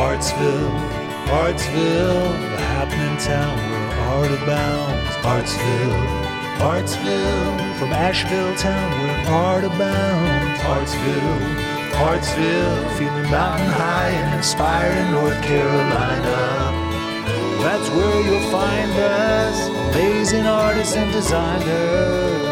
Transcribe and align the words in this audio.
Artsville, 0.00 0.72
Artsville, 1.28 2.32
the 2.52 2.62
happening 2.72 3.16
town 3.18 3.56
where 3.70 3.90
art 4.16 4.30
abounds. 4.30 5.10
Artsville, 5.32 6.00
Artsville, 6.72 7.78
from 7.78 7.92
Asheville 7.92 8.56
town 8.56 8.90
where 9.02 9.28
art 9.28 9.64
abounds. 9.64 10.60
Artsville, 10.72 11.40
Artsville, 12.08 12.96
feeling 12.96 13.30
mountain 13.30 13.68
high 13.68 14.08
and 14.08 14.36
inspired 14.38 14.96
in 14.96 15.10
North 15.12 15.40
Carolina. 15.42 16.38
That's 17.62 17.88
where 17.90 18.20
you'll 18.24 18.50
find 18.50 18.90
us, 18.92 19.68
amazing 19.92 20.46
artists 20.46 20.96
and 20.96 21.12
designers. 21.12 22.49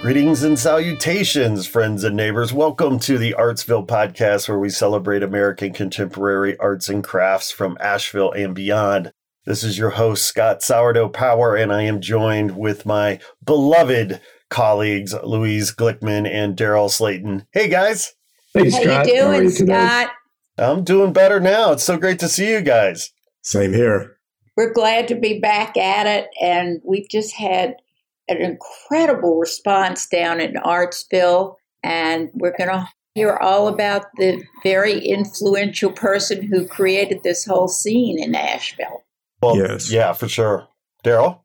Greetings 0.00 0.42
and 0.44 0.58
salutations, 0.58 1.66
friends 1.66 2.04
and 2.04 2.16
neighbors. 2.16 2.54
Welcome 2.54 2.98
to 3.00 3.18
the 3.18 3.34
Artsville 3.38 3.86
podcast, 3.86 4.48
where 4.48 4.58
we 4.58 4.70
celebrate 4.70 5.22
American 5.22 5.74
contemporary 5.74 6.56
arts 6.56 6.88
and 6.88 7.04
crafts 7.04 7.50
from 7.50 7.76
Asheville 7.80 8.32
and 8.32 8.54
beyond. 8.54 9.12
This 9.44 9.62
is 9.62 9.76
your 9.76 9.90
host, 9.90 10.24
Scott 10.24 10.62
Sourdough 10.62 11.10
Power, 11.10 11.54
and 11.54 11.70
I 11.70 11.82
am 11.82 12.00
joined 12.00 12.56
with 12.56 12.86
my 12.86 13.20
beloved 13.44 14.22
colleagues, 14.48 15.14
Louise 15.22 15.74
Glickman 15.74 16.26
and 16.26 16.56
Daryl 16.56 16.90
Slayton. 16.90 17.46
Hey, 17.52 17.68
guys. 17.68 18.14
Hey, 18.54 18.70
How 18.70 18.80
Scott. 18.80 19.06
you 19.06 19.20
How 19.22 19.28
are 19.28 19.34
doing, 19.34 19.44
you 19.50 19.50
today? 19.54 19.86
Scott? 19.86 20.10
I'm 20.56 20.82
doing 20.82 21.12
better 21.12 21.40
now. 21.40 21.72
It's 21.72 21.84
so 21.84 21.98
great 21.98 22.18
to 22.20 22.28
see 22.28 22.50
you 22.50 22.62
guys. 22.62 23.12
Same 23.42 23.72
here. 23.72 24.16
We're 24.56 24.72
glad 24.72 25.08
to 25.08 25.14
be 25.14 25.38
back 25.38 25.76
at 25.76 26.06
it, 26.06 26.28
and 26.40 26.80
we've 26.84 27.08
just 27.08 27.34
had 27.34 27.76
an 28.28 28.38
incredible 28.38 29.38
response 29.38 30.06
down 30.06 30.40
in 30.40 30.54
Artsville, 30.54 31.56
and 31.82 32.30
we're 32.34 32.56
going 32.56 32.70
to 32.70 32.88
hear 33.14 33.36
all 33.36 33.68
about 33.68 34.06
the 34.18 34.42
very 34.62 34.98
influential 34.98 35.90
person 35.92 36.42
who 36.42 36.66
created 36.66 37.22
this 37.22 37.44
whole 37.44 37.68
scene 37.68 38.22
in 38.22 38.34
Asheville. 38.34 39.04
Well, 39.42 39.56
Yes. 39.56 39.90
Yeah, 39.90 40.12
for 40.12 40.28
sure. 40.28 40.68
Daryl? 41.04 41.40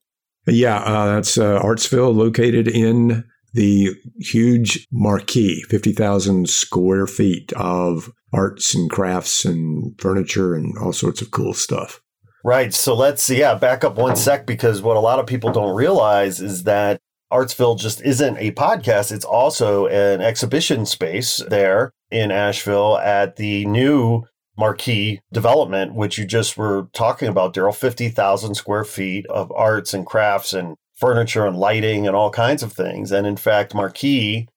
Yeah, 0.47 0.77
uh, 0.77 1.15
that's 1.15 1.37
uh, 1.37 1.59
Artsville, 1.61 2.15
located 2.15 2.67
in 2.67 3.23
the 3.55 3.95
huge 4.19 4.85
marquee, 4.91 5.63
50,000 5.69 6.49
square 6.49 7.07
feet 7.07 7.53
of 7.53 8.11
arts 8.33 8.75
and 8.75 8.89
crafts 8.89 9.45
and 9.45 9.99
furniture 9.99 10.55
and 10.55 10.77
all 10.77 10.91
sorts 10.91 11.21
of 11.21 11.31
cool 11.31 11.53
stuff. 11.53 12.01
Right. 12.43 12.73
So 12.73 12.93
let's, 12.93 13.29
yeah, 13.29 13.55
back 13.55 13.83
up 13.83 13.95
one 13.95 14.15
sec 14.15 14.45
because 14.45 14.81
what 14.81 14.97
a 14.97 14.99
lot 14.99 15.19
of 15.19 15.25
people 15.25 15.51
don't 15.51 15.75
realize 15.75 16.41
is 16.41 16.63
that 16.63 16.99
Artsville 17.31 17.79
just 17.79 18.01
isn't 18.03 18.37
a 18.37 18.51
podcast. 18.51 19.11
It's 19.11 19.25
also 19.25 19.87
an 19.87 20.21
exhibition 20.21 20.85
space 20.85 21.41
there 21.47 21.91
in 22.11 22.31
Asheville 22.31 22.97
at 22.97 23.37
the 23.37 23.65
new 23.65 24.23
marquee 24.57 25.21
development, 25.33 25.95
which 25.95 26.17
you 26.17 26.25
just 26.25 26.57
were 26.57 26.87
talking 26.93 27.29
about, 27.29 27.53
Daryl 27.53 27.73
50,000 27.73 28.55
square 28.55 28.83
feet 28.83 29.25
of 29.27 29.51
arts 29.53 29.93
and 29.93 30.05
crafts 30.05 30.53
and 30.53 30.75
furniture 30.95 31.45
and 31.45 31.57
lighting 31.57 32.07
and 32.07 32.15
all 32.15 32.29
kinds 32.29 32.63
of 32.63 32.73
things. 32.73 33.11
And 33.11 33.27
in 33.27 33.37
fact, 33.37 33.75
Marquee 33.75 34.47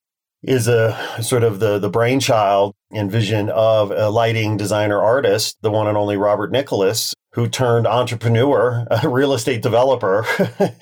is 0.42 0.68
a 0.68 0.96
sort 1.20 1.42
of 1.42 1.60
the, 1.60 1.78
the 1.78 1.90
brainchild 1.90 2.74
and 2.92 3.10
vision 3.10 3.50
of 3.50 3.90
a 3.90 4.08
lighting 4.08 4.56
designer 4.56 5.00
artist, 5.00 5.58
the 5.62 5.70
one 5.70 5.88
and 5.88 5.96
only 5.96 6.16
Robert 6.16 6.52
Nicholas, 6.52 7.12
who 7.32 7.48
turned 7.48 7.86
entrepreneur, 7.86 8.86
a 9.02 9.08
real 9.08 9.32
estate 9.32 9.62
developer, 9.62 10.24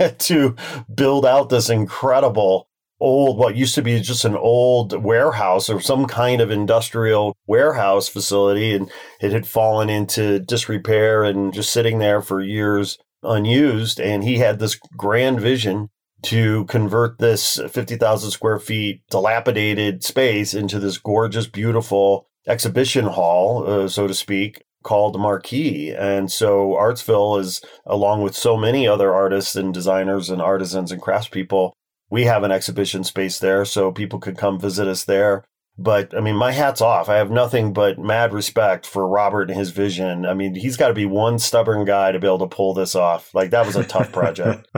to 0.19 0.55
build 0.95 1.25
out 1.25 1.49
this 1.49 1.71
incredible 1.71 2.69
old, 3.01 3.39
what 3.39 3.57
used 3.57 3.75
to 3.75 3.83
be 3.83 4.01
just 4.01 4.25
an 4.25 4.37
old 4.37 5.03
warehouse 5.03 5.69
or 5.69 5.81
some 5.81 6.07
kind 6.07 6.41
of 6.41 6.51
industrial 6.51 7.37
warehouse 7.47 8.09
facility. 8.09 8.75
And 8.75 8.91
it 9.21 9.33
had 9.33 9.47
fallen 9.47 9.91
into 9.91 10.41
disrepair 10.41 11.25
and 11.25 11.53
just 11.53 11.73
sitting 11.73 11.99
there 11.99 12.23
for 12.23 12.41
years 12.41 12.99
unused. 13.23 14.01
And 14.01 14.25
he 14.25 14.39
had 14.39 14.59
this 14.59 14.75
grand 14.97 15.41
vision 15.41 15.91
to 16.23 16.65
convert 16.65 17.19
this 17.19 17.61
50,000 17.71 18.31
square 18.31 18.59
feet 18.59 19.03
dilapidated 19.11 20.03
space 20.03 20.55
into 20.55 20.79
this 20.79 20.99
gorgeous, 20.99 21.47
beautiful 21.47 22.29
exhibition 22.47 23.07
hall, 23.07 23.67
uh, 23.67 23.89
so 23.89 24.07
to 24.07 24.15
speak, 24.15 24.63
called 24.83 25.21
Marquee. 25.21 25.93
And 25.93 26.31
so 26.31 26.77
Artsville 26.79 27.41
is, 27.41 27.61
along 27.85 28.23
with 28.23 28.35
so 28.37 28.57
many 28.57 28.87
other 28.87 29.13
artists 29.13 29.57
and 29.57 29.75
designers 29.75 30.31
and 30.31 30.41
artisans 30.41 30.93
and 30.93 31.03
craftspeople, 31.03 31.73
we 32.09 32.25
have 32.25 32.45
an 32.45 32.53
exhibition 32.53 33.03
space 33.03 33.39
there 33.39 33.65
so 33.65 33.91
people 33.91 34.21
could 34.21 34.39
come 34.39 34.61
visit 34.61 34.87
us 34.87 35.05
there. 35.05 35.45
But 35.79 36.17
I 36.17 36.21
mean, 36.21 36.37
my 36.37 36.53
hat's 36.53 36.81
off. 36.81 37.09
I 37.09 37.17
have 37.17 37.31
nothing 37.31 37.73
but 37.73 37.99
mad 37.99 38.33
respect 38.33 38.87
for 38.87 39.07
Robert 39.07 39.51
and 39.51 39.59
his 39.59 39.71
vision. 39.71 40.25
I 40.25 40.33
mean, 40.33 40.55
he's 40.55 40.77
got 40.77 40.89
to 40.89 40.95
be 40.95 41.05
one 41.05 41.39
stubborn 41.39 41.85
guy 41.85 42.13
to 42.13 42.19
be 42.19 42.27
able 42.27 42.39
to 42.39 42.47
pull 42.47 42.73
this 42.73 42.95
off. 42.95 43.35
Like, 43.35 43.51
that 43.51 43.67
was 43.67 43.77
a 43.77 43.85
tough 43.85 44.13
project. 44.13 44.69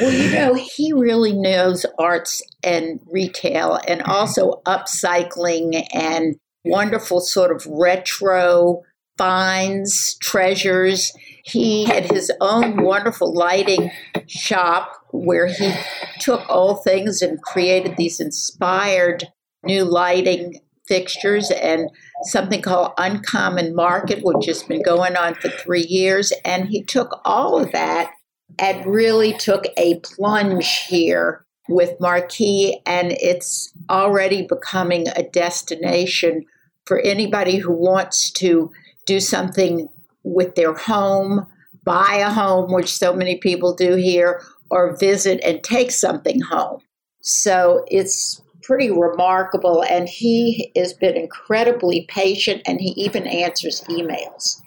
Well, 0.00 0.12
you 0.12 0.30
know, 0.30 0.54
he 0.54 0.92
really 0.92 1.32
knows 1.32 1.84
arts 1.98 2.42
and 2.62 3.00
retail 3.10 3.80
and 3.88 4.02
also 4.02 4.62
upcycling 4.64 5.84
and 5.92 6.36
wonderful 6.64 7.20
sort 7.20 7.50
of 7.50 7.66
retro 7.66 8.82
finds, 9.18 10.14
treasures. 10.18 11.12
He 11.44 11.86
had 11.86 12.10
his 12.10 12.30
own 12.40 12.82
wonderful 12.82 13.34
lighting 13.34 13.90
shop 14.26 14.92
where 15.10 15.46
he 15.46 15.74
took 16.20 16.48
old 16.48 16.84
things 16.84 17.20
and 17.20 17.42
created 17.42 17.96
these 17.96 18.20
inspired 18.20 19.26
new 19.64 19.84
lighting 19.84 20.60
fixtures 20.86 21.50
and 21.50 21.88
something 22.24 22.62
called 22.62 22.92
Uncommon 22.98 23.74
Market, 23.74 24.24
which 24.24 24.46
has 24.46 24.62
been 24.62 24.82
going 24.82 25.16
on 25.16 25.34
for 25.34 25.48
three 25.48 25.86
years. 25.88 26.32
And 26.44 26.68
he 26.68 26.82
took 26.82 27.20
all 27.24 27.58
of 27.58 27.70
that 27.72 28.10
and 28.58 28.84
really 28.84 29.32
took 29.34 29.64
a 29.76 30.00
plunge 30.00 30.86
here 30.88 31.44
with 31.68 32.00
Marquee, 32.00 32.80
and 32.84 33.12
it's 33.12 33.72
already 33.88 34.44
becoming 34.46 35.06
a 35.14 35.22
destination 35.22 36.44
for 36.84 36.98
anybody 36.98 37.58
who 37.58 37.72
wants 37.72 38.30
to 38.32 38.72
do 39.06 39.20
something 39.20 39.88
with 40.24 40.56
their 40.56 40.74
home, 40.74 41.46
buy 41.84 42.16
a 42.16 42.30
home, 42.30 42.72
which 42.72 42.92
so 42.92 43.14
many 43.14 43.36
people 43.36 43.72
do 43.72 43.94
here, 43.94 44.42
or 44.70 44.96
visit 44.96 45.40
and 45.44 45.62
take 45.62 45.92
something 45.92 46.40
home. 46.40 46.80
So 47.22 47.84
it's 47.86 48.42
pretty 48.62 48.90
remarkable, 48.90 49.82
and 49.82 50.08
he 50.08 50.72
has 50.76 50.92
been 50.92 51.16
incredibly 51.16 52.06
patient, 52.08 52.62
and 52.66 52.80
he 52.80 52.90
even 52.96 53.26
answers 53.26 53.82
emails. 53.88 54.60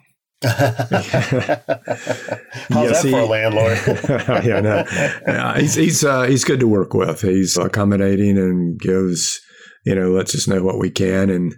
How's 0.43 0.91
Yes, 2.69 3.03
that 3.03 3.09
for 3.11 3.19
a 3.19 3.25
landlord? 3.25 3.77
yeah, 4.45 4.59
no. 4.59 4.83
Yeah, 5.25 5.57
he's 5.59 5.75
he's 5.75 6.03
uh, 6.03 6.23
he's 6.23 6.43
good 6.43 6.59
to 6.59 6.67
work 6.67 6.93
with. 6.93 7.21
He's 7.21 7.55
accommodating 7.57 8.37
and 8.37 8.77
gives 8.77 9.39
you 9.85 9.95
know 9.95 10.11
lets 10.11 10.35
us 10.35 10.47
know 10.47 10.61
what 10.61 10.79
we 10.79 10.89
can 10.91 11.29
and 11.29 11.55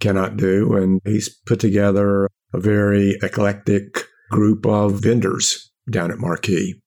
cannot 0.00 0.36
do, 0.36 0.74
and 0.74 1.00
he's 1.04 1.34
put 1.46 1.58
together 1.58 2.28
a 2.52 2.60
very 2.60 3.16
eclectic 3.22 4.04
group 4.30 4.66
of 4.66 5.00
vendors 5.00 5.70
down 5.90 6.10
at 6.10 6.18
Marquee. 6.18 6.80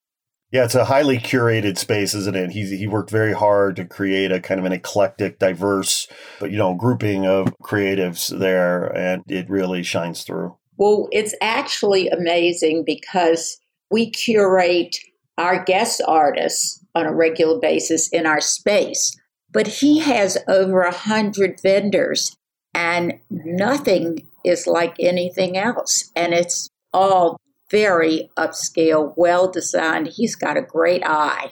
Yeah, 0.52 0.66
it's 0.66 0.76
a 0.76 0.86
highly 0.86 1.18
curated 1.18 1.78
space, 1.78 2.14
isn't 2.14 2.36
it? 2.36 2.52
He 2.52 2.76
he 2.76 2.86
worked 2.86 3.10
very 3.10 3.32
hard 3.32 3.78
to 3.78 3.86
create 3.86 4.34
a 4.34 4.42
kind 4.42 4.60
of 4.60 4.66
an 4.66 4.74
eclectic, 4.74 5.40
diverse, 5.40 6.08
you 6.42 6.58
know, 6.58 6.76
grouping 6.76 7.26
of 7.26 7.58
creatives 7.64 8.38
there, 8.38 8.86
and 8.86 9.24
it 9.32 9.50
really 9.50 9.82
shines 9.82 10.24
through. 10.24 10.58
Well, 10.76 11.08
it's 11.14 11.34
actually 11.42 12.10
amazing 12.10 12.84
because 12.86 13.60
we 13.90 14.10
curate 14.10 14.98
our 15.38 15.64
guest 15.64 16.02
artists 16.06 16.84
on 16.96 17.06
a 17.06 17.16
regular 17.16 17.58
basis 17.58 18.10
in 18.10 18.26
our 18.26 18.42
space, 18.42 19.18
but 19.54 19.68
he 19.68 20.00
has 20.00 20.38
over 20.50 20.82
a 20.82 20.94
hundred 20.94 21.62
vendors, 21.62 22.36
and 22.74 23.14
nothing 23.30 24.28
is 24.44 24.68
like 24.68 24.96
anything 25.00 25.56
else, 25.56 26.12
and 26.14 26.34
it's 26.34 26.68
all 26.94 27.38
very 27.72 28.30
upscale, 28.38 29.14
well 29.16 29.50
designed. 29.50 30.08
He's 30.08 30.36
got 30.36 30.58
a 30.58 30.62
great 30.62 31.04
eye. 31.06 31.52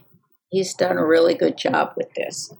He's 0.50 0.74
done 0.74 0.98
a 0.98 1.06
really 1.06 1.34
good 1.34 1.58
job 1.58 1.94
with 1.96 2.14
this. 2.16 2.54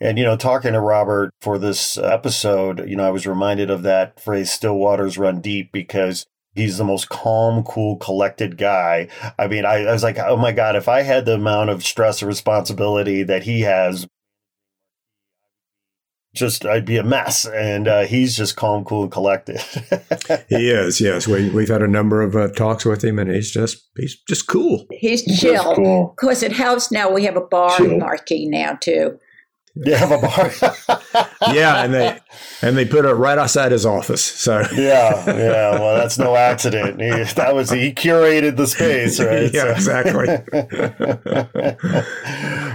And 0.00 0.18
you 0.18 0.24
know, 0.24 0.36
talking 0.36 0.74
to 0.74 0.80
Robert 0.80 1.30
for 1.40 1.58
this 1.58 1.96
episode, 1.96 2.88
you 2.88 2.96
know, 2.96 3.06
I 3.06 3.10
was 3.10 3.26
reminded 3.26 3.70
of 3.70 3.82
that 3.82 4.20
phrase 4.20 4.50
"still 4.50 4.76
waters 4.76 5.16
run 5.16 5.40
deep" 5.40 5.72
because 5.72 6.26
he's 6.54 6.76
the 6.76 6.84
most 6.84 7.08
calm, 7.08 7.62
cool, 7.62 7.96
collected 7.96 8.58
guy. 8.58 9.08
I 9.38 9.46
mean, 9.46 9.64
I, 9.64 9.84
I 9.84 9.92
was 9.92 10.02
like, 10.02 10.18
oh 10.18 10.36
my 10.36 10.52
god, 10.52 10.76
if 10.76 10.88
I 10.88 11.02
had 11.02 11.24
the 11.24 11.34
amount 11.34 11.70
of 11.70 11.84
stress 11.84 12.20
and 12.20 12.28
responsibility 12.28 13.22
that 13.22 13.44
he 13.44 13.62
has, 13.62 14.06
just 16.36 16.64
I'd 16.64 16.84
be 16.84 16.96
a 16.96 17.02
mess. 17.02 17.46
And 17.46 17.88
uh, 17.88 18.02
he's 18.02 18.36
just 18.36 18.56
calm, 18.56 18.84
cool, 18.84 19.02
and 19.04 19.12
collected. 19.12 19.60
he 20.48 20.70
is. 20.70 21.00
Yes, 21.00 21.26
we 21.26 21.50
we've 21.50 21.68
had 21.68 21.82
a 21.82 21.88
number 21.88 22.22
of 22.22 22.36
uh, 22.36 22.48
talks 22.48 22.84
with 22.84 23.02
him, 23.02 23.18
and 23.18 23.30
he's 23.30 23.50
just 23.50 23.84
he's 23.96 24.16
just 24.28 24.46
cool. 24.46 24.86
He's 24.90 25.24
chill. 25.40 25.74
cool. 25.74 26.14
Because 26.16 26.42
at 26.42 26.52
House 26.52 26.92
now 26.92 27.10
we 27.10 27.24
have 27.24 27.36
a 27.36 27.40
bar 27.40 27.76
Chill. 27.76 27.98
marquee 27.98 28.46
now 28.46 28.78
too. 28.80 29.18
You 29.76 29.94
have 29.94 30.12
a 30.12 30.18
bar. 30.18 30.52
Yeah, 31.52 31.84
and 31.84 31.94
they 31.94 32.18
and 32.62 32.76
they 32.76 32.84
put 32.84 33.04
it 33.04 33.12
right 33.12 33.38
outside 33.38 33.70
his 33.70 33.86
office. 33.86 34.22
So 34.22 34.60
yeah, 34.74 35.24
yeah. 35.26 35.78
Well, 35.78 35.96
that's 35.96 36.18
no 36.18 36.34
accident. 36.34 37.00
He, 37.00 37.08
that 37.34 37.54
was 37.54 37.70
he 37.70 37.92
curated 37.92 38.56
the 38.56 38.66
space, 38.66 39.20
right? 39.20 39.50
yeah, 39.54 39.72
exactly. 39.72 40.26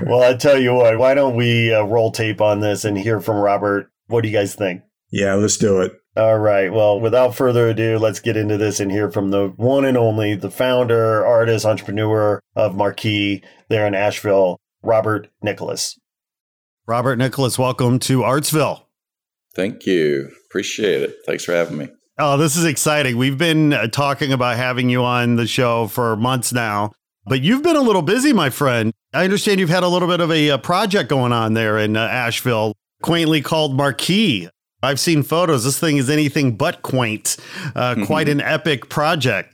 well, 0.07 0.23
I 0.23 0.35
tell 0.35 0.59
you 0.59 0.73
what. 0.73 0.97
Why 0.97 1.13
don't 1.13 1.35
we 1.35 1.73
uh, 1.73 1.83
roll 1.83 2.11
tape 2.11 2.39
on 2.39 2.59
this 2.61 2.85
and 2.85 2.97
hear 2.97 3.19
from 3.19 3.37
Robert? 3.37 3.91
What 4.07 4.21
do 4.21 4.29
you 4.29 4.37
guys 4.37 4.55
think? 4.55 4.83
yeah, 5.11 5.33
let's 5.33 5.57
do 5.57 5.81
it. 5.81 5.91
All 6.17 6.39
right. 6.39 6.71
Well, 6.71 6.99
without 6.99 7.35
further 7.35 7.69
ado, 7.69 7.97
let's 7.97 8.19
get 8.19 8.35
into 8.35 8.57
this 8.57 8.79
and 8.79 8.91
hear 8.91 9.11
from 9.11 9.31
the 9.31 9.53
one 9.55 9.85
and 9.85 9.97
only, 9.97 10.35
the 10.35 10.51
founder, 10.51 11.25
artist, 11.25 11.65
entrepreneur 11.65 12.41
of 12.55 12.75
Marquee 12.75 13.43
there 13.69 13.85
in 13.87 13.93
Asheville, 13.93 14.57
Robert 14.81 15.29
Nicholas. 15.41 15.97
Robert 16.87 17.17
Nicholas, 17.17 17.59
welcome 17.59 17.99
to 17.99 18.21
Artsville. 18.21 18.85
Thank 19.55 19.85
you. 19.85 20.31
Appreciate 20.49 21.03
it. 21.03 21.15
Thanks 21.27 21.45
for 21.45 21.51
having 21.51 21.77
me. 21.77 21.89
Oh, 22.17 22.37
this 22.37 22.55
is 22.55 22.65
exciting. 22.65 23.17
We've 23.17 23.37
been 23.37 23.73
uh, 23.73 23.87
talking 23.87 24.33
about 24.33 24.57
having 24.57 24.89
you 24.89 25.03
on 25.03 25.35
the 25.35 25.45
show 25.45 25.87
for 25.87 26.15
months 26.15 26.51
now, 26.51 26.91
but 27.25 27.41
you've 27.41 27.61
been 27.61 27.75
a 27.75 27.81
little 27.81 28.01
busy, 28.01 28.33
my 28.33 28.49
friend. 28.49 28.91
I 29.13 29.23
understand 29.23 29.59
you've 29.59 29.69
had 29.69 29.83
a 29.83 29.87
little 29.87 30.07
bit 30.07 30.21
of 30.21 30.31
a, 30.31 30.51
uh 30.51 30.57
project 30.57 31.09
going 31.09 31.31
on 31.31 31.53
there 31.53 31.77
in 31.77 31.95
uh, 31.95 32.01
Asheville, 32.01 32.73
quaintly 33.03 33.41
called 33.41 33.75
Marquee. 33.75 34.49
I've 34.81 34.99
seen 34.99 35.21
photos. 35.21 35.63
This 35.63 35.79
thing 35.79 35.97
is 35.97 36.09
anything 36.09 36.57
but 36.57 36.81
quaint. 36.81 37.37
Uh, 37.75 38.03
quite 38.05 38.27
an 38.27 38.41
epic 38.41 38.89
project. 38.89 39.53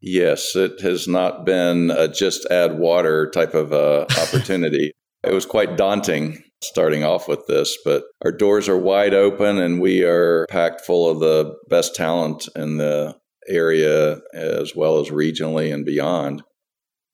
Yes, 0.00 0.56
it 0.56 0.80
has 0.80 1.06
not 1.06 1.44
been 1.44 1.92
a 1.92 2.08
just 2.08 2.44
add 2.46 2.78
water 2.78 3.30
type 3.30 3.54
of 3.54 3.72
uh, 3.72 4.06
opportunity. 4.20 4.92
it 5.22 5.32
was 5.32 5.46
quite 5.46 5.76
daunting 5.76 6.42
starting 6.62 7.04
off 7.04 7.28
with 7.28 7.46
this, 7.46 7.76
but 7.84 8.04
our 8.24 8.32
doors 8.32 8.68
are 8.68 8.78
wide 8.78 9.14
open 9.14 9.58
and 9.58 9.80
we 9.80 10.02
are 10.02 10.46
packed 10.48 10.80
full 10.80 11.10
of 11.10 11.20
the 11.20 11.54
best 11.68 11.94
talent 11.94 12.48
in 12.56 12.78
the 12.78 13.16
area 13.48 14.20
as 14.34 14.74
well 14.74 14.98
as 14.98 15.08
regionally 15.08 15.72
and 15.72 15.84
beyond. 15.84 16.42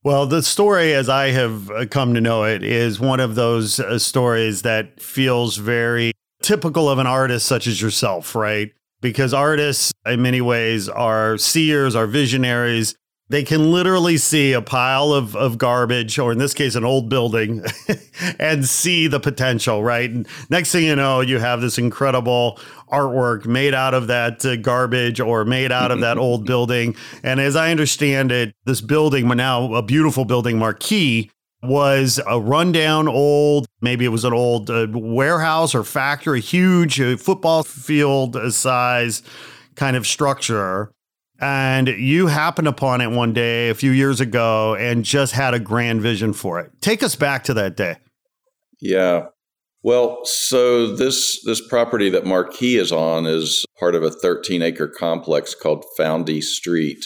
Well, 0.05 0.27
the 0.27 0.43
story, 0.43 0.95
as 0.95 1.09
I 1.09 1.29
have 1.29 1.71
uh, 1.71 1.87
come 1.87 2.15
to 2.15 2.21
know 2.21 2.43
it, 2.43 2.65
is 2.65 2.99
one 2.99 3.21
of 3.21 3.37
those 3.37 3.79
uh, 3.79 4.01
stories 4.01 4.63
that 4.63 5.01
feels 5.01 5.57
very 5.57 6.13
typical 6.43 6.89
of 6.89 6.99
an 6.99 7.07
artist 7.07 7.47
such 7.47 7.69
as 7.69 7.81
yourself, 7.81 8.35
right? 8.35 8.73
Because 9.01 9.33
artists, 9.33 9.93
in 10.05 10.21
many 10.21 10.41
ways, 10.41 10.89
are 10.89 11.39
seers, 11.39 11.95
are 11.95 12.09
visionaries. 12.09 12.97
They 13.33 13.45
can 13.45 13.73
literally 13.73 14.19
see 14.19 14.53
a 14.53 14.61
pile 14.61 15.11
of, 15.15 15.35
of 15.35 15.57
garbage, 15.57 16.19
or 16.19 16.33
in 16.33 16.39
this 16.39 16.53
case, 16.53 16.75
an 16.75 16.85
old 16.85 17.09
building, 17.09 17.65
and 18.39 18.69
see 18.69 19.07
the 19.07 19.21
potential, 19.21 19.83
right? 19.83 20.11
And 20.11 20.29
next 20.51 20.71
thing 20.71 20.85
you 20.85 20.95
know, 20.95 21.23
you 21.23 21.39
have 21.39 21.63
this 21.63 21.79
incredible 21.79 22.61
artwork 22.93 23.47
made 23.47 23.73
out 23.73 23.95
of 23.95 24.09
that 24.09 24.45
uh, 24.45 24.57
garbage 24.57 25.19
or 25.19 25.47
made 25.47 25.73
out 25.73 25.91
of 25.91 26.01
that 26.01 26.19
old 26.27 26.45
building. 26.45 26.95
And 27.23 27.41
as 27.41 27.57
I 27.57 27.71
understand 27.71 28.33
it, 28.33 28.55
this 28.67 28.83
building, 28.83 29.27
now 29.29 29.73
a 29.77 29.83
beautiful 29.83 30.27
building, 30.27 30.59
Marquee, 30.59 31.31
was 31.63 32.21
a 32.27 32.39
rundown 32.39 33.09
old, 33.09 33.67
maybe 33.81 34.05
it 34.05 34.09
was 34.09 34.27
an 34.27 34.35
old 34.35 34.69
uh, 34.69 34.89
warehouse 34.91 35.75
or 35.75 35.85
factory, 35.85 36.43
huge 36.43 37.01
uh, 37.01 37.17
football 37.17 37.63
field 37.63 38.37
size 38.53 39.23
kind 39.75 39.97
of 39.97 40.07
structure. 40.07 40.93
And 41.43 41.89
you 41.89 42.29
happened 42.29 42.69
upon 42.69 43.01
it 43.01 43.11
one 43.11 43.33
day 43.33 43.69
a 43.69 43.75
few 43.75 43.91
years 43.91 44.21
ago 44.21 44.77
and 44.77 45.05
just 45.05 45.33
had 45.33 45.55
a 45.55 45.59
grand 45.59 46.01
vision 46.01 46.33
for 46.33 46.61
it. 46.61 46.71
Take 46.81 47.03
us 47.03 47.17
back 47.17 47.43
to 47.45 47.55
that 47.55 47.77
day. 47.77 47.97
Yeah. 48.81 49.27
Well, 49.83 50.21
so 50.25 50.95
this 50.95 51.43
this 51.45 51.61
property 51.67 52.09
that 52.11 52.25
Marquee 52.25 52.77
is 52.77 52.93
on 52.93 53.27
is 53.27 53.65
part 53.81 53.97
of 53.97 54.05
a 54.05 54.11
13 54.11 54.63
acre 54.63 54.87
complex 54.87 55.57
called 55.57 55.85
Foundry 55.97 56.41
Street, 56.41 57.05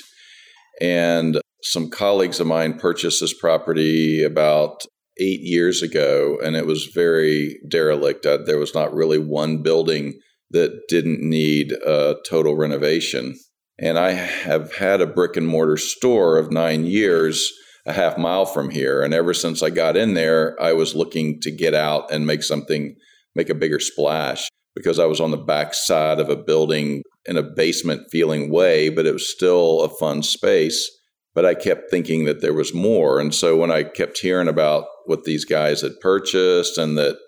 and 0.82 1.40
some 1.62 1.88
colleagues 1.88 2.38
of 2.38 2.46
mine 2.46 2.78
purchased 2.78 3.22
this 3.22 3.32
property 3.32 4.22
about 4.22 4.82
eight 5.18 5.40
years 5.40 5.82
ago, 5.82 6.36
and 6.44 6.54
it 6.54 6.66
was 6.66 6.90
very 6.94 7.58
derelict. 7.66 8.26
Uh, 8.26 8.36
There 8.44 8.58
was 8.58 8.74
not 8.74 8.92
really 8.92 9.18
one 9.18 9.62
building 9.62 10.20
that 10.50 10.82
didn't 10.88 11.22
need 11.22 11.72
a 11.72 12.16
total 12.28 12.56
renovation. 12.56 13.36
And 13.78 13.98
I 13.98 14.12
have 14.12 14.74
had 14.76 15.00
a 15.00 15.06
brick 15.06 15.36
and 15.36 15.46
mortar 15.46 15.76
store 15.76 16.38
of 16.38 16.50
nine 16.50 16.84
years 16.84 17.52
a 17.86 17.92
half 17.92 18.18
mile 18.18 18.44
from 18.44 18.70
here. 18.70 19.02
And 19.02 19.14
ever 19.14 19.32
since 19.32 19.62
I 19.62 19.70
got 19.70 19.96
in 19.96 20.14
there, 20.14 20.60
I 20.60 20.72
was 20.72 20.94
looking 20.94 21.40
to 21.42 21.50
get 21.50 21.72
out 21.72 22.10
and 22.10 22.26
make 22.26 22.42
something, 22.42 22.96
make 23.34 23.48
a 23.48 23.54
bigger 23.54 23.78
splash 23.78 24.48
because 24.74 24.98
I 24.98 25.06
was 25.06 25.20
on 25.20 25.30
the 25.30 25.36
back 25.36 25.72
side 25.72 26.18
of 26.18 26.28
a 26.28 26.36
building 26.36 27.02
in 27.26 27.36
a 27.36 27.42
basement 27.42 28.10
feeling 28.10 28.50
way, 28.50 28.88
but 28.88 29.06
it 29.06 29.12
was 29.12 29.32
still 29.32 29.82
a 29.82 29.88
fun 29.88 30.22
space. 30.22 30.90
But 31.34 31.46
I 31.46 31.54
kept 31.54 31.90
thinking 31.90 32.24
that 32.24 32.40
there 32.40 32.54
was 32.54 32.74
more. 32.74 33.20
And 33.20 33.34
so 33.34 33.56
when 33.56 33.70
I 33.70 33.84
kept 33.84 34.18
hearing 34.18 34.48
about 34.48 34.86
what 35.04 35.24
these 35.24 35.44
guys 35.44 35.82
had 35.82 36.00
purchased 36.00 36.78
and 36.78 36.96
that 36.98 37.18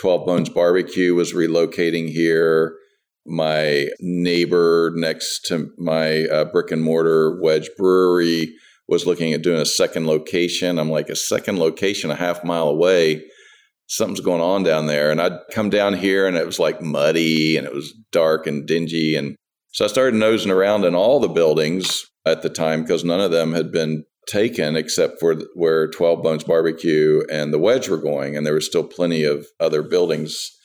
12 0.00 0.26
Bones 0.26 0.48
Barbecue 0.48 1.14
was 1.14 1.32
relocating 1.32 2.08
here, 2.08 2.76
my 3.26 3.88
neighbor 4.00 4.92
next 4.94 5.46
to 5.46 5.70
my 5.78 6.24
uh, 6.26 6.44
brick 6.46 6.70
and 6.70 6.82
mortar 6.82 7.40
Wedge 7.40 7.70
Brewery 7.76 8.54
was 8.88 9.06
looking 9.06 9.32
at 9.32 9.42
doing 9.42 9.60
a 9.60 9.66
second 9.66 10.06
location. 10.06 10.78
I'm 10.78 10.90
like, 10.90 11.08
a 11.08 11.16
second 11.16 11.58
location 11.58 12.10
a 12.10 12.16
half 12.16 12.44
mile 12.44 12.68
away. 12.68 13.24
Something's 13.88 14.20
going 14.20 14.40
on 14.40 14.62
down 14.62 14.86
there. 14.86 15.10
And 15.10 15.20
I'd 15.20 15.38
come 15.52 15.70
down 15.70 15.94
here 15.94 16.26
and 16.26 16.36
it 16.36 16.46
was 16.46 16.58
like 16.58 16.80
muddy 16.80 17.56
and 17.56 17.66
it 17.66 17.74
was 17.74 17.92
dark 18.12 18.46
and 18.46 18.66
dingy. 18.66 19.16
And 19.16 19.36
so 19.72 19.84
I 19.84 19.88
started 19.88 20.14
nosing 20.14 20.50
around 20.50 20.84
in 20.84 20.94
all 20.94 21.20
the 21.20 21.28
buildings 21.28 22.04
at 22.24 22.42
the 22.42 22.50
time 22.50 22.82
because 22.82 23.04
none 23.04 23.20
of 23.20 23.30
them 23.30 23.52
had 23.52 23.72
been 23.72 24.04
taken 24.28 24.76
except 24.76 25.20
for 25.20 25.36
where 25.54 25.88
12 25.88 26.22
Bones 26.22 26.44
Barbecue 26.44 27.22
and 27.30 27.52
the 27.52 27.58
Wedge 27.58 27.88
were 27.88 27.96
going. 27.96 28.36
And 28.36 28.44
there 28.44 28.54
was 28.54 28.66
still 28.66 28.84
plenty 28.84 29.24
of 29.24 29.46
other 29.60 29.82
buildings 29.82 30.55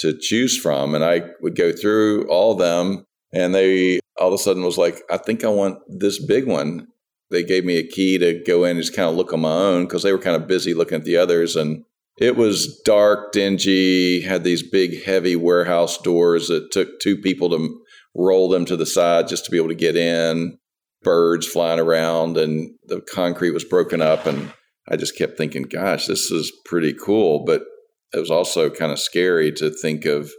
to 0.00 0.16
choose 0.18 0.56
from. 0.56 0.94
And 0.94 1.04
I 1.04 1.22
would 1.40 1.56
go 1.56 1.72
through 1.72 2.28
all 2.28 2.52
of 2.52 2.58
them 2.58 3.04
and 3.32 3.54
they 3.54 4.00
all 4.18 4.28
of 4.28 4.34
a 4.34 4.38
sudden 4.38 4.64
was 4.64 4.78
like, 4.78 5.00
I 5.10 5.16
think 5.16 5.44
I 5.44 5.48
want 5.48 5.78
this 5.88 6.24
big 6.24 6.46
one. 6.46 6.88
They 7.30 7.42
gave 7.42 7.64
me 7.64 7.76
a 7.76 7.86
key 7.86 8.18
to 8.18 8.42
go 8.44 8.64
in 8.64 8.72
and 8.72 8.80
just 8.80 8.94
kind 8.94 9.08
of 9.08 9.14
look 9.14 9.32
on 9.32 9.40
my 9.40 9.52
own 9.52 9.84
because 9.84 10.02
they 10.02 10.12
were 10.12 10.18
kind 10.18 10.36
of 10.36 10.48
busy 10.48 10.74
looking 10.74 10.98
at 10.98 11.04
the 11.04 11.16
others. 11.16 11.56
And 11.56 11.84
it 12.18 12.36
was 12.36 12.80
dark, 12.84 13.32
dingy, 13.32 14.20
had 14.20 14.44
these 14.44 14.62
big, 14.62 15.04
heavy 15.04 15.36
warehouse 15.36 15.96
doors 15.98 16.48
that 16.48 16.70
took 16.70 17.00
two 17.00 17.16
people 17.16 17.48
to 17.50 17.80
roll 18.14 18.48
them 18.48 18.64
to 18.66 18.76
the 18.76 18.84
side 18.84 19.28
just 19.28 19.44
to 19.44 19.50
be 19.50 19.56
able 19.56 19.68
to 19.68 19.74
get 19.74 19.96
in, 19.96 20.58
birds 21.02 21.46
flying 21.46 21.80
around, 21.80 22.36
and 22.36 22.74
the 22.84 23.00
concrete 23.00 23.52
was 23.52 23.64
broken 23.64 24.02
up. 24.02 24.26
And 24.26 24.52
I 24.88 24.96
just 24.96 25.16
kept 25.16 25.38
thinking, 25.38 25.62
gosh, 25.62 26.06
this 26.08 26.30
is 26.30 26.52
pretty 26.66 26.92
cool. 26.92 27.44
But 27.44 27.62
it 28.12 28.18
was 28.18 28.30
also 28.30 28.70
kind 28.70 28.92
of 28.92 28.98
scary 28.98 29.52
to 29.52 29.70
think 29.70 30.04
of 30.04 30.30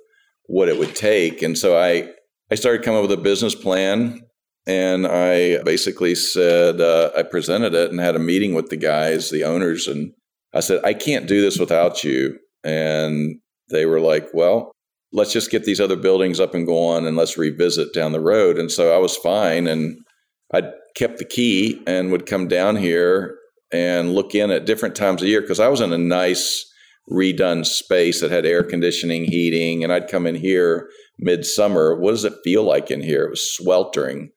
what 0.46 0.70
it 0.70 0.78
would 0.78 0.96
take. 0.96 1.42
And 1.42 1.58
so 1.58 1.78
I, 1.78 2.10
I 2.52 2.56
started 2.56 2.84
coming 2.84 3.04
up 3.04 3.10
with 3.10 3.20
a 3.20 3.22
business 3.22 3.56
plan 3.56 4.22
and 4.68 5.08
I 5.08 5.62
basically 5.64 6.16
said, 6.16 6.82
uh, 6.82 7.12
I 7.18 7.24
presented 7.24 7.74
it 7.74 7.92
and 7.92 8.00
had 8.00 8.16
a 8.16 8.20
meeting 8.20 8.54
with 8.54 8.70
the 8.70 8.78
guys, 8.78 9.30
the 9.30 9.44
owners, 9.44 9.88
and 9.88 10.14
I 10.54 10.60
said, 10.60 10.82
I 10.84 10.94
can't 10.94 11.28
do 11.28 11.42
this 11.42 11.58
without 11.58 12.04
you. 12.04 12.38
And 12.64 13.40
they 13.70 13.86
were 13.86 14.00
like, 14.00 14.28
well, 14.34 14.72
let's 15.14 15.34
just 15.34 15.50
get 15.50 15.64
these 15.64 15.80
other 15.80 15.96
buildings 15.96 16.40
up 16.40 16.54
and 16.54 16.68
going 16.68 17.08
and 17.08 17.18
let's 17.18 17.38
revisit 17.38 17.94
down 17.94 18.12
the 18.12 18.20
road. 18.20 18.58
And 18.58 18.72
so 18.72 18.94
I 18.94 18.98
was 18.98 19.18
fine. 19.18 19.68
And 19.68 19.98
I 20.54 20.64
kept 20.96 21.18
the 21.18 21.26
key 21.26 21.82
and 21.88 22.12
would 22.12 22.26
come 22.26 22.48
down 22.48 22.76
here 22.76 23.38
and 23.72 24.14
look 24.14 24.36
in 24.36 24.52
at 24.52 24.66
different 24.66 24.96
times 24.96 25.22
of 25.22 25.28
year 25.28 25.42
because 25.42 25.60
I 25.60 25.70
was 25.70 25.82
in 25.82 25.94
a 25.94 25.98
nice 25.98 26.71
redone 27.12 27.66
space 27.66 28.22
that 28.22 28.32
had 28.32 28.46
air 28.46 28.64
conditioning, 28.64 29.26
heating, 29.26 29.84
and 29.84 29.92
I'd 29.92 30.08
come 30.08 30.26
in 30.26 30.36
here 30.36 30.90
midsummer. 31.20 31.96
What 31.96 32.12
does 32.12 32.26
it 32.26 32.34
feel 32.44 32.64
like 32.64 32.90
in 32.90 33.02
here? 33.02 33.26
It 33.26 33.32
was 33.32 33.54
sweltering. 33.54 34.32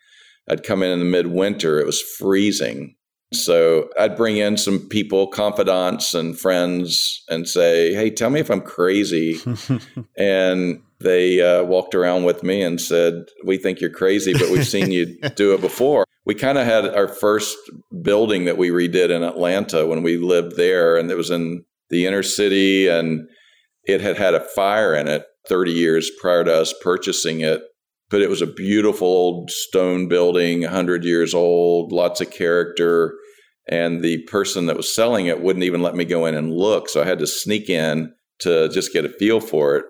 I'd 0.49 0.65
come 0.65 0.83
in 0.83 0.91
in 0.91 0.99
the 0.99 1.05
midwinter, 1.05 1.81
it 1.81 1.87
was 1.87 2.03
freezing. 2.03 2.97
So 3.33 3.89
I'd 3.99 4.17
bring 4.17 4.37
in 4.37 4.57
some 4.57 4.89
people, 4.89 5.27
confidants 5.27 6.15
and 6.15 6.39
friends, 6.39 7.25
and 7.29 7.49
say, 7.49 7.93
Hey, 7.95 8.11
tell 8.11 8.31
me 8.31 8.41
if 8.41 8.51
I'm 8.51 8.61
crazy. 8.61 9.39
and 10.17 10.81
they 11.01 11.41
uh, 11.41 11.65
walked 11.65 11.95
around 11.95 12.25
with 12.25 12.43
me 12.43 12.63
and 12.63 12.81
said, 12.81 13.15
We 13.45 13.59
think 13.59 13.81
you're 13.81 13.91
crazy, 13.91 14.35
but 14.35 14.51
we've 14.51 14.67
seen 14.67 14.93
you 14.93 15.19
do 15.37 15.55
it 15.55 15.61
before. 15.61 16.05
We 16.27 16.35
kind 16.35 16.59
of 16.59 16.67
had 16.67 16.87
our 16.95 17.09
first 17.09 17.57
building 18.03 18.45
that 18.45 18.57
we 18.57 18.71
redid 18.71 19.11
in 19.11 19.23
Atlanta 19.23 19.87
when 19.87 20.03
we 20.03 20.17
lived 20.17 20.57
there, 20.57 20.97
and 20.97 21.11
it 21.11 21.17
was 21.17 21.31
in 21.31 21.65
the 21.91 22.07
inner 22.07 22.23
city, 22.23 22.89
and 22.89 23.29
it 23.85 24.01
had 24.01 24.17
had 24.17 24.35
a 24.35 24.41
fire 24.41 24.95
in 24.95 25.09
it 25.09 25.25
30 25.49 25.73
years 25.73 26.11
prior 26.21 26.45
to 26.45 26.55
us 26.55 26.75
purchasing 26.83 27.41
it. 27.41 27.63
But 28.11 28.23
it 28.23 28.31
was 28.31 28.43
a 28.43 28.47
beautiful 28.47 29.09
old 29.09 29.51
stone 29.51 30.09
building, 30.09 30.63
100 30.63 31.05
years 31.05 31.35
old, 31.35 31.93
lots 31.93 32.21
of 32.21 32.31
character. 32.31 33.15
And 33.69 34.03
the 34.03 34.23
person 34.25 34.67
that 34.67 34.77
was 34.77 34.95
selling 34.95 35.27
it 35.27 35.41
wouldn't 35.41 35.65
even 35.65 35.83
let 35.83 35.97
me 35.97 36.05
go 36.05 36.27
in 36.27 36.35
and 36.35 36.53
look. 36.53 36.89
So 36.89 37.03
I 37.03 37.07
had 37.07 37.19
to 37.21 37.27
sneak 37.27 37.71
in 37.71 38.13
to 38.41 38.69
just 38.69 38.93
get 38.93 39.07
a 39.07 39.09
feel 39.09 39.41
for 39.41 39.77
it. 39.77 39.85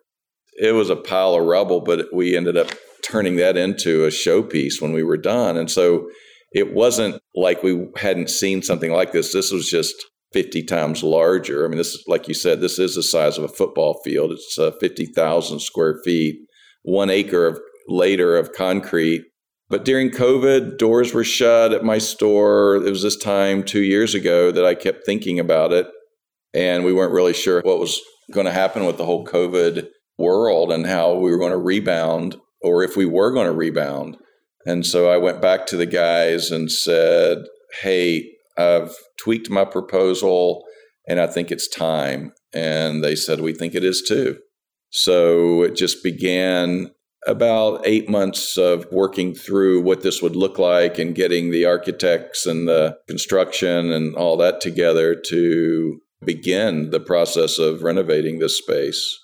It 0.61 0.73
was 0.73 0.91
a 0.91 0.97
pile 0.97 1.35
of 1.35 1.45
rubble, 1.45 1.81
but 1.81 2.07
we 2.15 2.37
ended 2.37 2.57
up 2.57 2.69
turning 3.05 3.37
that 3.37 3.57
into 3.57 4.05
a 4.05 4.09
showpiece 4.09 4.81
when 4.81 4.93
we 4.93 5.03
were 5.03 5.17
done. 5.17 5.57
And 5.57 5.71
so 5.71 6.09
it 6.53 6.73
wasn't 6.73 7.21
like 7.35 7.63
we 7.63 7.89
hadn't 7.97 8.31
seen 8.31 8.63
something 8.63 8.93
like 8.93 9.13
this. 9.13 9.33
This 9.33 9.51
was 9.51 9.69
just 9.69 9.95
50 10.35 10.65
times 10.65 11.05
larger. 11.05 11.65
I 11.65 11.69
mean, 11.69 11.79
this 11.79 11.95
is, 11.95 12.05
like 12.09 12.27
you 12.27 12.35
said, 12.35 12.61
this 12.61 12.81
is 12.81 12.97
the 12.97 13.05
size 13.05 13.39
of 13.39 13.45
a 13.45 13.49
football 13.49 14.01
field. 14.05 14.33
It's 14.33 14.59
uh, 14.59 14.73
50,000 14.81 15.61
square 15.61 16.01
feet, 16.05 16.41
one 16.83 17.09
acre 17.09 17.47
of 17.47 17.61
later 17.87 18.37
of 18.37 18.53
concrete. 18.53 19.23
But 19.71 19.85
during 19.85 20.11
COVID, 20.11 20.77
doors 20.77 21.15
were 21.15 21.23
shut 21.23 21.73
at 21.73 21.85
my 21.85 21.99
store. 21.99 22.77
It 22.77 22.91
was 22.91 23.05
this 23.05 23.17
time 23.17 23.63
two 23.63 23.83
years 23.83 24.13
ago 24.13 24.51
that 24.51 24.65
I 24.67 24.75
kept 24.75 25.07
thinking 25.07 25.39
about 25.39 25.73
it. 25.73 25.87
And 26.53 26.85
we 26.85 26.93
weren't 26.93 27.15
really 27.15 27.33
sure 27.33 27.63
what 27.63 27.79
was 27.79 28.01
going 28.33 28.47
to 28.47 28.53
happen 28.53 28.87
with 28.87 28.97
the 28.97 29.05
whole 29.05 29.25
COVID 29.25 29.87
world 30.19 30.73
and 30.73 30.85
how 30.85 31.15
we 31.15 31.31
were 31.31 31.39
going 31.39 31.53
to 31.53 31.59
rebound 31.59 32.37
or 32.61 32.83
if 32.83 32.97
we 32.97 33.07
were 33.07 33.33
going 33.33 33.47
to 33.47 33.53
rebound. 33.53 34.17
And 34.67 34.85
so 34.85 35.11
I 35.11 35.17
went 35.17 35.41
back 35.41 35.67
to 35.67 35.77
the 35.77 35.87
guys 35.87 36.51
and 36.51 36.73
said, 36.73 37.39
Hey, 37.83 38.34
I've 38.57 38.95
tweaked 39.19 39.51
my 39.51 39.65
proposal 39.65 40.65
and 41.07 41.21
I 41.21 41.27
think 41.27 41.51
it's 41.51 41.69
time. 41.69 42.33
And 42.55 43.03
they 43.03 43.15
said, 43.15 43.41
We 43.41 43.53
think 43.53 43.75
it 43.75 43.85
is 43.85 44.03
too. 44.03 44.39
So 44.91 45.63
it 45.63 45.75
just 45.77 46.03
began 46.03 46.91
about 47.27 47.87
eight 47.87 48.09
months 48.09 48.57
of 48.57 48.87
working 48.93 49.35
through 49.35 49.81
what 49.81 50.03
this 50.03 50.21
would 50.23 50.37
look 50.37 50.59
like 50.59 50.99
and 50.99 51.15
getting 51.15 51.51
the 51.51 51.65
architects 51.65 52.47
and 52.47 52.69
the 52.69 52.99
construction 53.09 53.91
and 53.91 54.15
all 54.15 54.37
that 54.37 54.61
together 54.61 55.15
to 55.29 56.01
begin 56.25 56.91
the 56.91 57.01
process 57.01 57.59
of 57.59 57.83
renovating 57.83 58.39
this 58.39 58.59
space. 58.59 59.19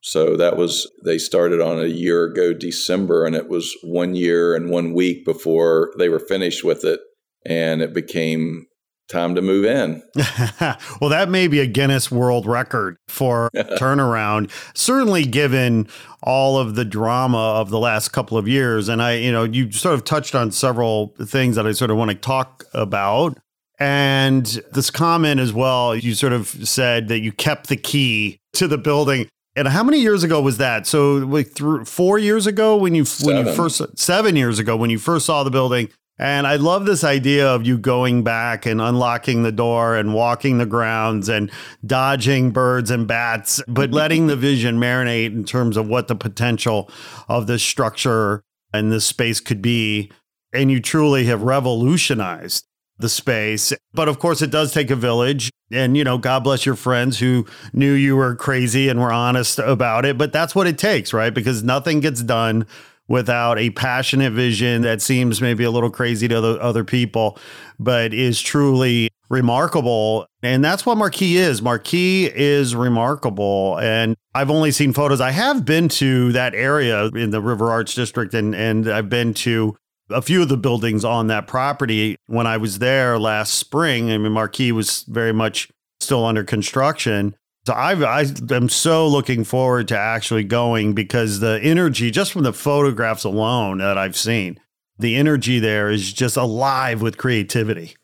So 0.00 0.36
that 0.36 0.56
was, 0.56 0.90
they 1.04 1.18
started 1.18 1.60
on 1.60 1.80
a 1.80 1.86
year 1.86 2.24
ago, 2.24 2.52
December, 2.52 3.24
and 3.24 3.34
it 3.34 3.48
was 3.48 3.74
one 3.82 4.14
year 4.14 4.54
and 4.54 4.70
one 4.70 4.92
week 4.92 5.24
before 5.24 5.92
they 5.98 6.08
were 6.08 6.20
finished 6.20 6.62
with 6.62 6.84
it. 6.84 7.00
And 7.46 7.82
it 7.82 7.92
became 7.92 8.66
time 9.08 9.34
to 9.34 9.42
move 9.42 9.64
in. 9.64 10.02
well, 11.00 11.10
that 11.10 11.28
may 11.28 11.48
be 11.48 11.60
a 11.60 11.66
Guinness 11.66 12.10
World 12.10 12.46
Record 12.46 12.96
for 13.08 13.50
turnaround, 13.54 14.50
certainly 14.76 15.24
given 15.24 15.88
all 16.22 16.58
of 16.58 16.74
the 16.74 16.84
drama 16.84 17.38
of 17.38 17.70
the 17.70 17.78
last 17.78 18.10
couple 18.10 18.38
of 18.38 18.48
years. 18.48 18.88
And 18.88 19.02
I, 19.02 19.14
you 19.14 19.32
know, 19.32 19.44
you 19.44 19.70
sort 19.72 19.94
of 19.94 20.04
touched 20.04 20.34
on 20.34 20.50
several 20.50 21.14
things 21.22 21.56
that 21.56 21.66
I 21.66 21.72
sort 21.72 21.90
of 21.90 21.96
want 21.96 22.10
to 22.10 22.16
talk 22.16 22.64
about. 22.72 23.38
And 23.78 24.46
this 24.72 24.90
comment 24.90 25.40
as 25.40 25.52
well, 25.52 25.96
you 25.96 26.14
sort 26.14 26.32
of 26.32 26.46
said 26.48 27.08
that 27.08 27.20
you 27.20 27.32
kept 27.32 27.68
the 27.68 27.76
key 27.76 28.38
to 28.54 28.68
the 28.68 28.78
building. 28.78 29.28
And 29.56 29.68
how 29.68 29.84
many 29.84 30.00
years 30.00 30.22
ago 30.24 30.40
was 30.40 30.58
that? 30.58 30.86
So 30.86 31.14
like 31.14 31.48
through 31.48 31.84
four 31.84 32.18
years 32.18 32.46
ago 32.46 32.76
when 32.76 32.94
you 32.94 33.04
seven. 33.04 33.36
when 33.36 33.46
you 33.46 33.52
first 33.52 33.98
seven 33.98 34.36
years 34.36 34.58
ago 34.58 34.76
when 34.76 34.90
you 34.90 34.98
first 34.98 35.26
saw 35.26 35.44
the 35.44 35.50
building. 35.50 35.90
And 36.18 36.46
I 36.46 36.56
love 36.56 36.86
this 36.86 37.02
idea 37.02 37.48
of 37.48 37.66
you 37.66 37.76
going 37.76 38.22
back 38.22 38.66
and 38.66 38.80
unlocking 38.80 39.42
the 39.42 39.50
door 39.50 39.96
and 39.96 40.14
walking 40.14 40.58
the 40.58 40.66
grounds 40.66 41.28
and 41.28 41.50
dodging 41.84 42.52
birds 42.52 42.90
and 42.90 43.08
bats, 43.08 43.60
but 43.66 43.90
letting 43.90 44.28
the 44.28 44.36
vision 44.36 44.78
marinate 44.78 45.32
in 45.32 45.44
terms 45.44 45.76
of 45.76 45.88
what 45.88 46.06
the 46.06 46.14
potential 46.14 46.88
of 47.28 47.48
this 47.48 47.64
structure 47.64 48.42
and 48.72 48.92
this 48.92 49.04
space 49.04 49.40
could 49.40 49.60
be. 49.60 50.10
And 50.52 50.70
you 50.70 50.80
truly 50.80 51.24
have 51.24 51.42
revolutionized 51.42 52.64
the 52.98 53.08
space. 53.08 53.72
But 53.92 54.08
of 54.08 54.20
course, 54.20 54.40
it 54.40 54.52
does 54.52 54.72
take 54.72 54.90
a 54.90 54.96
village. 54.96 55.50
And, 55.72 55.96
you 55.96 56.04
know, 56.04 56.16
God 56.16 56.44
bless 56.44 56.64
your 56.64 56.76
friends 56.76 57.18
who 57.18 57.44
knew 57.72 57.92
you 57.92 58.14
were 58.14 58.36
crazy 58.36 58.88
and 58.88 59.00
were 59.00 59.12
honest 59.12 59.58
about 59.58 60.04
it. 60.04 60.16
But 60.16 60.32
that's 60.32 60.54
what 60.54 60.68
it 60.68 60.78
takes, 60.78 61.12
right? 61.12 61.34
Because 61.34 61.64
nothing 61.64 61.98
gets 61.98 62.22
done 62.22 62.66
without 63.08 63.58
a 63.58 63.70
passionate 63.70 64.32
vision 64.32 64.82
that 64.82 65.02
seems 65.02 65.40
maybe 65.42 65.64
a 65.64 65.70
little 65.70 65.90
crazy 65.90 66.26
to 66.28 66.60
other, 66.60 66.84
people, 66.84 67.38
but 67.78 68.14
is 68.14 68.40
truly 68.40 69.10
remarkable. 69.28 70.26
And 70.42 70.64
that's 70.64 70.86
what 70.86 70.96
Marquee 70.96 71.36
is. 71.36 71.62
Marquee 71.62 72.30
is 72.34 72.74
remarkable. 72.74 73.78
And 73.78 74.16
I've 74.34 74.50
only 74.50 74.70
seen 74.70 74.92
photos. 74.92 75.20
I 75.20 75.30
have 75.30 75.64
been 75.64 75.88
to 75.90 76.32
that 76.32 76.54
area 76.54 77.06
in 77.06 77.30
the 77.30 77.40
River 77.40 77.70
Arts 77.70 77.94
District 77.94 78.32
and, 78.34 78.54
and 78.54 78.88
I've 78.88 79.08
been 79.08 79.34
to 79.34 79.76
a 80.10 80.20
few 80.20 80.42
of 80.42 80.48
the 80.48 80.56
buildings 80.56 81.04
on 81.04 81.28
that 81.28 81.46
property 81.46 82.16
when 82.26 82.46
I 82.46 82.56
was 82.56 82.78
there 82.78 83.18
last 83.18 83.54
spring. 83.54 84.10
I 84.10 84.18
mean, 84.18 84.32
Marquee 84.32 84.72
was 84.72 85.02
very 85.04 85.32
much 85.32 85.68
still 86.00 86.24
under 86.24 86.44
construction. 86.44 87.34
So 87.66 87.72
I, 87.72 87.92
I 87.94 88.26
am 88.50 88.68
so 88.68 89.08
looking 89.08 89.42
forward 89.42 89.88
to 89.88 89.98
actually 89.98 90.44
going 90.44 90.92
because 90.92 91.40
the 91.40 91.58
energy, 91.62 92.10
just 92.10 92.32
from 92.32 92.42
the 92.42 92.52
photographs 92.52 93.24
alone 93.24 93.78
that 93.78 93.96
I've 93.96 94.16
seen, 94.16 94.60
the 94.98 95.16
energy 95.16 95.60
there 95.60 95.90
is 95.90 96.12
just 96.12 96.36
alive 96.36 97.00
with 97.00 97.16
creativity. 97.16 97.96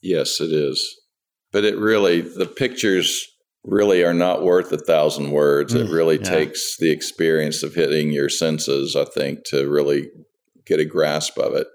Yes, 0.00 0.40
it 0.40 0.52
is. 0.52 0.82
But 1.52 1.64
it 1.64 1.76
really, 1.76 2.22
the 2.22 2.46
pictures 2.46 3.26
really 3.62 4.02
are 4.04 4.14
not 4.14 4.42
worth 4.42 4.72
a 4.72 4.78
thousand 4.78 5.32
words. 5.32 5.74
It 5.74 5.86
mm, 5.86 5.92
really 5.92 6.16
yeah. 6.16 6.30
takes 6.30 6.76
the 6.78 6.90
experience 6.90 7.62
of 7.62 7.74
hitting 7.74 8.10
your 8.10 8.30
senses, 8.30 8.96
I 8.96 9.04
think, 9.04 9.44
to 9.46 9.68
really 9.68 10.08
get 10.64 10.80
a 10.80 10.84
grasp 10.86 11.38
of 11.38 11.54
it. 11.54 11.66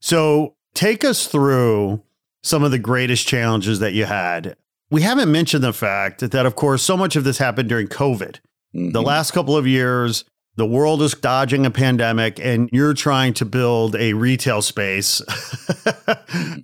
So 0.00 0.54
take 0.74 1.04
us 1.04 1.26
through 1.26 2.02
some 2.42 2.62
of 2.62 2.70
the 2.70 2.78
greatest 2.78 3.26
challenges 3.26 3.80
that 3.80 3.94
you 3.94 4.04
had 4.04 4.56
we 4.90 5.02
haven't 5.02 5.30
mentioned 5.30 5.64
the 5.64 5.72
fact 5.72 6.20
that, 6.20 6.46
of 6.46 6.56
course, 6.56 6.82
so 6.82 6.96
much 6.96 7.16
of 7.16 7.24
this 7.24 7.38
happened 7.38 7.68
during 7.68 7.88
COVID. 7.88 8.38
Mm-hmm. 8.74 8.90
The 8.90 9.02
last 9.02 9.32
couple 9.32 9.56
of 9.56 9.66
years, 9.66 10.24
the 10.56 10.66
world 10.66 11.02
is 11.02 11.12
dodging 11.12 11.66
a 11.66 11.70
pandemic, 11.70 12.40
and 12.40 12.70
you're 12.72 12.94
trying 12.94 13.34
to 13.34 13.44
build 13.44 13.94
a 13.96 14.14
retail 14.14 14.62
space. 14.62 15.18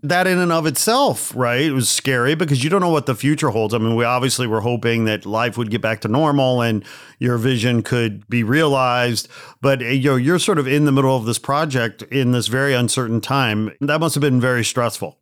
that, 0.02 0.26
in 0.26 0.38
and 0.38 0.52
of 0.52 0.66
itself, 0.66 1.34
right, 1.36 1.60
it 1.60 1.72
was 1.72 1.90
scary 1.90 2.34
because 2.34 2.64
you 2.64 2.70
don't 2.70 2.80
know 2.80 2.90
what 2.90 3.06
the 3.06 3.14
future 3.14 3.50
holds. 3.50 3.74
I 3.74 3.78
mean, 3.78 3.94
we 3.94 4.04
obviously 4.04 4.46
were 4.46 4.62
hoping 4.62 5.04
that 5.04 5.26
life 5.26 5.58
would 5.58 5.70
get 5.70 5.82
back 5.82 6.00
to 6.02 6.08
normal 6.08 6.62
and 6.62 6.84
your 7.18 7.36
vision 7.36 7.82
could 7.82 8.26
be 8.28 8.42
realized. 8.42 9.28
But 9.60 9.80
you 9.80 10.10
know, 10.10 10.16
you're 10.16 10.38
sort 10.38 10.58
of 10.58 10.66
in 10.66 10.86
the 10.86 10.92
middle 10.92 11.16
of 11.16 11.26
this 11.26 11.38
project 11.38 12.02
in 12.04 12.32
this 12.32 12.46
very 12.46 12.72
uncertain 12.72 13.20
time. 13.20 13.72
That 13.80 14.00
must 14.00 14.14
have 14.14 14.22
been 14.22 14.40
very 14.40 14.64
stressful. 14.64 15.18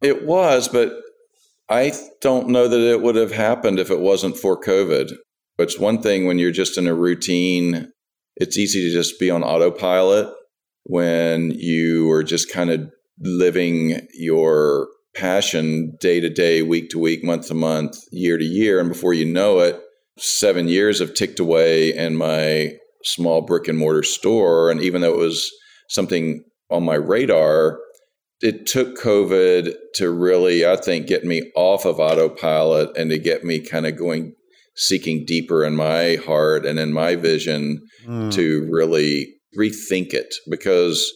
It 0.00 0.24
was, 0.24 0.68
but 0.68 0.92
I 1.70 1.92
don't 2.20 2.48
know 2.48 2.66
that 2.66 2.80
it 2.80 3.00
would 3.00 3.14
have 3.14 3.30
happened 3.30 3.78
if 3.78 3.90
it 3.90 4.00
wasn't 4.00 4.36
for 4.36 4.60
COVID. 4.60 5.12
But 5.56 5.64
it's 5.64 5.78
one 5.78 6.02
thing 6.02 6.26
when 6.26 6.38
you're 6.38 6.50
just 6.50 6.76
in 6.76 6.88
a 6.88 6.94
routine, 6.94 7.92
it's 8.36 8.58
easy 8.58 8.82
to 8.88 8.92
just 8.92 9.20
be 9.20 9.30
on 9.30 9.44
autopilot 9.44 10.34
when 10.84 11.52
you 11.52 12.10
are 12.10 12.24
just 12.24 12.50
kind 12.50 12.70
of 12.70 12.90
living 13.20 14.00
your 14.14 14.88
passion 15.14 15.96
day 16.00 16.18
to 16.18 16.30
day, 16.30 16.62
week 16.62 16.90
to 16.90 16.98
week, 16.98 17.22
month 17.22 17.48
to 17.48 17.54
month, 17.54 17.98
year 18.10 18.38
to 18.38 18.44
year. 18.44 18.80
And 18.80 18.88
before 18.88 19.14
you 19.14 19.26
know 19.26 19.60
it, 19.60 19.80
seven 20.18 20.66
years 20.66 20.98
have 20.98 21.14
ticked 21.14 21.38
away 21.38 21.94
in 21.94 22.16
my 22.16 22.72
small 23.04 23.42
brick 23.42 23.68
and 23.68 23.78
mortar 23.78 24.02
store. 24.02 24.70
And 24.70 24.80
even 24.80 25.02
though 25.02 25.12
it 25.12 25.18
was 25.18 25.50
something 25.88 26.42
on 26.70 26.84
my 26.84 26.94
radar, 26.94 27.78
it 28.40 28.66
took 28.66 28.96
COVID 28.98 29.74
to 29.94 30.10
really, 30.10 30.66
I 30.66 30.76
think, 30.76 31.06
get 31.06 31.24
me 31.24 31.50
off 31.54 31.84
of 31.84 32.00
autopilot 32.00 32.96
and 32.96 33.10
to 33.10 33.18
get 33.18 33.44
me 33.44 33.60
kind 33.60 33.86
of 33.86 33.96
going, 33.96 34.34
seeking 34.76 35.24
deeper 35.26 35.64
in 35.64 35.76
my 35.76 36.16
heart 36.24 36.64
and 36.64 36.78
in 36.78 36.92
my 36.92 37.16
vision 37.16 37.86
mm. 38.06 38.32
to 38.32 38.68
really 38.70 39.34
rethink 39.58 40.14
it. 40.14 40.34
Because 40.48 41.12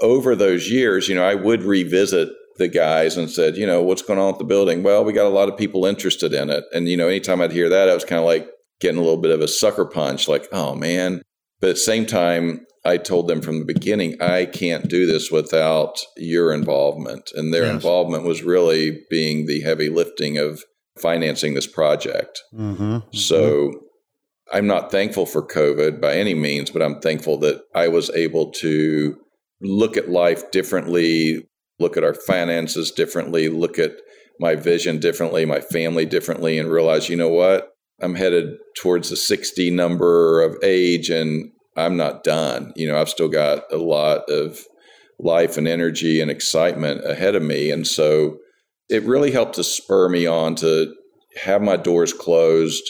over 0.00 0.36
those 0.36 0.70
years, 0.70 1.08
you 1.08 1.14
know, 1.14 1.24
I 1.24 1.34
would 1.34 1.62
revisit 1.62 2.28
the 2.58 2.68
guys 2.68 3.16
and 3.16 3.30
said, 3.30 3.56
you 3.56 3.66
know, 3.66 3.82
what's 3.82 4.02
going 4.02 4.18
on 4.18 4.28
with 4.28 4.38
the 4.38 4.44
building? 4.44 4.82
Well, 4.82 5.04
we 5.04 5.12
got 5.12 5.26
a 5.26 5.30
lot 5.30 5.48
of 5.48 5.56
people 5.56 5.86
interested 5.86 6.32
in 6.32 6.50
it. 6.50 6.64
And, 6.72 6.88
you 6.88 6.96
know, 6.96 7.08
anytime 7.08 7.40
I'd 7.40 7.52
hear 7.52 7.68
that, 7.68 7.88
I 7.88 7.94
was 7.94 8.04
kind 8.04 8.18
of 8.18 8.26
like 8.26 8.48
getting 8.80 8.98
a 8.98 9.02
little 9.02 9.20
bit 9.20 9.30
of 9.30 9.40
a 9.40 9.48
sucker 9.48 9.86
punch, 9.86 10.28
like, 10.28 10.46
oh 10.52 10.74
man. 10.74 11.22
But 11.60 11.70
at 11.70 11.76
the 11.76 11.80
same 11.80 12.04
time, 12.04 12.66
I 12.86 12.98
told 12.98 13.26
them 13.26 13.42
from 13.42 13.58
the 13.58 13.64
beginning, 13.64 14.22
I 14.22 14.46
can't 14.46 14.88
do 14.88 15.06
this 15.06 15.30
without 15.30 15.98
your 16.16 16.52
involvement. 16.52 17.32
And 17.34 17.52
their 17.52 17.64
yes. 17.64 17.74
involvement 17.74 18.22
was 18.22 18.44
really 18.44 19.00
being 19.10 19.46
the 19.46 19.60
heavy 19.62 19.88
lifting 19.88 20.38
of 20.38 20.62
financing 20.96 21.54
this 21.54 21.66
project. 21.66 22.40
Mm-hmm, 22.54 22.82
mm-hmm. 22.82 23.16
So 23.16 23.72
I'm 24.52 24.68
not 24.68 24.92
thankful 24.92 25.26
for 25.26 25.44
COVID 25.44 26.00
by 26.00 26.14
any 26.14 26.34
means, 26.34 26.70
but 26.70 26.80
I'm 26.80 27.00
thankful 27.00 27.38
that 27.38 27.62
I 27.74 27.88
was 27.88 28.08
able 28.10 28.52
to 28.52 29.16
look 29.60 29.96
at 29.96 30.08
life 30.08 30.52
differently, 30.52 31.44
look 31.80 31.96
at 31.96 32.04
our 32.04 32.14
finances 32.14 32.92
differently, 32.92 33.48
look 33.48 33.80
at 33.80 33.96
my 34.38 34.54
vision 34.54 35.00
differently, 35.00 35.44
my 35.44 35.60
family 35.60 36.04
differently, 36.04 36.56
and 36.56 36.70
realize, 36.70 37.08
you 37.08 37.16
know 37.16 37.30
what? 37.30 37.70
I'm 38.00 38.14
headed 38.14 38.58
towards 38.76 39.10
the 39.10 39.16
60 39.16 39.70
number 39.70 40.40
of 40.42 40.56
age 40.62 41.10
and 41.10 41.50
I'm 41.76 41.96
not 41.96 42.24
done. 42.24 42.72
You 42.76 42.88
know, 42.88 42.98
I've 42.98 43.08
still 43.08 43.28
got 43.28 43.64
a 43.72 43.76
lot 43.76 44.28
of 44.28 44.60
life 45.18 45.56
and 45.56 45.66
energy 45.66 46.20
and 46.20 46.30
excitement 46.30 47.02
ahead 47.04 47.34
of 47.34 47.42
me. 47.42 47.70
And 47.70 47.86
so 47.86 48.38
it 48.88 49.02
really 49.04 49.30
helped 49.30 49.54
to 49.56 49.64
spur 49.64 50.08
me 50.08 50.26
on 50.26 50.54
to 50.56 50.94
have 51.42 51.62
my 51.62 51.76
doors 51.76 52.12
closed, 52.12 52.84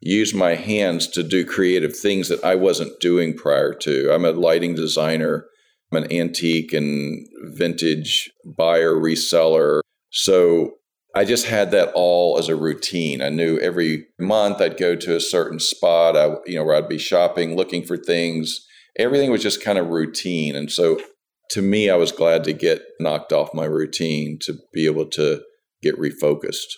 use 0.00 0.34
my 0.34 0.54
hands 0.54 1.06
to 1.08 1.22
do 1.22 1.44
creative 1.44 1.96
things 1.96 2.28
that 2.28 2.44
I 2.44 2.54
wasn't 2.54 3.00
doing 3.00 3.36
prior 3.36 3.74
to. 3.74 4.12
I'm 4.12 4.24
a 4.24 4.32
lighting 4.32 4.74
designer, 4.74 5.46
I'm 5.92 6.04
an 6.04 6.12
antique 6.12 6.72
and 6.72 7.26
vintage 7.56 8.30
buyer, 8.44 8.94
reseller. 8.94 9.80
So 10.10 10.72
I 11.14 11.24
just 11.24 11.46
had 11.46 11.70
that 11.72 11.90
all 11.94 12.38
as 12.38 12.48
a 12.48 12.54
routine. 12.56 13.20
I 13.20 13.30
knew 13.30 13.58
every 13.58 14.06
month 14.18 14.60
I'd 14.60 14.76
go 14.76 14.94
to 14.94 15.16
a 15.16 15.20
certain 15.20 15.58
spot, 15.58 16.16
I, 16.16 16.36
you 16.46 16.54
know, 16.56 16.64
where 16.64 16.76
I'd 16.76 16.88
be 16.88 16.98
shopping, 16.98 17.56
looking 17.56 17.84
for 17.84 17.96
things. 17.96 18.64
Everything 18.98 19.30
was 19.30 19.42
just 19.42 19.62
kind 19.62 19.78
of 19.78 19.88
routine. 19.88 20.54
And 20.54 20.70
so 20.70 21.00
to 21.50 21.62
me, 21.62 21.90
I 21.90 21.96
was 21.96 22.12
glad 22.12 22.44
to 22.44 22.52
get 22.52 22.82
knocked 23.00 23.32
off 23.32 23.52
my 23.54 23.64
routine 23.64 24.38
to 24.42 24.54
be 24.72 24.86
able 24.86 25.06
to 25.06 25.42
get 25.82 25.98
refocused. 25.98 26.74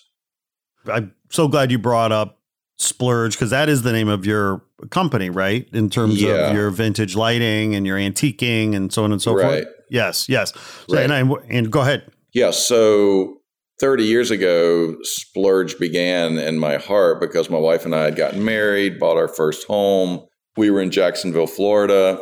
I'm 0.87 1.15
so 1.31 1.47
glad 1.49 1.71
you 1.71 1.79
brought 1.79 2.13
up 2.13 2.39
Splurge 2.79 3.35
because 3.35 3.51
that 3.51 3.69
is 3.69 3.83
the 3.83 3.93
name 3.93 4.09
of 4.09 4.25
your 4.27 4.65
company, 4.91 5.31
right? 5.31 5.69
In 5.73 5.91
terms 5.91 6.21
Yeah. 6.21 6.49
of 6.49 6.55
your 6.55 6.71
vintage 6.71 7.15
lighting 7.15 7.75
and 7.75 7.87
your 7.87 7.97
antiquing 7.99 8.75
and 8.75 8.93
so 8.93 9.05
on 9.05 9.13
and 9.13 9.21
so 9.23 9.35
Right. 9.35 9.65
forth. 9.65 9.75
Yes, 9.91 10.29
yes. 10.29 10.53
So, 10.89 10.97
Right. 10.97 11.05
and 11.05 11.13
I 11.13 11.21
and 11.51 11.71
go 11.71 11.83
ahead. 11.83 12.11
Yeah, 12.33 12.51
so 12.51 13.42
30 13.81 14.05
years 14.05 14.31
ago, 14.31 14.97
Splurge 15.03 15.79
began 15.79 16.39
in 16.39 16.59
my 16.59 16.77
heart 16.77 17.21
because 17.21 17.51
my 17.51 17.59
wife 17.59 17.85
and 17.85 17.95
I 17.95 18.05
had 18.05 18.17
gotten 18.17 18.45
married, 18.45 18.99
bought 18.99 19.17
our 19.17 19.29
first 19.29 19.67
home. 19.67 20.27
We 20.57 20.71
were 20.71 20.81
in 20.81 20.91
Jacksonville, 20.91 21.47
Florida. 21.47 22.21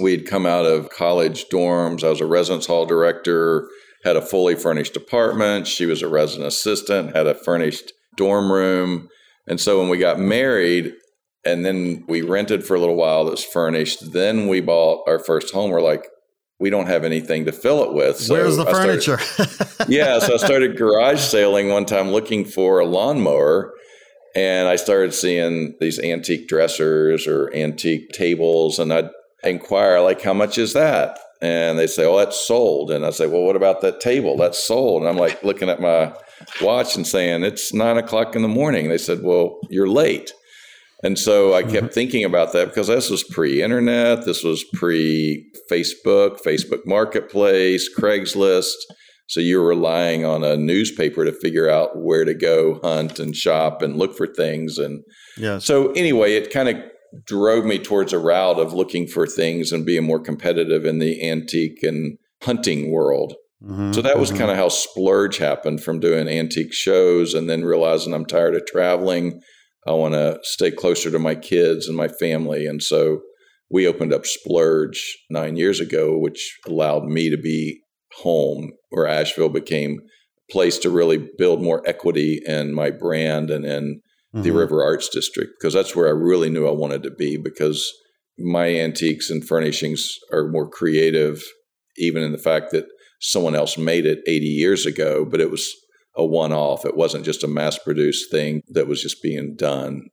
We'd 0.00 0.26
come 0.26 0.46
out 0.46 0.64
of 0.64 0.90
college 0.90 1.46
dorms. 1.52 2.04
I 2.04 2.10
was 2.10 2.20
a 2.20 2.26
residence 2.26 2.66
hall 2.66 2.86
director, 2.86 3.68
had 4.04 4.16
a 4.16 4.22
fully 4.22 4.54
furnished 4.54 4.96
apartment. 4.96 5.66
She 5.66 5.86
was 5.86 6.02
a 6.02 6.08
resident 6.08 6.48
assistant, 6.48 7.16
had 7.16 7.26
a 7.26 7.34
furnished 7.34 7.92
dorm 8.16 8.52
room. 8.52 9.08
And 9.46 9.60
so 9.60 9.80
when 9.80 9.88
we 9.88 9.98
got 9.98 10.20
married, 10.20 10.92
and 11.44 11.64
then 11.64 12.04
we 12.08 12.22
rented 12.22 12.64
for 12.64 12.76
a 12.76 12.80
little 12.80 12.94
while 12.94 13.24
that 13.24 13.32
was 13.32 13.44
furnished, 13.44 14.12
then 14.12 14.46
we 14.46 14.60
bought 14.60 15.02
our 15.08 15.18
first 15.18 15.52
home. 15.52 15.70
We're 15.70 15.82
like, 15.82 16.06
we 16.62 16.70
don't 16.70 16.86
have 16.86 17.02
anything 17.04 17.44
to 17.46 17.52
fill 17.52 17.82
it 17.82 17.92
with. 17.92 18.16
So 18.18 18.34
Where's 18.34 18.56
the 18.56 18.64
I 18.64 18.72
started- 18.72 19.02
furniture? 19.04 19.74
yeah, 19.88 20.20
so 20.20 20.34
I 20.34 20.36
started 20.36 20.76
garage 20.78 21.20
sailing 21.20 21.68
one 21.70 21.84
time 21.86 22.10
looking 22.12 22.44
for 22.44 22.78
a 22.78 22.86
lawnmower. 22.86 23.74
And 24.36 24.68
I 24.68 24.76
started 24.76 25.12
seeing 25.12 25.74
these 25.80 25.98
antique 25.98 26.46
dressers 26.48 27.26
or 27.26 27.52
antique 27.54 28.12
tables. 28.12 28.78
And 28.78 28.92
I'd 28.92 29.10
inquire, 29.42 30.00
like, 30.00 30.22
how 30.22 30.32
much 30.32 30.56
is 30.56 30.72
that? 30.72 31.18
And 31.42 31.78
they 31.78 31.88
say, 31.88 32.06
oh, 32.06 32.16
that's 32.16 32.40
sold. 32.46 32.92
And 32.92 33.04
I 33.04 33.10
say, 33.10 33.26
well, 33.26 33.42
what 33.42 33.56
about 33.56 33.80
that 33.80 34.00
table? 34.00 34.36
That's 34.36 34.62
sold. 34.62 35.02
And 35.02 35.08
I'm 35.10 35.18
like 35.18 35.42
looking 35.42 35.68
at 35.68 35.80
my 35.80 36.14
watch 36.62 36.94
and 36.96 37.04
saying, 37.06 37.42
it's 37.42 37.74
nine 37.74 37.98
o'clock 37.98 38.36
in 38.36 38.42
the 38.42 38.48
morning. 38.48 38.88
They 38.88 38.98
said, 38.98 39.22
well, 39.22 39.58
you're 39.68 39.88
late. 39.88 40.32
And 41.02 41.18
so 41.18 41.52
I 41.52 41.64
kept 41.64 41.92
thinking 41.92 42.24
about 42.24 42.52
that 42.52 42.68
because 42.68 42.86
this 42.86 43.10
was 43.10 43.24
pre 43.24 43.60
internet, 43.62 44.24
this 44.24 44.44
was 44.44 44.64
pre 44.74 45.44
Facebook, 45.70 46.38
Facebook 46.46 46.86
Marketplace, 46.86 47.90
Craigslist. 47.98 48.74
So 49.26 49.40
you're 49.40 49.66
relying 49.66 50.24
on 50.24 50.44
a 50.44 50.56
newspaper 50.56 51.24
to 51.24 51.32
figure 51.32 51.68
out 51.68 51.98
where 52.00 52.24
to 52.24 52.34
go 52.34 52.78
hunt 52.82 53.18
and 53.18 53.34
shop 53.34 53.82
and 53.82 53.96
look 53.96 54.16
for 54.16 54.26
things. 54.26 54.78
And 54.78 55.02
yes. 55.36 55.64
so, 55.64 55.90
anyway, 55.92 56.34
it 56.34 56.52
kind 56.52 56.68
of 56.68 56.76
drove 57.26 57.64
me 57.64 57.78
towards 57.78 58.12
a 58.12 58.18
route 58.18 58.58
of 58.58 58.72
looking 58.72 59.06
for 59.06 59.26
things 59.26 59.72
and 59.72 59.86
being 59.86 60.04
more 60.04 60.20
competitive 60.20 60.84
in 60.84 60.98
the 60.98 61.26
antique 61.28 61.82
and 61.82 62.18
hunting 62.42 62.90
world. 62.92 63.34
Mhm, 63.64 63.94
So 63.94 64.02
that 64.02 64.18
was 64.18 64.32
mhm. 64.32 64.38
kind 64.38 64.50
of 64.50 64.56
how 64.56 64.68
Splurge 64.68 65.38
happened 65.38 65.82
from 65.82 66.00
doing 66.00 66.28
antique 66.28 66.72
shows 66.72 67.34
and 67.34 67.48
then 67.48 67.64
realizing 67.64 68.12
I'm 68.12 68.26
tired 68.26 68.54
of 68.54 68.66
traveling. 68.66 69.40
I 69.86 69.92
want 69.92 70.14
to 70.14 70.38
stay 70.42 70.70
closer 70.70 71.10
to 71.10 71.18
my 71.18 71.34
kids 71.34 71.88
and 71.88 71.96
my 71.96 72.08
family. 72.08 72.66
And 72.66 72.82
so 72.82 73.22
we 73.70 73.86
opened 73.86 74.12
up 74.12 74.26
Splurge 74.26 75.18
nine 75.30 75.56
years 75.56 75.80
ago, 75.80 76.16
which 76.18 76.58
allowed 76.66 77.04
me 77.04 77.30
to 77.30 77.36
be 77.36 77.80
home 78.18 78.72
where 78.90 79.06
Asheville 79.06 79.48
became 79.48 79.98
a 80.00 80.52
place 80.52 80.78
to 80.78 80.90
really 80.90 81.18
build 81.38 81.62
more 81.62 81.82
equity 81.86 82.40
in 82.46 82.74
my 82.74 82.90
brand 82.90 83.50
and 83.50 83.64
in 83.64 84.00
the 84.34 84.50
Mhm. 84.50 84.56
River 84.56 84.82
Arts 84.82 85.08
District 85.08 85.52
because 85.58 85.74
that's 85.74 85.96
where 85.96 86.06
I 86.06 86.12
really 86.12 86.50
knew 86.50 86.66
I 86.66 86.72
wanted 86.72 87.02
to 87.02 87.10
be 87.10 87.36
because 87.36 87.90
my 88.38 88.68
antiques 88.68 89.30
and 89.30 89.46
furnishings 89.46 90.18
are 90.32 90.48
more 90.48 90.68
creative, 90.68 91.42
even 91.98 92.22
in 92.22 92.32
the 92.32 92.38
fact 92.38 92.70
that 92.72 92.86
someone 93.20 93.54
else 93.54 93.76
made 93.76 94.06
it 94.06 94.20
80 94.26 94.46
years 94.46 94.86
ago, 94.86 95.24
but 95.24 95.40
it 95.40 95.50
was 95.50 95.70
a 96.16 96.24
one 96.24 96.52
off. 96.52 96.84
It 96.84 96.96
wasn't 96.96 97.24
just 97.24 97.44
a 97.44 97.48
mass 97.48 97.78
produced 97.78 98.30
thing 98.30 98.62
that 98.68 98.86
was 98.86 99.02
just 99.02 99.22
being 99.22 99.56
done. 99.56 100.08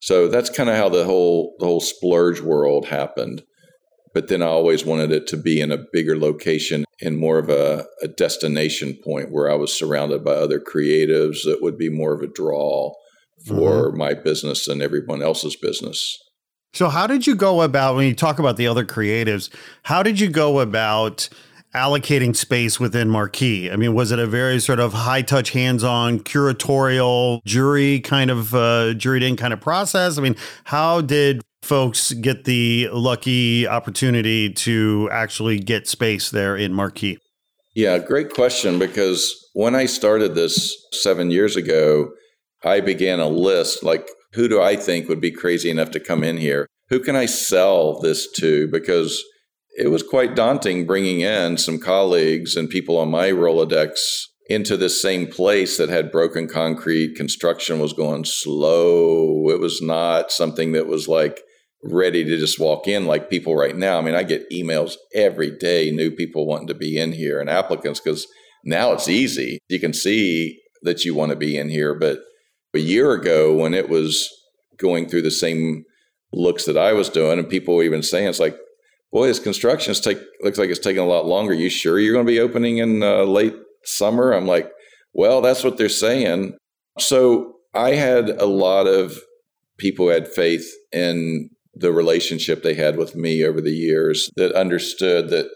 So 0.00 0.28
that's 0.28 0.50
kind 0.50 0.68
of 0.68 0.76
how 0.76 0.88
the 0.88 1.04
whole 1.04 1.54
the 1.58 1.66
whole 1.66 1.80
splurge 1.80 2.40
world 2.40 2.86
happened. 2.86 3.42
But 4.14 4.28
then 4.28 4.42
I 4.42 4.46
always 4.46 4.84
wanted 4.84 5.10
it 5.10 5.26
to 5.28 5.36
be 5.36 5.60
in 5.60 5.72
a 5.72 5.84
bigger 5.92 6.18
location 6.18 6.84
and 7.00 7.16
more 7.16 7.38
of 7.38 7.48
a, 7.48 7.86
a 8.02 8.08
destination 8.08 8.98
point 9.02 9.32
where 9.32 9.50
I 9.50 9.54
was 9.54 9.76
surrounded 9.76 10.22
by 10.22 10.32
other 10.32 10.60
creatives 10.60 11.44
that 11.44 11.62
would 11.62 11.78
be 11.78 11.88
more 11.88 12.12
of 12.12 12.20
a 12.20 12.26
draw 12.26 12.92
for 13.46 13.88
mm-hmm. 13.88 13.98
my 13.98 14.14
business 14.14 14.68
and 14.68 14.82
everyone 14.82 15.22
else's 15.22 15.56
business. 15.56 16.18
So, 16.74 16.88
how 16.88 17.06
did 17.06 17.26
you 17.26 17.34
go 17.34 17.62
about 17.62 17.96
when 17.96 18.06
you 18.06 18.14
talk 18.14 18.38
about 18.38 18.56
the 18.56 18.66
other 18.66 18.84
creatives? 18.84 19.50
How 19.82 20.02
did 20.02 20.18
you 20.18 20.28
go 20.28 20.60
about 20.60 21.28
allocating 21.74 22.34
space 22.36 22.78
within 22.78 23.08
Marquee? 23.08 23.70
I 23.70 23.76
mean, 23.76 23.94
was 23.94 24.12
it 24.12 24.18
a 24.18 24.26
very 24.26 24.60
sort 24.60 24.80
of 24.80 24.92
high 24.92 25.22
touch, 25.22 25.50
hands 25.50 25.82
on, 25.84 26.20
curatorial, 26.20 27.42
jury 27.44 28.00
kind 28.00 28.30
of 28.30 28.54
uh, 28.54 28.94
juried 28.94 29.22
in 29.22 29.36
kind 29.36 29.52
of 29.52 29.60
process? 29.60 30.18
I 30.18 30.22
mean, 30.22 30.36
how 30.64 31.00
did 31.00 31.42
folks 31.62 32.12
get 32.12 32.44
the 32.44 32.88
lucky 32.92 33.66
opportunity 33.66 34.52
to 34.52 35.08
actually 35.12 35.58
get 35.58 35.86
space 35.86 36.30
there 36.30 36.56
in 36.56 36.72
Marquee? 36.72 37.18
Yeah, 37.74 37.98
great 37.98 38.34
question. 38.34 38.78
Because 38.78 39.34
when 39.54 39.74
I 39.74 39.86
started 39.86 40.34
this 40.34 40.76
seven 40.92 41.30
years 41.30 41.56
ago, 41.56 42.10
I 42.64 42.80
began 42.80 43.20
a 43.20 43.28
list 43.28 43.82
like, 43.82 44.08
who 44.34 44.48
do 44.48 44.60
I 44.60 44.76
think 44.76 45.08
would 45.08 45.20
be 45.20 45.30
crazy 45.30 45.70
enough 45.70 45.90
to 45.92 46.00
come 46.00 46.24
in 46.24 46.36
here? 46.36 46.66
Who 46.88 47.00
can 47.00 47.16
I 47.16 47.26
sell 47.26 48.00
this 48.00 48.30
to? 48.32 48.68
Because 48.68 49.22
it 49.74 49.90
was 49.90 50.02
quite 50.02 50.36
daunting 50.36 50.86
bringing 50.86 51.20
in 51.20 51.56
some 51.56 51.78
colleagues 51.78 52.56
and 52.56 52.68
people 52.68 52.98
on 52.98 53.10
my 53.10 53.30
Rolodex 53.30 54.26
into 54.46 54.76
this 54.76 55.00
same 55.00 55.26
place 55.26 55.78
that 55.78 55.88
had 55.88 56.12
broken 56.12 56.48
concrete. 56.48 57.16
Construction 57.16 57.78
was 57.78 57.92
going 57.92 58.24
slow. 58.24 59.48
It 59.48 59.60
was 59.60 59.80
not 59.80 60.30
something 60.30 60.72
that 60.72 60.86
was 60.86 61.08
like 61.08 61.40
ready 61.82 62.24
to 62.24 62.36
just 62.36 62.60
walk 62.60 62.86
in 62.86 63.06
like 63.06 63.30
people 63.30 63.56
right 63.56 63.76
now. 63.76 63.98
I 63.98 64.02
mean, 64.02 64.14
I 64.14 64.22
get 64.22 64.50
emails 64.50 64.94
every 65.14 65.50
day, 65.50 65.90
new 65.90 66.10
people 66.10 66.46
wanting 66.46 66.68
to 66.68 66.74
be 66.74 66.98
in 66.98 67.12
here 67.12 67.40
and 67.40 67.48
applicants 67.48 68.00
because 68.00 68.26
now 68.64 68.92
it's 68.92 69.08
easy. 69.08 69.58
You 69.68 69.80
can 69.80 69.92
see 69.92 70.60
that 70.82 71.04
you 71.04 71.14
want 71.14 71.30
to 71.30 71.36
be 71.36 71.56
in 71.56 71.68
here. 71.68 71.94
But 71.94 72.20
a 72.74 72.78
year 72.78 73.12
ago, 73.12 73.54
when 73.54 73.74
it 73.74 73.88
was 73.88 74.28
going 74.78 75.08
through 75.08 75.22
the 75.22 75.30
same 75.30 75.84
looks 76.32 76.64
that 76.64 76.76
I 76.76 76.92
was 76.92 77.08
doing, 77.08 77.38
and 77.38 77.48
people 77.48 77.76
were 77.76 77.82
even 77.82 78.02
saying, 78.02 78.28
it's 78.28 78.40
like, 78.40 78.56
boy, 79.12 79.26
this 79.26 79.38
construction 79.38 79.94
take, 79.94 80.18
looks 80.40 80.58
like 80.58 80.70
it's 80.70 80.78
taking 80.78 81.02
a 81.02 81.06
lot 81.06 81.26
longer. 81.26 81.52
You 81.52 81.68
sure 81.68 81.98
you're 81.98 82.14
going 82.14 82.26
to 82.26 82.32
be 82.32 82.40
opening 82.40 82.78
in 82.78 83.02
uh, 83.02 83.24
late 83.24 83.54
summer? 83.84 84.32
I'm 84.32 84.46
like, 84.46 84.70
well, 85.12 85.42
that's 85.42 85.62
what 85.62 85.76
they're 85.76 85.88
saying. 85.88 86.56
So 86.98 87.56
I 87.74 87.90
had 87.90 88.30
a 88.30 88.46
lot 88.46 88.86
of 88.86 89.18
people 89.78 90.08
had 90.08 90.28
faith 90.28 90.66
in 90.92 91.50
the 91.74 91.92
relationship 91.92 92.62
they 92.62 92.74
had 92.74 92.96
with 92.96 93.14
me 93.14 93.44
over 93.44 93.60
the 93.60 93.72
years 93.72 94.30
that 94.36 94.52
understood 94.52 95.30
that 95.30 95.48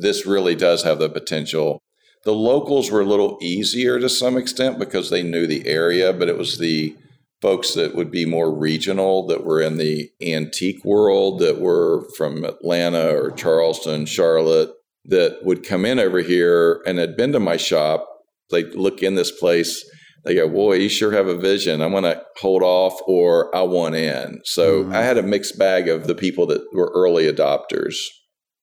this 0.00 0.26
really 0.26 0.54
does 0.54 0.82
have 0.82 0.98
the 0.98 1.08
potential. 1.08 1.82
The 2.24 2.34
locals 2.34 2.90
were 2.90 3.00
a 3.00 3.06
little 3.06 3.38
easier 3.42 3.98
to 3.98 4.08
some 4.08 4.36
extent 4.36 4.78
because 4.78 5.10
they 5.10 5.22
knew 5.22 5.46
the 5.46 5.66
area, 5.66 6.12
but 6.12 6.28
it 6.28 6.38
was 6.38 6.58
the 6.58 6.96
folks 7.42 7.74
that 7.74 7.94
would 7.94 8.10
be 8.10 8.24
more 8.24 8.56
regional 8.56 9.26
that 9.26 9.44
were 9.44 9.60
in 9.60 9.76
the 9.76 10.08
antique 10.22 10.84
world 10.84 11.40
that 11.40 11.60
were 11.60 12.06
from 12.16 12.44
Atlanta 12.44 13.12
or 13.14 13.32
Charleston, 13.32 14.06
Charlotte 14.06 14.70
that 15.04 15.40
would 15.42 15.66
come 15.66 15.84
in 15.84 15.98
over 15.98 16.20
here 16.20 16.80
and 16.86 16.98
had 16.98 17.16
been 17.16 17.32
to 17.32 17.40
my 17.40 17.56
shop. 17.56 18.08
They 18.50 18.62
look 18.62 19.02
in 19.02 19.16
this 19.16 19.32
place, 19.32 19.84
they 20.24 20.36
go, 20.36 20.48
Boy, 20.48 20.74
you 20.74 20.88
sure 20.88 21.10
have 21.10 21.26
a 21.26 21.36
vision. 21.36 21.82
I'm 21.82 21.90
going 21.90 22.04
to 22.04 22.22
hold 22.40 22.62
off 22.62 22.96
or 23.06 23.54
I 23.56 23.62
want 23.62 23.96
in. 23.96 24.40
So 24.44 24.84
Mhm. 24.84 24.94
I 24.94 25.02
had 25.02 25.18
a 25.18 25.22
mixed 25.22 25.58
bag 25.58 25.88
of 25.88 26.06
the 26.06 26.14
people 26.14 26.46
that 26.46 26.62
were 26.72 26.92
early 26.94 27.24
adopters. 27.30 27.96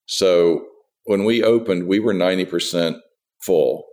So 0.05 0.65
when 1.03 1.25
we 1.25 1.43
opened, 1.43 1.87
we 1.87 1.99
were 1.99 2.13
90% 2.13 3.01
full 3.43 3.85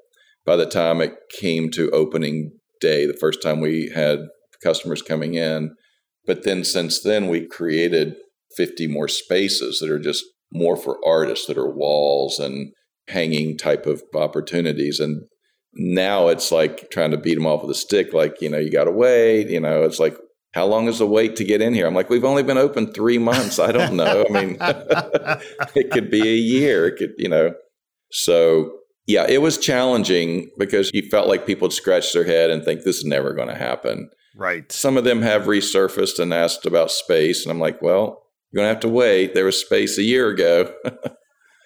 by 0.44 0.54
the 0.54 0.66
time 0.66 1.00
it 1.00 1.14
came 1.40 1.70
to 1.72 1.90
opening 1.90 2.52
day, 2.80 3.04
the 3.04 3.16
first 3.20 3.42
time 3.42 3.60
we 3.60 3.90
had 3.92 4.20
customers 4.66 5.02
coming 5.02 5.34
in. 5.34 5.74
But 6.26 6.42
then 6.42 6.64
since 6.64 7.02
then, 7.02 7.28
we 7.28 7.46
created 7.46 8.16
50 8.56 8.88
more 8.88 9.08
spaces 9.08 9.78
that 9.78 9.90
are 9.90 10.00
just 10.00 10.24
more 10.52 10.76
for 10.76 10.98
artists 11.06 11.46
that 11.46 11.58
are 11.58 11.70
walls 11.70 12.38
and 12.38 12.72
hanging 13.08 13.56
type 13.56 13.86
of 13.86 14.02
opportunities. 14.14 14.98
And 14.98 15.22
now 15.74 16.28
it's 16.28 16.50
like 16.50 16.90
trying 16.90 17.12
to 17.12 17.16
beat 17.16 17.36
them 17.36 17.46
off 17.46 17.62
with 17.62 17.70
a 17.70 17.78
stick, 17.78 18.12
like, 18.12 18.40
you 18.40 18.48
know, 18.48 18.58
you 18.58 18.70
got 18.70 18.84
to 18.84 18.90
wait. 18.90 19.50
You 19.50 19.60
know, 19.60 19.82
it's 19.84 20.00
like, 20.00 20.16
how 20.52 20.66
long 20.66 20.88
is 20.88 20.98
the 20.98 21.06
wait 21.06 21.36
to 21.36 21.44
get 21.44 21.60
in 21.60 21.74
here? 21.74 21.86
I'm 21.86 21.94
like, 21.94 22.10
we've 22.10 22.24
only 22.24 22.42
been 22.42 22.58
open 22.58 22.92
three 22.92 23.18
months. 23.18 23.58
I 23.58 23.72
don't 23.72 23.94
know. 23.94 24.24
I 24.28 24.32
mean, 24.32 24.56
it 25.74 25.90
could 25.90 26.10
be 26.10 26.22
a 26.22 26.36
year. 26.36 26.88
It 26.88 26.96
could, 26.96 27.12
you 27.18 27.28
know. 27.28 27.54
So, 28.10 28.72
yeah, 29.06 29.26
it 29.28 29.42
was 29.42 29.58
challenging 29.58 30.50
because 30.58 30.90
you 30.92 31.02
felt 31.10 31.28
like 31.28 31.46
people 31.46 31.66
would 31.66 31.72
scratch 31.72 32.12
their 32.12 32.24
head 32.24 32.50
and 32.50 32.64
think 32.64 32.82
this 32.82 32.96
is 32.96 33.04
never 33.04 33.34
going 33.34 33.48
to 33.48 33.54
happen. 33.54 34.08
Right. 34.36 34.70
Some 34.70 34.98
of 34.98 35.04
them 35.04 35.22
have 35.22 35.44
resurfaced 35.44 36.18
and 36.18 36.32
asked 36.32 36.66
about 36.66 36.90
space. 36.90 37.44
And 37.44 37.50
I'm 37.50 37.58
like, 37.58 37.80
well, 37.80 38.22
you're 38.52 38.62
going 38.62 38.66
to 38.66 38.74
have 38.74 38.80
to 38.80 38.88
wait. 38.88 39.34
There 39.34 39.46
was 39.46 39.58
space 39.58 39.96
a 39.96 40.02
year 40.02 40.28
ago. 40.28 40.72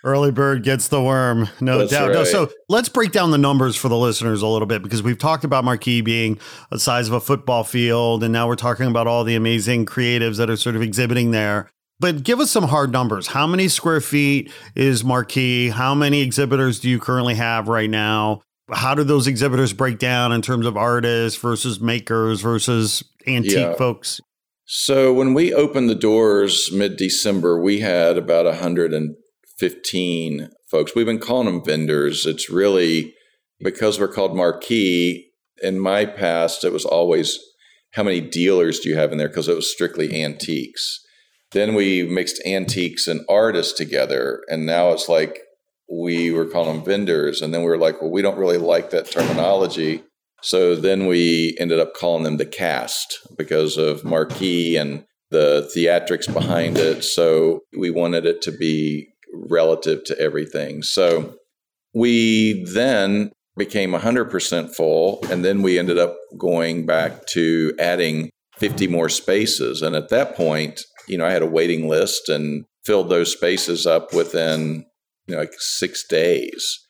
Early 0.03 0.31
bird 0.31 0.63
gets 0.63 0.89
the 0.89 1.03
worm, 1.03 1.49
no 1.61 1.79
That's 1.79 1.91
doubt. 1.91 2.13
No, 2.13 2.25
so 2.25 2.51
let's 2.71 2.89
break 2.89 3.13
down 3.13 3.33
the 3.33 3.39
numbers 3.39 3.77
for 3.77 3.91
the 3.91 3.99
listeners 3.99 4.41
a 4.41 4.47
little 4.47 4.65
bit 4.65 4.83
because 4.83 5.03
we've 5.03 5.19
talked 5.19 5.45
about 5.45 5.63
Marquee 5.63 6.01
being 6.01 6.39
the 6.71 6.79
size 6.79 7.07
of 7.07 7.13
a 7.13 7.21
football 7.21 7.65
field, 7.65 8.25
and 8.25 8.33
now 8.33 8.49
we're 8.49 8.57
talking 8.57 8.87
about 8.87 9.07
all 9.07 9.25
the 9.25 9.35
amazing 9.35 9.85
creatives 9.85 10.39
that 10.39 10.49
are 10.49 10.57
sort 10.57 10.75
of 10.75 10.81
exhibiting 10.81 11.33
there. 11.33 11.71
But 11.99 12.23
give 12.23 12.41
us 12.41 12.51
some 12.51 12.65
hard 12.65 12.93
numbers. 12.93 13.27
How 13.27 13.47
many 13.47 13.69
square 13.69 14.01
feet 14.01 14.51
is 14.75 15.05
Marquee? 15.05 15.69
How 15.69 15.95
many 15.95 16.23
exhibitors 16.23 16.81
do 16.81 16.89
you 16.89 16.99
currently 16.99 17.35
have 17.35 17.69
right 17.69 17.91
now? 17.91 18.41
How 18.73 18.95
do 18.95 19.05
those 19.05 19.27
exhibitors 19.27 19.73
break 19.73 19.99
down 19.99 20.33
in 20.33 20.43
terms 20.43 20.67
of 20.67 20.77
artists 20.77 21.41
versus 21.41 21.81
makers 21.81 22.41
versus 22.41 23.03
antique 23.27 23.53
Yeah. 23.55 23.75
folks? 23.75 24.21
So 24.65 25.13
when 25.13 25.35
we 25.35 25.53
opened 25.53 25.91
the 25.91 25.95
doors 25.97 26.71
mid 26.73 26.97
December, 26.97 27.61
we 27.61 27.81
had 27.81 28.17
about 28.17 28.47
115 28.47 30.49
folks. 30.71 30.95
We've 30.95 31.07
been 31.07 31.19
calling 31.19 31.47
them 31.47 31.65
vendors. 31.65 32.27
It's 32.27 32.49
really 32.49 33.15
because 33.59 33.99
we're 33.99 34.09
called 34.09 34.37
Marquee. 34.37 35.27
In 35.63 35.79
my 35.79 36.07
past, 36.07 36.65
it 36.65 36.73
was 36.73 36.85
always 36.85 37.39
how 37.93 38.03
many 38.05 38.21
dealers 38.21 38.81
do 38.81 38.89
you 38.89 38.97
have 38.97 39.13
in 39.13 39.19
there 39.19 39.29
because 39.29 39.49
it 39.49 39.57
was 39.57 39.71
strictly 39.71 40.23
antiques. 40.23 41.01
Then 41.53 41.75
we 41.75 42.05
mixed 42.05 42.41
antiques 42.47 43.09
and 43.09 43.23
artists 43.29 43.77
together, 43.77 44.41
and 44.49 44.65
now 44.65 44.93
it's 44.93 45.09
like 45.09 45.41
we 45.91 46.31
were 46.31 46.47
calling 46.47 46.77
them 46.77 46.85
vendors. 46.85 47.43
And 47.43 47.53
then 47.53 47.63
we 47.63 47.69
were 47.69 47.79
like, 47.79 48.01
well, 48.01 48.11
we 48.11 48.23
don't 48.23 48.39
really 48.39 48.59
like 48.59 48.91
that 48.91 49.11
terminology. 49.11 50.03
So 50.43 50.75
then 50.75 51.07
we 51.07 51.57
ended 51.61 51.79
up 51.79 51.95
calling 51.95 52.23
them 52.25 52.39
the 52.39 52.47
cast 52.47 53.19
because 53.37 53.77
of 53.77 54.05
Marquee 54.05 54.77
and 54.77 55.05
the 55.31 55.71
theatrics 55.77 56.33
behind 56.33 56.79
it. 56.79 57.05
So 57.05 57.61
we 57.79 57.91
wanted 57.91 58.27
it 58.27 58.41
to 58.43 58.53
be 58.53 59.09
relative 59.33 60.05
to 60.05 60.19
everything. 60.19 60.83
So 60.83 61.35
we 61.95 62.65
then 62.65 63.33
became 63.57 63.93
100% 63.93 64.75
full. 64.75 65.21
And 65.31 65.45
then 65.45 65.63
we 65.63 65.79
ended 65.79 65.99
up 65.99 66.17
going 66.39 66.87
back 66.87 67.27
to 67.33 67.75
adding 67.79 68.31
50 68.57 68.89
more 68.89 69.09
spaces. 69.09 69.83
And 69.83 69.95
at 69.95 70.09
that 70.09 70.37
point, 70.37 70.81
you 71.07 71.19
know, 71.19 71.27
I 71.27 71.33
had 71.33 71.43
a 71.43 71.47
waiting 71.47 71.89
list 71.89 72.29
and 72.29 72.65
filled 72.85 73.11
those 73.11 73.33
spaces 73.33 73.87
up 73.87 74.15
within, 74.15 74.85
you 75.31 75.37
know, 75.37 75.43
like 75.43 75.55
six 75.59 76.05
days. 76.07 76.87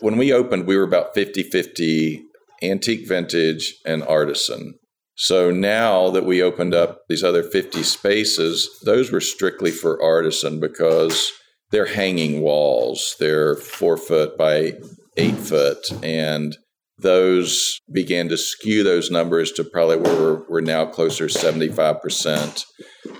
When 0.00 0.16
we 0.16 0.32
opened, 0.32 0.66
we 0.66 0.76
were 0.76 0.82
about 0.82 1.14
50 1.14 1.44
50 1.44 2.22
antique 2.62 3.06
vintage 3.06 3.74
and 3.84 4.02
artisan. 4.02 4.74
So 5.14 5.50
now 5.50 6.10
that 6.10 6.26
we 6.26 6.42
opened 6.42 6.74
up 6.74 7.00
these 7.08 7.24
other 7.24 7.42
50 7.42 7.82
spaces, 7.82 8.68
those 8.84 9.10
were 9.10 9.20
strictly 9.20 9.70
for 9.70 10.02
artisan 10.02 10.60
because 10.60 11.32
they're 11.70 11.86
hanging 11.86 12.42
walls. 12.42 13.16
They're 13.18 13.54
four 13.54 13.96
foot 13.96 14.36
by 14.36 14.74
eight 15.16 15.36
foot. 15.36 15.78
And 16.02 16.56
those 16.98 17.78
began 17.92 18.28
to 18.28 18.36
skew 18.36 18.82
those 18.82 19.10
numbers 19.10 19.52
to 19.52 19.64
probably 19.64 19.96
where 19.96 20.14
we're, 20.14 20.42
we're 20.48 20.60
now 20.60 20.86
closer 20.86 21.26
75% 21.26 22.64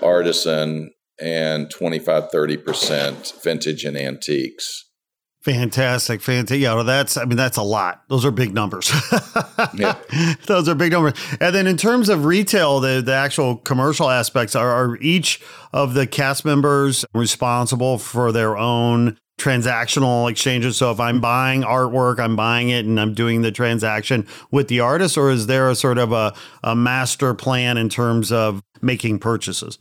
artisan 0.01 0.91
and 1.21 1.69
25, 1.69 2.31
30% 2.31 3.43
vintage 3.43 3.83
and 3.83 3.97
antiques. 3.97 4.85
Fantastic, 5.41 6.21
fantastic. 6.21 6.59
Yeah, 6.59 6.73
well, 6.73 6.83
that's 6.83 7.15
I 7.15 7.23
mean 7.23 7.37
that's 7.37 7.55
a 7.55 7.63
lot. 7.63 8.03
Those 8.09 8.25
are 8.25 8.31
big 8.31 8.53
numbers. 8.53 8.91
Yeah. 9.73 9.95
Those 10.45 10.69
are 10.69 10.75
big 10.75 10.91
numbers. 10.91 11.13
And 11.41 11.53
then 11.53 11.67
in 11.67 11.77
terms 11.77 12.09
of 12.09 12.25
retail, 12.25 12.79
the 12.79 13.01
the 13.01 13.13
actual 13.13 13.57
commercial 13.57 14.09
aspects 14.09 14.55
are, 14.55 14.69
are 14.69 14.97
each 14.97 15.41
of 15.73 15.93
the 15.93 16.05
cast 16.05 16.45
members 16.45 17.05
responsible 17.13 17.97
for 17.97 18.31
their 18.31 18.57
own 18.57 19.17
transactional 19.39 20.29
exchanges. 20.29 20.77
So 20.77 20.91
if 20.91 20.99
I'm 20.99 21.21
buying 21.21 21.63
artwork, 21.63 22.19
I'm 22.19 22.35
buying 22.35 22.69
it 22.69 22.85
and 22.85 22.99
I'm 22.99 23.13
doing 23.13 23.41
the 23.41 23.51
transaction 23.51 24.27
with 24.51 24.67
the 24.67 24.79
artist, 24.79 25.17
or 25.17 25.29
is 25.29 25.47
there 25.47 25.69
a 25.69 25.75
sort 25.75 25.97
of 25.97 26.11
a, 26.11 26.33
a 26.63 26.75
master 26.75 27.33
plan 27.33 27.77
in 27.77 27.89
terms 27.89 28.31
of 28.31 28.61
making 28.81 29.19
purchases? 29.19 29.77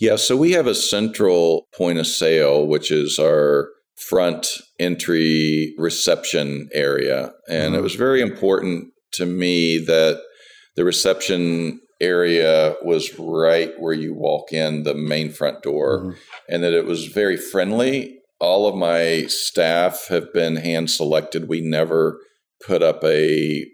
Yeah, 0.00 0.16
so 0.16 0.36
we 0.36 0.52
have 0.52 0.66
a 0.66 0.74
central 0.74 1.66
point 1.76 1.98
of 1.98 2.06
sale, 2.06 2.66
which 2.66 2.90
is 2.90 3.18
our 3.18 3.70
front 3.96 4.46
entry 4.78 5.74
reception 5.76 6.68
area. 6.72 7.32
And 7.48 7.74
it 7.74 7.78
mm-hmm. 7.78 7.82
was 7.82 7.96
very 7.96 8.20
important 8.20 8.92
to 9.12 9.26
me 9.26 9.78
that 9.78 10.20
the 10.76 10.84
reception 10.84 11.80
area 12.00 12.76
was 12.82 13.10
right 13.18 13.72
where 13.80 13.92
you 13.92 14.14
walk 14.14 14.52
in 14.52 14.84
the 14.84 14.94
main 14.94 15.30
front 15.30 15.62
door 15.62 16.00
mm-hmm. 16.00 16.10
and 16.48 16.62
that 16.62 16.72
it 16.72 16.86
was 16.86 17.06
very 17.06 17.36
friendly. 17.36 18.18
All 18.40 18.68
of 18.68 18.76
my 18.76 19.24
staff 19.26 20.06
have 20.08 20.32
been 20.32 20.56
hand 20.56 20.90
selected. 20.90 21.48
We 21.48 21.60
never 21.60 22.20
put 22.64 22.82
up 22.84 23.02
a 23.02 23.66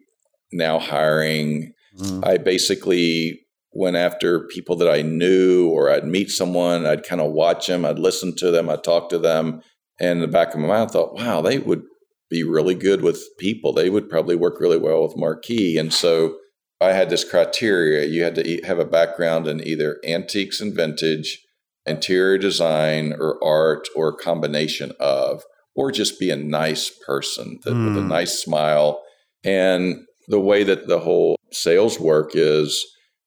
now 0.52 0.78
hiring. 0.78 1.74
Mm-hmm. 1.98 2.24
I 2.24 2.38
basically 2.38 3.43
went 3.74 3.96
after 3.96 4.46
people 4.48 4.76
that 4.76 4.88
I 4.88 5.02
knew, 5.02 5.68
or 5.68 5.90
I'd 5.90 6.06
meet 6.06 6.30
someone, 6.30 6.86
I'd 6.86 7.02
kind 7.02 7.20
of 7.20 7.32
watch 7.32 7.66
them, 7.66 7.84
I'd 7.84 7.98
listen 7.98 8.34
to 8.36 8.50
them, 8.50 8.70
I'd 8.70 8.84
talk 8.84 9.10
to 9.10 9.18
them. 9.18 9.62
And 10.00 10.10
in 10.10 10.20
the 10.20 10.28
back 10.28 10.54
of 10.54 10.60
my 10.60 10.68
mind, 10.68 10.90
I 10.90 10.92
thought, 10.92 11.14
wow, 11.14 11.40
they 11.40 11.58
would 11.58 11.82
be 12.30 12.42
really 12.42 12.74
good 12.74 13.02
with 13.02 13.22
people. 13.38 13.72
They 13.72 13.90
would 13.90 14.08
probably 14.08 14.36
work 14.36 14.60
really 14.60 14.78
well 14.78 15.02
with 15.02 15.16
Marquee. 15.16 15.76
And 15.76 15.92
so 15.92 16.36
I 16.80 16.92
had 16.92 17.10
this 17.10 17.28
criteria. 17.28 18.06
You 18.06 18.24
had 18.24 18.34
to 18.36 18.60
have 18.64 18.78
a 18.78 18.84
background 18.84 19.46
in 19.46 19.64
either 19.66 19.98
antiques 20.06 20.60
and 20.60 20.74
vintage, 20.74 21.40
interior 21.86 22.38
design, 22.38 23.12
or 23.18 23.38
art, 23.44 23.88
or 23.94 24.08
a 24.08 24.16
combination 24.16 24.92
of, 24.98 25.44
or 25.76 25.90
just 25.92 26.18
be 26.18 26.30
a 26.30 26.36
nice 26.36 26.90
person 27.06 27.58
that, 27.64 27.72
with 27.72 27.96
a 27.96 28.00
Mm. 28.00 28.08
nice 28.08 28.38
smile. 28.40 29.02
And 29.44 30.06
the 30.28 30.40
way 30.40 30.64
that 30.64 30.88
the 30.88 31.00
whole 31.00 31.36
sales 31.52 32.00
work 32.00 32.32
is 32.34 32.84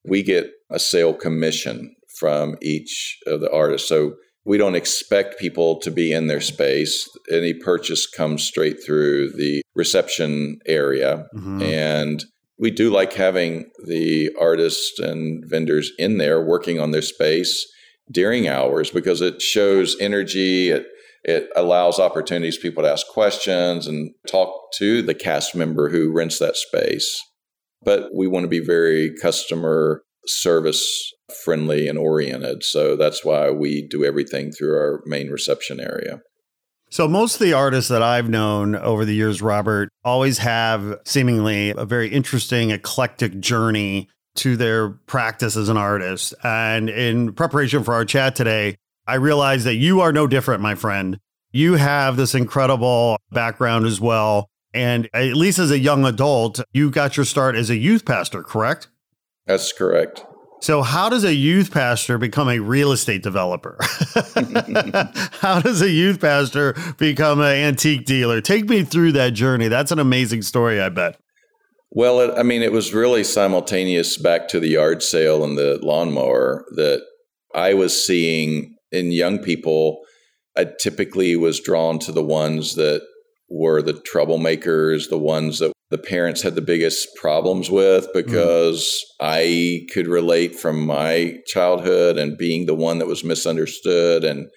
we 0.08 0.24
get 0.24 0.50
a 0.70 0.80
sale 0.80 1.14
commission 1.14 1.96
from 2.20 2.58
each 2.62 3.20
of 3.28 3.42
the 3.42 3.52
artists. 3.52 3.88
So 3.88 4.16
we 4.46 4.58
don't 4.58 4.76
expect 4.76 5.40
people 5.40 5.80
to 5.82 5.92
be 5.92 6.12
in 6.12 6.28
their 6.28 6.42
space. 6.42 7.08
Any 7.32 7.54
purchase 7.54 8.08
comes 8.08 8.44
straight 8.44 8.78
through 8.84 9.34
the 9.34 9.62
reception 9.76 10.60
area. 10.66 11.28
Mhm. 11.36 11.62
And 11.62 12.26
we 12.58 12.72
do 12.72 12.90
like 12.90 13.14
having 13.14 13.70
the 13.86 14.32
artists 14.40 15.00
and 15.00 15.44
vendors 15.46 15.92
in 16.00 16.18
there 16.18 16.42
working 16.42 16.80
on 16.80 16.92
their 16.92 17.02
space 17.02 17.68
during 18.12 18.48
hours 18.48 18.90
because 18.90 19.22
it 19.22 19.42
shows 19.42 19.98
energy. 20.00 20.70
It 20.70 20.88
it 21.24 21.50
allows 21.58 22.00
opportunities 22.00 22.56
for 22.56 22.62
people 22.62 22.84
to 22.84 22.92
ask 22.92 23.06
questions 23.08 23.86
and 23.86 24.12
talk 24.28 24.72
to 24.76 25.02
the 25.02 25.14
cast 25.14 25.56
member 25.56 25.90
who 25.90 26.10
rents 26.10 26.40
that 26.40 26.56
space. 26.56 27.22
But 27.84 28.10
we 28.14 28.28
want 28.28 28.44
to 28.44 28.50
be 28.50 28.60
very 28.60 29.14
customer 29.22 30.04
service 30.26 31.14
friendly 31.44 31.88
and 31.88 31.98
oriented. 31.98 32.64
So 32.64 32.96
that's 32.96 33.24
why 33.24 33.50
we 33.50 33.88
do 33.88 34.04
everything 34.04 34.52
through 34.52 34.76
our 34.76 35.02
main 35.06 35.30
reception 35.30 35.80
area. 35.80 36.20
So 36.90 37.08
most 37.08 37.36
of 37.36 37.42
the 37.42 37.54
artists 37.54 37.90
that 37.90 38.02
I've 38.02 38.30
known 38.30 38.76
over 38.76 39.04
the 39.04 39.14
years, 39.14 39.42
Robert, 39.42 39.90
always 40.06 40.38
have 40.38 41.00
seemingly 41.06 41.72
a 41.72 41.86
very 41.86 42.08
interesting, 42.08 42.72
eclectic 42.72 43.40
journey 43.40 44.08
to 44.36 44.56
their 44.56 44.92
practice 44.92 45.58
as 45.58 45.68
an 45.68 45.78
artist. 45.78 46.34
And 46.44 46.90
in 46.90 47.34
preparation 47.34 47.84
for 47.84 47.94
our 47.94 48.06
chat 48.06 48.36
today, 48.36 48.78
I 49.06 49.16
realized 49.16 49.66
that 49.66 49.76
you 49.76 50.00
are 50.00 50.14
no 50.14 50.28
different, 50.28 50.62
my 50.62 50.76
friend. 50.76 51.20
You 51.52 51.74
have 51.74 52.16
this 52.16 52.36
incredible 52.36 53.18
background 53.32 53.86
as 53.86 54.00
well. 54.00 54.50
And 54.78 55.10
at 55.12 55.36
least 55.36 55.58
as 55.58 55.72
a 55.72 55.80
young 55.80 56.06
adult, 56.06 56.60
you 56.72 56.92
got 56.92 57.18
your 57.18 57.26
start 57.26 57.56
as 57.56 57.72
a 57.72 57.76
youth 57.76 58.06
pastor, 58.06 58.44
correct? 58.44 58.90
That's 59.48 59.74
correct. 59.74 60.24
So, 60.62 60.84
how 60.84 61.10
does 61.10 61.24
a 61.24 61.34
youth 61.34 61.72
pastor 61.72 62.20
become 62.20 62.48
a 62.48 62.60
real 62.60 62.92
estate 62.92 63.24
developer? 63.24 63.80
how 65.42 65.60
does 65.62 65.82
a 65.82 65.90
youth 65.90 66.22
pastor 66.22 66.76
become 66.98 67.40
an 67.40 67.56
antique 67.56 68.06
dealer? 68.06 68.40
Take 68.40 68.70
me 68.70 68.84
through 68.84 69.14
that 69.14 69.34
journey. 69.34 69.68
That's 69.68 69.92
an 69.92 69.98
amazing 69.98 70.44
story, 70.44 70.80
I 70.80 70.90
bet. 70.90 71.20
Well, 71.90 72.20
it, 72.20 72.38
I 72.38 72.44
mean, 72.44 72.62
it 72.62 72.72
was 72.72 72.94
really 72.94 73.24
simultaneous 73.24 74.16
back 74.18 74.48
to 74.50 74.60
the 74.60 74.70
yard 74.70 75.02
sale 75.02 75.44
and 75.44 75.58
the 75.58 75.80
lawnmower 75.82 76.66
that 76.76 77.02
I 77.56 77.74
was 77.74 78.06
seeing 78.06 78.76
in 78.92 79.12
young 79.12 79.40
people. 79.40 80.02
I 80.56 80.68
typically 80.80 81.36
was 81.36 81.60
drawn 81.60 81.98
to 82.00 82.12
the 82.12 82.24
ones 82.24 82.76
that 82.76 83.02
were 83.50 83.82
the 83.82 83.94
troublemakers, 83.94 85.10
the 85.10 85.18
ones 85.18 85.60
that 85.60 85.72
the 85.90 85.98
parents 85.98 86.42
had 86.42 86.56
the 86.56 86.62
biggest 86.62 87.08
problems 87.16 87.70
with 87.70 88.08
mm-hmm. 88.08 88.20
because 88.20 89.04
mm. 89.22 89.26
I 89.26 89.88
could 89.94 90.08
relate 90.08 90.56
from 90.56 90.86
my 90.86 91.38
childhood 91.46 92.18
and 92.18 92.38
being 92.38 92.66
the 92.66 92.76
one 92.76 93.00
that 93.00 93.08
was 93.08 93.24
misunderstood 93.24 94.24
and 94.24 94.50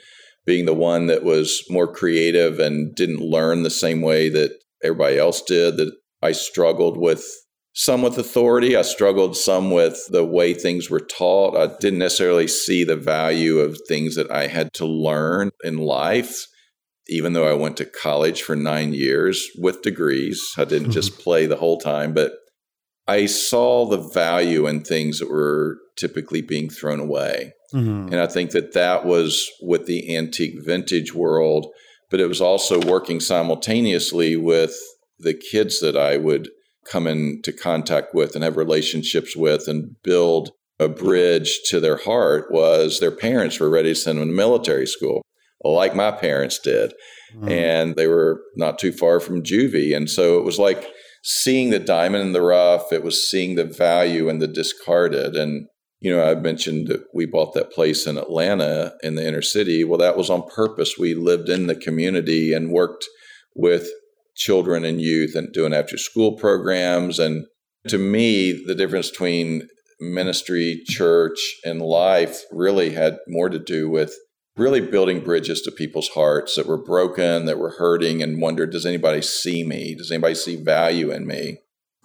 being 0.46 0.66
the 0.66 0.74
one 0.74 1.07
that 1.07 1.22
was 1.22 1.62
more 1.70 1.92
creative 1.92 2.59
and 2.59 2.94
didn't 2.94 3.20
learn 3.20 3.62
the 3.62 3.70
same 3.70 4.00
way 4.00 4.29
that 4.31 4.53
everybody 4.83 5.18
else 5.18 5.42
did 5.42 5.76
that 5.76 5.92
I 6.22 6.33
struggled 6.33 6.96
with 6.96 7.24
some 7.72 8.03
with 8.03 8.18
authority. 8.18 8.76
I 8.76 8.83
struggled 8.83 9.37
some 9.37 9.70
with 9.70 10.07
the 10.11 10.24
way 10.24 10.55
things 10.55 10.90
were 10.90 11.00
taught. 11.00 11.57
I 11.57 11.74
didn't 11.79 12.00
necessarily 12.00 12.48
see 12.48 12.85
the 12.85 12.96
value 12.96 13.59
of 13.59 13.79
things 13.87 14.16
that 14.16 14.31
I 14.31 14.48
had 14.48 14.72
to 14.74 14.87
learn 14.87 15.50
in 15.62 15.79
life, 15.79 16.46
even 17.10 17.32
though 17.32 17.48
I 17.48 17.54
went 17.54 17.76
to 17.78 17.84
college 17.84 18.42
for 18.42 18.56
nine 18.56 18.94
years 18.94 19.48
with 19.58 19.82
degrees. 19.82 20.52
I 20.56 20.64
didn't 20.64 20.84
mm-hmm. 20.84 20.92
just 20.92 21.18
play 21.18 21.46
the 21.46 21.56
whole 21.56 21.78
time, 21.78 22.14
but 22.14 22.32
I 23.06 23.26
saw 23.26 23.86
the 23.86 23.98
value 23.98 24.66
in 24.66 24.82
things 24.82 25.18
that 25.18 25.28
were 25.28 25.78
typically 25.96 26.42
being 26.42 26.70
thrown 26.70 27.00
away. 27.00 27.52
Mm-hmm. 27.74 28.12
And 28.12 28.20
I 28.20 28.26
think 28.26 28.52
that 28.52 28.72
that 28.74 29.04
was 29.04 29.50
with 29.60 29.86
the 29.86 30.16
antique 30.16 30.54
vintage 30.64 31.12
world, 31.12 31.66
but 32.10 32.20
it 32.20 32.28
was 32.28 32.40
also 32.40 32.80
working 32.80 33.20
simultaneously 33.20 34.36
with 34.36 34.76
the 35.18 35.34
kids 35.34 35.80
that 35.80 35.96
I 35.96 36.16
would 36.16 36.48
come 36.84 37.06
into 37.06 37.52
contact 37.52 38.14
with 38.14 38.34
and 38.34 38.42
have 38.44 38.56
relationships 38.56 39.36
with 39.36 39.68
and 39.68 39.96
build 40.02 40.50
a 40.78 40.88
bridge 40.88 41.60
to 41.66 41.78
their 41.78 41.98
heart 41.98 42.50
was 42.50 43.00
their 43.00 43.10
parents 43.10 43.60
were 43.60 43.68
ready 43.68 43.90
to 43.90 43.94
send 43.94 44.18
them 44.18 44.28
to 44.28 44.34
military 44.34 44.86
school, 44.86 45.20
like 45.62 45.94
my 45.94 46.10
parents 46.10 46.58
did. 46.58 46.92
Mm. 47.36 47.50
And 47.50 47.96
they 47.96 48.06
were 48.06 48.40
not 48.56 48.78
too 48.78 48.92
far 48.92 49.20
from 49.20 49.42
juvie. 49.42 49.96
And 49.96 50.10
so 50.10 50.38
it 50.38 50.44
was 50.44 50.58
like 50.58 50.86
seeing 51.22 51.70
the 51.70 51.78
diamond 51.78 52.22
in 52.24 52.32
the 52.32 52.42
rough, 52.42 52.92
it 52.92 53.04
was 53.04 53.28
seeing 53.28 53.54
the 53.54 53.64
value 53.64 54.28
in 54.28 54.38
the 54.38 54.48
discarded. 54.48 55.36
And, 55.36 55.66
you 56.00 56.14
know, 56.14 56.24
I 56.24 56.34
mentioned 56.34 56.88
that 56.88 57.04
we 57.14 57.26
bought 57.26 57.52
that 57.54 57.72
place 57.72 58.06
in 58.06 58.16
Atlanta 58.16 58.94
in 59.02 59.16
the 59.16 59.26
inner 59.26 59.42
city. 59.42 59.84
Well, 59.84 59.98
that 59.98 60.16
was 60.16 60.30
on 60.30 60.48
purpose. 60.48 60.96
We 60.98 61.14
lived 61.14 61.48
in 61.48 61.66
the 61.66 61.76
community 61.76 62.52
and 62.52 62.72
worked 62.72 63.04
with 63.54 63.88
children 64.36 64.84
and 64.84 65.00
youth 65.00 65.34
and 65.34 65.52
doing 65.52 65.74
after 65.74 65.98
school 65.98 66.36
programs. 66.36 67.18
And 67.18 67.44
to 67.88 67.98
me, 67.98 68.52
the 68.52 68.74
difference 68.74 69.10
between 69.10 69.68
ministry, 70.00 70.82
church, 70.86 71.38
and 71.64 71.82
life 71.82 72.40
really 72.50 72.90
had 72.90 73.18
more 73.28 73.50
to 73.50 73.58
do 73.58 73.90
with 73.90 74.14
really 74.60 74.80
building 74.80 75.24
bridges 75.24 75.62
to 75.62 75.70
people's 75.70 76.08
hearts 76.08 76.54
that 76.54 76.66
were 76.66 76.76
broken, 76.76 77.46
that 77.46 77.58
were 77.58 77.76
hurting, 77.78 78.22
and 78.22 78.42
wondered, 78.42 78.70
does 78.70 78.84
anybody 78.84 79.22
see 79.22 79.64
me? 79.64 79.94
Does 79.94 80.10
anybody 80.10 80.34
see 80.34 80.56
value 80.56 81.10
in 81.10 81.26
me? 81.26 81.58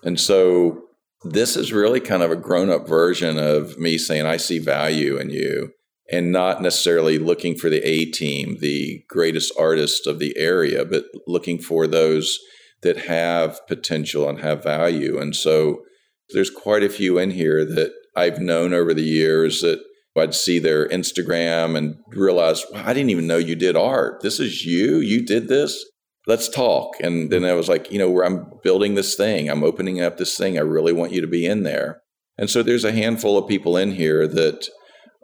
And 0.04 0.20
so 0.20 0.86
this 1.24 1.58
is 1.58 1.74
really 1.74 2.00
kind 2.00 2.24
of 2.24 2.32
a 2.32 2.36
grown 2.36 2.70
up 2.70 2.88
version 2.88 3.38
of 3.38 3.78
me 3.78 3.98
saying, 3.98 4.26
I 4.26 4.38
see 4.38 4.60
value 4.60 5.18
in 5.18 5.30
you 5.30 5.72
and 6.12 6.32
not 6.32 6.62
necessarily 6.62 7.18
looking 7.18 7.56
for 7.56 7.70
the 7.70 7.82
A 7.86 8.06
team, 8.06 8.58
the 8.62 9.04
greatest 9.10 9.52
artist 9.60 10.08
of 10.08 10.20
the 10.20 10.38
area, 10.38 10.86
but 10.86 11.06
looking 11.28 11.60
for 11.60 11.88
those 11.88 12.40
that 12.84 13.06
have 13.08 13.66
potential 13.68 14.30
and 14.30 14.40
have 14.40 14.64
value. 14.64 15.20
And 15.20 15.36
so 15.36 15.82
there's 16.30 16.52
quite 16.52 16.84
a 16.84 16.90
few 16.90 17.18
in 17.18 17.32
here 17.32 17.66
that 17.66 17.92
I've 18.16 18.40
known 18.40 18.74
over 18.74 18.94
the 18.94 19.04
years 19.04 19.62
that 19.62 19.84
I'd 20.18 20.34
see 20.34 20.60
their 20.60 20.88
Instagram 20.88 21.78
and 21.78 21.96
realize, 22.08 22.66
I 22.74 22.94
didn't 22.94 23.10
even 23.10 23.28
know 23.28 23.38
you 23.38 23.56
did 23.56 23.76
art. 23.76 24.22
This 24.22 24.40
is 24.40 24.66
you. 24.66 25.00
You 25.00 25.26
did 25.26 25.48
this. 25.48 25.84
Let's 26.28 26.50
talk. 26.50 26.94
And 27.02 27.30
then 27.30 27.44
I 27.44 27.54
was 27.54 27.70
like, 27.70 27.92
you 27.92 28.00
know, 28.00 28.10
where 28.10 28.26
I'm 28.26 28.50
building 28.64 28.96
this 28.96 29.16
thing. 29.16 29.50
I'm 29.50 29.64
opening 29.64 30.02
up 30.02 30.18
this 30.18 30.38
thing. 30.38 30.58
I 30.58 30.62
really 30.62 30.94
want 30.94 31.12
you 31.12 31.22
to 31.22 31.28
be 31.28 31.46
in 31.46 31.64
there. 31.64 32.02
And 32.38 32.50
so 32.50 32.64
there's 32.64 32.86
a 32.86 32.92
handful 32.92 33.38
of 33.38 33.48
people 33.48 33.78
in 33.78 33.92
here 33.92 34.28
that 34.28 34.68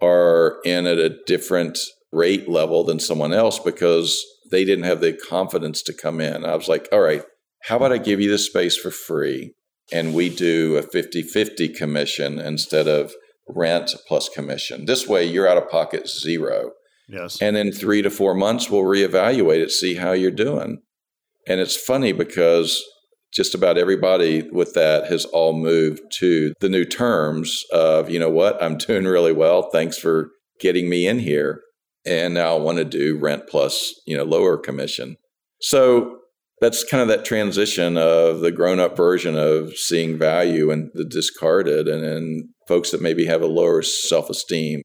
are 0.02 0.58
in 0.66 0.86
at 0.86 0.98
a 0.98 1.18
different 1.26 1.80
rate 2.12 2.50
level 2.50 2.84
than 2.84 3.00
someone 3.00 3.34
else 3.34 3.60
because 3.60 4.24
they 4.52 4.66
didn't 4.66 4.86
have 4.86 5.02
the 5.02 5.14
confidence 5.14 5.82
to 5.84 5.94
come 5.94 6.20
in. 6.20 6.46
I 6.46 6.56
was 6.56 6.68
like, 6.68 6.88
all 6.92 7.02
right, 7.02 7.24
how 7.64 7.78
about 7.78 7.94
I 7.94 7.98
give 7.98 8.20
you 8.20 8.30
this 8.30 8.46
space 8.46 8.76
for 8.76 8.92
free 8.92 9.54
and 9.92 10.14
we 10.14 10.30
do 10.30 10.78
a 10.78 10.82
50 10.82 11.24
50 11.24 11.70
commission 11.70 12.40
instead 12.40 12.88
of 12.88 13.14
rent 13.56 13.94
plus 14.08 14.30
commission. 14.30 14.86
This 14.86 15.08
way, 15.08 15.26
you're 15.26 15.48
out 15.48 15.58
of 15.58 15.70
pocket 15.70 16.08
zero. 16.08 16.72
Yes. 17.08 17.42
And 17.42 17.58
in 17.58 17.72
three 17.72 18.02
to 18.02 18.10
four 18.10 18.34
months, 18.34 18.70
we'll 18.70 18.84
reevaluate 18.84 19.62
it, 19.62 19.72
see 19.72 19.96
how 19.96 20.14
you're 20.14 20.32
doing. 20.32 20.82
And 21.48 21.60
it's 21.60 21.76
funny 21.76 22.14
because 22.14 22.84
just 23.34 23.56
about 23.56 23.78
everybody 23.78 24.48
with 24.52 24.74
that 24.74 25.08
has 25.08 25.26
all 25.26 25.54
moved 25.54 26.02
to 26.20 26.54
the 26.60 26.70
new 26.70 26.86
terms 26.86 27.64
of, 27.72 28.10
you 28.10 28.20
know 28.20 28.30
what, 28.30 28.62
I'm 28.62 28.78
doing 28.78 29.06
really 29.06 29.34
well. 29.34 29.70
Thanks 29.72 29.98
for 29.98 30.32
getting 30.60 30.90
me 30.90 31.08
in 31.08 31.20
here. 31.20 31.62
And 32.06 32.34
now 32.34 32.56
I 32.56 32.60
want 32.60 32.78
to 32.78 32.86
do 32.86 33.18
rent 33.18 33.44
plus, 33.48 33.94
you 34.06 34.18
know, 34.18 34.24
lower 34.24 34.58
commission. 34.58 35.18
So 35.60 36.21
that's 36.62 36.84
kind 36.84 37.02
of 37.02 37.08
that 37.08 37.26
transition 37.26 37.98
of 37.98 38.40
the 38.40 38.52
grown 38.52 38.80
up 38.80 38.96
version 38.96 39.36
of 39.36 39.76
seeing 39.76 40.18
value 40.18 40.70
and 40.70 40.92
the 40.94 41.04
discarded 41.04 41.88
and, 41.88 42.06
and 42.06 42.50
folks 42.68 42.92
that 42.92 43.02
maybe 43.02 43.26
have 43.26 43.42
a 43.42 43.48
lower 43.48 43.82
self 43.82 44.30
esteem. 44.30 44.82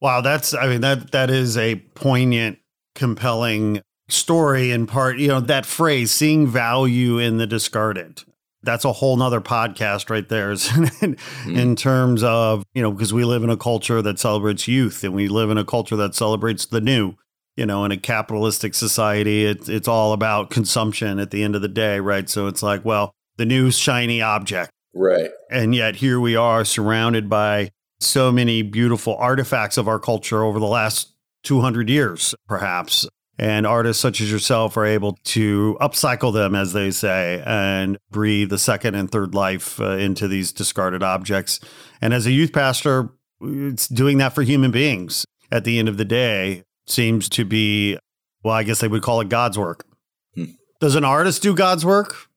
Wow, 0.00 0.20
that's 0.20 0.54
I 0.54 0.68
mean 0.68 0.82
that 0.82 1.12
that 1.12 1.30
is 1.30 1.56
a 1.56 1.76
poignant, 1.94 2.58
compelling 2.94 3.80
story 4.08 4.70
in 4.70 4.86
part, 4.86 5.18
you 5.18 5.28
know, 5.28 5.40
that 5.40 5.64
phrase, 5.64 6.10
seeing 6.10 6.46
value 6.46 7.18
in 7.18 7.38
the 7.38 7.46
discarded. 7.46 8.22
That's 8.62 8.84
a 8.84 8.92
whole 8.92 9.16
nother 9.16 9.40
podcast 9.40 10.08
right 10.08 10.28
there 10.28 10.50
in, 10.52 10.56
mm. 10.56 11.58
in 11.58 11.76
terms 11.76 12.22
of, 12.22 12.64
you 12.74 12.82
know, 12.82 12.92
because 12.92 13.12
we 13.12 13.24
live 13.24 13.42
in 13.42 13.50
a 13.50 13.56
culture 13.56 14.00
that 14.02 14.18
celebrates 14.18 14.66
youth 14.66 15.04
and 15.04 15.14
we 15.14 15.28
live 15.28 15.50
in 15.50 15.58
a 15.58 15.64
culture 15.64 15.96
that 15.96 16.14
celebrates 16.14 16.66
the 16.66 16.80
new. 16.80 17.14
You 17.56 17.66
know, 17.66 17.84
in 17.84 17.92
a 17.92 17.96
capitalistic 17.96 18.74
society, 18.74 19.44
it's 19.44 19.68
it's 19.68 19.86
all 19.86 20.12
about 20.12 20.50
consumption 20.50 21.18
at 21.18 21.30
the 21.30 21.44
end 21.44 21.54
of 21.54 21.62
the 21.62 21.68
day, 21.68 22.00
right? 22.00 22.28
So 22.28 22.48
it's 22.48 22.62
like, 22.62 22.84
well, 22.84 23.12
the 23.36 23.46
new 23.46 23.70
shiny 23.70 24.20
object. 24.20 24.70
Right. 24.94 25.30
And 25.50 25.74
yet 25.74 25.96
here 25.96 26.20
we 26.20 26.36
are 26.36 26.64
surrounded 26.64 27.28
by 27.28 27.70
so 28.00 28.30
many 28.30 28.62
beautiful 28.62 29.16
artifacts 29.16 29.76
of 29.76 29.88
our 29.88 29.98
culture 29.98 30.42
over 30.42 30.58
the 30.58 30.66
last 30.66 31.14
200 31.44 31.88
years, 31.88 32.34
perhaps, 32.46 33.06
and 33.38 33.66
artists 33.66 34.00
such 34.00 34.20
as 34.20 34.30
yourself 34.30 34.76
are 34.76 34.86
able 34.86 35.18
to 35.24 35.76
upcycle 35.80 36.32
them, 36.32 36.54
as 36.54 36.72
they 36.72 36.90
say, 36.90 37.42
and 37.44 37.98
breathe 38.10 38.52
a 38.52 38.58
second 38.58 38.94
and 38.94 39.10
third 39.10 39.34
life 39.34 39.80
uh, 39.80 39.90
into 39.92 40.28
these 40.28 40.52
discarded 40.52 41.02
objects. 41.02 41.60
And 42.00 42.14
as 42.14 42.26
a 42.26 42.32
youth 42.32 42.52
pastor, 42.52 43.10
it's 43.40 43.88
doing 43.88 44.18
that 44.18 44.34
for 44.34 44.42
human 44.42 44.70
beings 44.70 45.24
at 45.50 45.64
the 45.64 45.78
end 45.78 45.88
of 45.88 45.96
the 45.96 46.04
day 46.04 46.62
seems 46.86 47.28
to 47.30 47.44
be, 47.44 47.98
well, 48.42 48.54
I 48.54 48.62
guess 48.62 48.80
they 48.80 48.88
would 48.88 49.02
call 49.02 49.20
it 49.20 49.28
God's 49.28 49.58
work. 49.58 49.86
Hmm. 50.34 50.44
Does 50.80 50.94
an 50.94 51.04
artist 51.04 51.42
do 51.42 51.54
God's 51.54 51.84
work? 51.84 52.28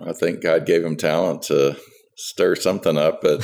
I 0.00 0.12
think 0.12 0.42
God 0.42 0.66
gave 0.66 0.84
him 0.84 0.96
talent 0.96 1.42
to 1.42 1.76
stir 2.16 2.56
something 2.56 2.96
up, 2.96 3.22
but 3.22 3.40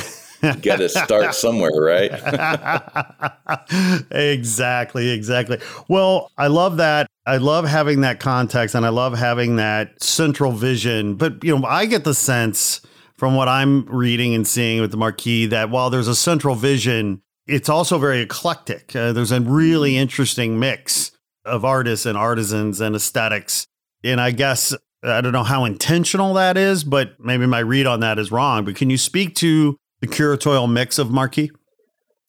get 0.61 0.79
to 0.79 0.89
start 0.89 1.35
somewhere, 1.35 1.81
right? 1.81 2.11
exactly, 4.11 5.11
exactly. 5.11 5.59
Well, 5.89 6.31
I 6.37 6.49
love 6.49 6.79
that. 6.79 7.07
I 7.27 7.37
love 7.37 7.67
having 7.67 8.01
that 8.01 8.19
context 8.19 8.75
and 8.75 8.85
I 8.85 8.89
love 8.89 9.17
having 9.17 9.57
that 9.57 10.03
central 10.03 10.53
vision. 10.53 11.15
But, 11.15 11.45
you 11.45 11.57
know, 11.57 11.67
I 11.67 11.87
get 11.87 12.05
the 12.05 12.15
sense 12.15 12.81
from 13.15 13.37
what 13.37 13.49
I'm 13.49 13.85
reading 13.85 14.35
and 14.35 14.47
seeing 14.47 14.81
with 14.81 14.91
the 14.91 14.97
marquee 14.97 15.47
that 15.47 15.71
while 15.71 15.91
there's 15.91 16.09
a 16.09 16.15
central 16.15 16.55
vision, 16.55 17.23
it's 17.51 17.69
also 17.69 17.99
very 17.99 18.21
eclectic. 18.21 18.95
Uh, 18.95 19.13
there's 19.13 19.33
a 19.33 19.41
really 19.41 19.97
interesting 19.97 20.59
mix 20.59 21.13
of 21.45 21.65
artists 21.65 22.07
and 22.07 22.17
artisans 22.17 22.81
and 22.81 22.95
aesthetics. 22.95 23.67
And 24.05 24.21
I 24.21 24.31
guess 24.31 24.75
I 25.03 25.21
don't 25.21 25.33
know 25.33 25.45
how 25.45 25.65
intentional 25.65 26.35
that 26.35 26.57
is, 26.57 26.85
but 26.85 27.19
maybe 27.19 27.47
my 27.47 27.59
read 27.59 27.87
on 27.87 28.01
that 28.01 28.19
is 28.19 28.31
wrong. 28.31 28.65
But 28.65 28.77
can 28.77 28.91
you 28.91 28.99
speak 28.99 29.35
to 29.37 29.77
the 30.01 30.07
curatorial 30.07 30.71
mix 30.71 30.99
of 30.99 31.11
Marquee? 31.11 31.51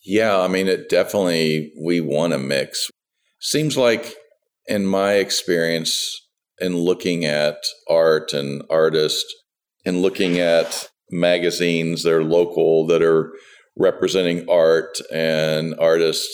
Yeah, 0.04 0.40
I 0.40 0.48
mean, 0.48 0.68
it 0.68 0.90
definitely, 0.90 1.72
we 1.80 2.02
want 2.02 2.34
a 2.34 2.40
mix. 2.40 2.90
Seems 3.40 3.78
like, 3.78 4.16
in 4.66 4.86
my 4.86 5.14
experience, 5.14 6.28
in 6.60 6.78
looking 6.78 7.26
at 7.26 7.58
art 7.90 8.34
and 8.34 8.64
artists 8.70 9.32
and 9.86 10.02
looking 10.02 10.40
at 10.40 10.90
magazines 11.12 12.04
that 12.04 12.14
are 12.14 12.24
local 12.24 12.88
that 12.88 13.02
are 13.02 13.34
representing 13.78 14.50
art 14.50 15.00
and 15.14 15.76
artists, 15.80 16.28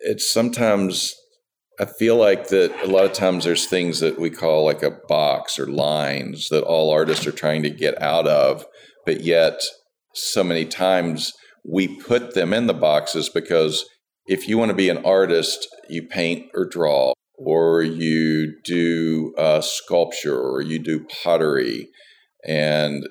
it's 0.00 0.32
sometimes 0.32 1.14
I 1.80 1.86
feel 1.86 2.16
like 2.16 2.48
that 2.48 2.72
a 2.84 2.86
lot 2.86 3.04
of 3.04 3.12
times 3.12 3.44
there's 3.44 3.66
things 3.66 4.00
that 4.00 4.18
we 4.18 4.30
call 4.30 4.64
like 4.64 4.82
a 4.82 4.98
box 5.08 5.58
or 5.58 5.66
lines 5.66 6.48
that 6.50 6.62
all 6.62 6.90
artists 6.90 7.26
are 7.26 7.32
trying 7.32 7.62
to 7.62 7.70
get 7.70 8.00
out 8.00 8.26
of, 8.26 8.66
but 9.06 9.22
yet 9.22 9.60
so 10.14 10.44
many 10.44 10.64
times 10.64 11.32
we 11.64 11.88
put 11.88 12.34
them 12.34 12.52
in 12.52 12.66
the 12.66 12.74
boxes 12.74 13.28
because 13.28 13.84
if 14.26 14.48
you 14.48 14.58
want 14.58 14.70
to 14.70 14.76
be 14.76 14.88
an 14.88 15.04
artist, 15.04 15.66
you 15.88 16.02
paint 16.02 16.46
or 16.54 16.66
draw, 16.66 17.12
or 17.36 17.82
you 17.82 18.54
do 18.64 19.34
uh, 19.36 19.60
sculpture, 19.60 20.38
or 20.38 20.60
you 20.60 20.78
do 20.78 21.04
pottery, 21.24 21.88
and 22.46 23.06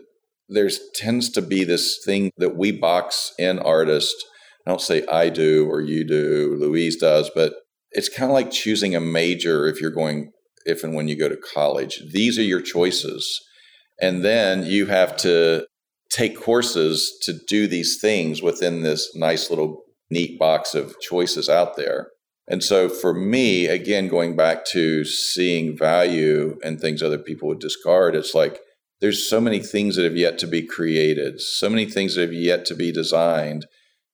there's 0.51 0.79
tends 0.93 1.29
to 1.31 1.41
be 1.41 1.63
this 1.63 2.01
thing 2.05 2.31
that 2.37 2.55
we 2.55 2.71
box 2.71 3.33
in 3.39 3.59
artists. 3.59 4.23
I 4.65 4.69
don't 4.69 4.81
say 4.81 5.05
I 5.07 5.29
do 5.29 5.67
or 5.67 5.81
you 5.81 6.05
do, 6.05 6.55
Louise 6.59 6.97
does, 6.97 7.31
but 7.33 7.53
it's 7.91 8.09
kind 8.09 8.29
of 8.29 8.33
like 8.33 8.51
choosing 8.51 8.95
a 8.95 9.01
major 9.01 9.67
if 9.67 9.81
you're 9.81 9.91
going 9.91 10.31
if 10.65 10.83
and 10.83 10.93
when 10.93 11.07
you 11.07 11.17
go 11.17 11.27
to 11.27 11.37
college. 11.37 12.01
These 12.11 12.37
are 12.37 12.43
your 12.43 12.61
choices. 12.61 13.41
And 13.99 14.23
then 14.23 14.63
you 14.63 14.87
have 14.87 15.17
to 15.17 15.65
take 16.09 16.39
courses 16.39 17.17
to 17.23 17.33
do 17.47 17.67
these 17.67 17.99
things 17.99 18.41
within 18.41 18.81
this 18.81 19.15
nice 19.15 19.49
little 19.49 19.83
neat 20.09 20.37
box 20.37 20.75
of 20.75 20.99
choices 20.99 21.49
out 21.49 21.77
there. 21.77 22.09
And 22.47 22.63
so 22.63 22.89
for 22.89 23.13
me, 23.13 23.67
again, 23.67 24.07
going 24.07 24.35
back 24.35 24.65
to 24.71 25.05
seeing 25.05 25.77
value 25.77 26.59
and 26.63 26.79
things 26.79 27.01
other 27.01 27.17
people 27.17 27.47
would 27.47 27.59
discard, 27.59 28.15
it's 28.15 28.35
like 28.35 28.59
there's 29.01 29.27
so 29.27 29.41
many 29.41 29.59
things 29.59 29.95
that 29.95 30.03
have 30.03 30.15
yet 30.15 30.37
to 30.39 30.47
be 30.47 30.61
created, 30.61 31.41
so 31.41 31.69
many 31.69 31.85
things 31.85 32.15
that 32.15 32.21
have 32.21 32.33
yet 32.33 32.65
to 32.65 32.75
be 32.75 32.91
designed. 32.91 33.65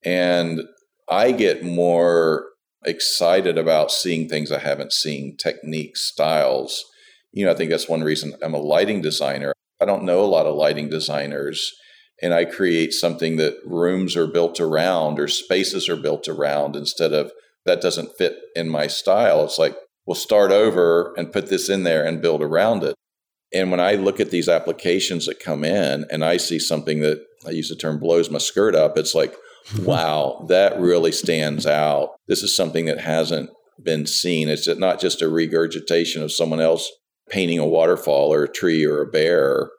And 0.03 0.61
I 1.09 1.33
get 1.33 1.63
more 1.63 2.45
excited 2.85 3.57
about 3.57 3.91
seeing 3.91 4.27
things 4.29 4.51
I 4.51 4.59
haven't 4.59 4.93
seen, 4.93 5.35
techniques, 5.37 6.05
styles. 6.05 6.85
You 7.33 7.45
know, 7.45 7.51
I 7.51 7.55
think 7.55 7.69
that's 7.69 7.89
one 7.89 8.03
reason 8.03 8.33
I'm 8.41 8.53
a 8.53 8.59
lighting 8.59 9.01
designer. 9.01 9.53
I 9.81 9.85
don't 9.85 10.03
know 10.03 10.21
a 10.21 10.25
lot 10.25 10.45
of 10.45 10.55
lighting 10.55 10.89
designers 10.89 11.71
and 12.21 12.33
I 12.33 12.45
create 12.45 12.93
something 12.93 13.35
that 13.37 13.57
rooms 13.65 14.15
are 14.15 14.25
built 14.25 14.59
around 14.59 15.19
or 15.19 15.27
spaces 15.27 15.87
are 15.87 15.97
built 15.97 16.27
around 16.27 16.75
instead 16.75 17.13
of 17.13 17.31
that 17.65 17.81
doesn't 17.81 18.17
fit 18.17 18.37
in 18.55 18.69
my 18.69 18.87
style. 18.87 19.43
It's 19.43 19.59
like, 19.59 19.75
we'll 20.05 20.15
start 20.15 20.51
over 20.51 21.13
and 21.17 21.33
put 21.33 21.47
this 21.49 21.69
in 21.69 21.83
there 21.83 22.05
and 22.05 22.21
build 22.21 22.41
around 22.41 22.83
it. 22.83 22.95
And 23.53 23.71
when 23.71 23.79
I 23.79 23.93
look 23.93 24.19
at 24.19 24.31
these 24.31 24.49
applications 24.49 25.25
that 25.25 25.39
come 25.39 25.63
in 25.63 26.05
and 26.11 26.23
I 26.23 26.37
see 26.37 26.59
something 26.59 26.99
that 26.99 27.25
I 27.45 27.51
use 27.51 27.69
the 27.69 27.75
term 27.75 27.99
blows 27.99 28.29
my 28.29 28.39
skirt 28.39 28.75
up, 28.75 28.97
it's 28.97 29.15
like, 29.15 29.35
wow, 29.81 30.45
that 30.49 30.79
really 30.79 31.11
stands 31.11 31.65
out. 31.65 32.15
This 32.27 32.43
is 32.43 32.55
something 32.55 32.85
that 32.85 32.99
hasn't 32.99 33.49
been 33.81 34.05
seen. 34.05 34.49
It's 34.49 34.67
not 34.67 34.99
just 34.99 35.21
a 35.21 35.29
regurgitation 35.29 36.23
of 36.23 36.31
someone 36.31 36.59
else 36.59 36.91
painting 37.29 37.59
a 37.59 37.65
waterfall 37.65 38.33
or 38.33 38.43
a 38.43 38.51
tree 38.51 38.85
or 38.85 39.01
a 39.01 39.07
bear 39.07 39.69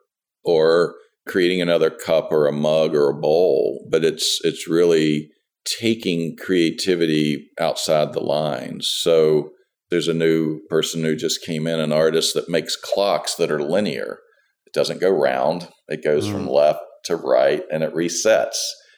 or 0.43 0.95
creating 1.27 1.61
another 1.61 1.89
cup 1.89 2.31
or 2.31 2.47
a 2.47 2.51
mug 2.51 2.95
or 2.95 3.09
a 3.09 3.13
bowl, 3.13 3.85
but 3.89 4.03
it's 4.03 4.39
it's 4.43 4.67
really 4.67 5.29
taking 5.65 6.35
creativity 6.37 7.49
outside 7.59 8.13
the 8.13 8.21
lines. 8.21 8.89
So 8.89 9.51
there's 9.89 10.07
a 10.07 10.13
new 10.13 10.61
person 10.69 11.03
who 11.03 11.15
just 11.15 11.43
came 11.43 11.67
in, 11.67 11.79
an 11.79 11.91
artist 11.91 12.33
that 12.35 12.49
makes 12.49 12.75
clocks 12.75 13.35
that 13.35 13.51
are 13.51 13.61
linear. 13.61 14.19
It 14.65 14.73
doesn't 14.73 15.01
go 15.01 15.09
round. 15.09 15.67
It 15.87 16.03
goes 16.03 16.27
mm. 16.27 16.31
from 16.31 16.47
left 16.47 16.79
to 17.05 17.15
right 17.15 17.63
and 17.71 17.83
it 17.83 17.93
resets. 17.93 18.57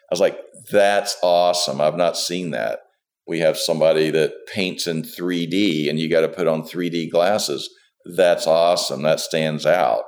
I 0.09 0.13
was 0.13 0.19
like, 0.19 0.37
that's 0.69 1.15
awesome. 1.23 1.79
I've 1.79 1.95
not 1.95 2.17
seen 2.17 2.51
that. 2.51 2.79
We 3.25 3.39
have 3.39 3.57
somebody 3.57 4.09
that 4.11 4.33
paints 4.53 4.87
in 4.87 5.03
3D 5.03 5.89
and 5.89 5.97
you 5.97 6.09
got 6.09 6.21
to 6.21 6.27
put 6.27 6.47
on 6.47 6.63
3D 6.63 7.09
glasses. 7.09 7.69
That's 8.05 8.45
awesome. 8.45 9.03
That 9.03 9.21
stands 9.21 9.65
out. 9.65 10.03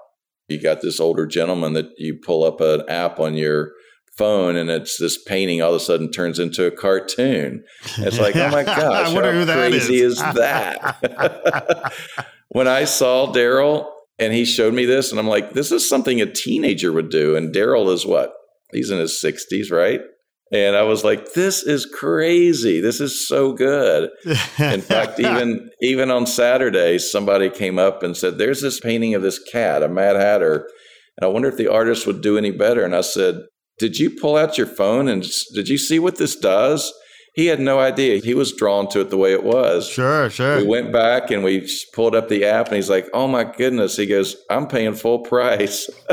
You 0.50 0.60
got 0.62 0.82
this 0.82 1.00
older 1.00 1.26
gentleman 1.26 1.74
that 1.74 1.92
you 1.98 2.20
pull 2.22 2.44
up 2.44 2.60
an 2.60 2.84
app 2.90 3.20
on 3.20 3.36
your 3.36 3.72
phone 4.18 4.56
and 4.56 4.70
it's 4.70 4.98
this 4.98 5.22
painting 5.24 5.62
all 5.62 5.74
of 5.74 5.82
a 5.82 5.84
sudden 5.84 6.12
turns 6.12 6.40
into 6.40 6.66
a 6.66 6.72
cartoon. 6.72 7.64
It's 7.98 8.20
like, 8.20 8.36
oh 8.36 8.50
my 8.50 8.64
gosh, 8.64 9.12
how 9.14 9.46
crazy 9.46 10.02
is, 10.02 10.14
is 10.14 10.20
that? 10.20 11.94
when 12.50 12.68
I 12.68 12.86
saw 12.86 13.32
Daryl 13.34 13.90
and 14.20 14.34
he 14.34 14.46
showed 14.46 14.74
me 14.74 14.86
this, 14.86 15.12
and 15.12 15.20
I'm 15.20 15.28
like, 15.28 15.54
this 15.54 15.72
is 15.72 15.88
something 15.88 16.22
a 16.22 16.32
teenager 16.32 16.92
would 16.92 17.10
do. 17.10 17.36
And 17.36 17.54
Daryl 17.54 17.92
is 17.92 18.06
what? 18.06 18.34
He's 18.72 18.92
in 18.92 19.00
his 19.00 19.20
60s, 19.24 19.72
right? 19.72 20.02
And 20.52 20.76
I 20.76 20.84
was 20.84 21.04
like, 21.04 21.34
this 21.34 21.64
is 21.64 21.88
crazy. 21.88 22.80
This 22.80 23.02
is 23.02 23.28
so 23.28 23.54
good. 23.54 24.12
In 24.60 24.82
fact, 24.82 25.20
even 25.20 25.72
even 25.82 26.12
on 26.12 26.28
Saturday, 26.28 27.00
somebody 27.00 27.50
came 27.50 27.80
up 27.80 28.04
and 28.04 28.16
said, 28.16 28.38
There's 28.38 28.62
this 28.62 28.80
painting 28.80 29.16
of 29.16 29.24
this 29.24 29.40
cat, 29.40 29.82
a 29.82 29.90
Mad 29.90 30.16
Hatter. 30.16 30.68
And 31.18 31.26
I 31.26 31.28
wonder 31.28 31.48
if 31.48 31.58
the 31.58 31.72
artist 31.72 32.06
would 32.06 32.22
do 32.22 32.38
any 32.38 32.52
better. 32.52 32.84
And 32.86 32.96
I 32.96 33.02
said, 33.02 33.42
Did 33.80 34.00
you 34.00 34.10
pull 34.10 34.38
out 34.38 34.58
your 34.58 34.68
phone 34.68 35.08
and 35.08 35.26
did 35.54 35.68
you 35.68 35.78
see 35.78 36.00
what 36.00 36.18
this 36.18 36.36
does? 36.36 36.94
he 37.34 37.48
had 37.48 37.60
no 37.60 37.80
idea. 37.80 38.22
He 38.22 38.36
was 38.36 38.54
drawn 38.54 38.88
to 38.90 39.02
it 39.02 39.10
the 39.10 39.18
way 39.18 39.34
it 39.34 39.44
was. 39.44 39.90
Sure, 39.90 40.30
sure. 40.30 40.58
We 40.58 40.68
went 40.68 40.94
back 40.94 41.32
and 41.32 41.44
we 41.44 41.68
pulled 41.94 42.16
up 42.16 42.30
the 42.30 42.46
app 42.46 42.68
and 42.68 42.76
he's 42.76 42.92
like, 42.92 43.08
oh 43.12 43.28
my 43.28 43.44
goodness. 43.44 43.98
He 43.98 44.06
goes, 44.06 44.36
I'm 44.52 44.68
paying 44.68 44.94
full 44.94 45.20
price. 45.20 45.90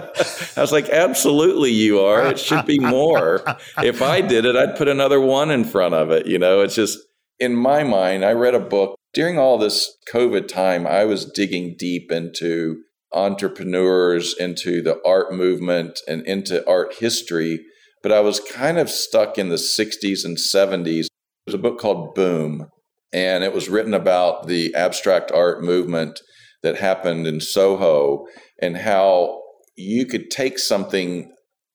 I 0.57 0.61
was 0.61 0.73
like, 0.73 0.89
absolutely 0.89 1.73
you 1.73 2.01
are. 2.01 2.27
It 2.27 2.39
should 2.39 2.65
be 2.65 2.79
more. 2.79 3.43
if 3.79 4.01
I 4.01 4.23
did 4.23 4.47
it, 4.47 4.57
I'd 4.57 4.77
put 4.77 4.89
another 4.89 5.21
one 5.21 5.51
in 5.51 5.65
front 5.65 5.95
of 5.95 6.11
it. 6.11 6.27
You 6.27 6.39
know, 6.39 6.63
it's 6.63 6.75
just 6.75 6.99
in 7.39 7.55
my 7.55 7.85
mind, 7.85 8.25
I 8.25 8.33
read 8.33 8.55
a 8.55 8.61
book 8.61 8.97
during 9.13 9.39
all 9.39 9.59
this 9.59 9.97
COVID 10.13 10.49
time, 10.49 10.87
I 10.87 11.05
was 11.05 11.25
digging 11.25 11.75
deep 11.79 12.13
into 12.13 12.83
entrepreneurs, 13.13 14.35
into 14.39 14.83
the 14.83 15.01
art 15.07 15.33
movement 15.33 15.99
and 16.07 16.27
into 16.27 16.67
art 16.69 16.95
history 16.95 17.61
but 18.03 18.13
I 18.13 18.21
was 18.21 18.41
kind 18.41 18.79
of 18.79 18.91
stuck 18.91 19.39
in 19.39 19.49
the 19.49 19.57
60s 19.57 20.25
and 20.25 20.37
70s. 20.37 21.07
There's 21.47 21.55
a 21.55 21.59
book 21.59 21.79
called 21.79 22.15
Boom, 22.15 22.69
and 23.13 23.45
it 23.45 23.53
was 23.53 23.69
written 23.69 23.95
about 23.95 24.47
the 24.47 24.75
abstract 24.75 25.31
art 25.33 25.63
movement 25.63 26.21
that 26.63 26.77
happened 26.77 27.27
in 27.27 27.41
Soho 27.41 28.27
and 28.61 28.77
how 28.77 29.41
you 29.77 30.07
could 30.07 30.31
take 30.31 30.59
something 30.59 31.33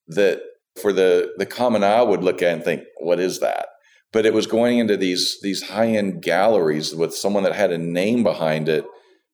that 0.08 0.40
for 0.80 0.92
the, 0.92 1.32
the 1.38 1.46
common 1.46 1.82
eye 1.82 2.02
would 2.02 2.22
look 2.22 2.42
at 2.42 2.54
and 2.54 2.64
think, 2.64 2.82
what 3.00 3.18
is 3.18 3.40
that? 3.40 3.66
But 4.12 4.26
it 4.26 4.34
was 4.34 4.46
going 4.46 4.78
into 4.78 4.96
these 4.96 5.38
these 5.42 5.62
high 5.62 5.88
end 5.88 6.22
galleries 6.22 6.94
with 6.94 7.14
someone 7.14 7.42
that 7.42 7.54
had 7.54 7.72
a 7.72 7.78
name 7.78 8.22
behind 8.22 8.68
it, 8.68 8.84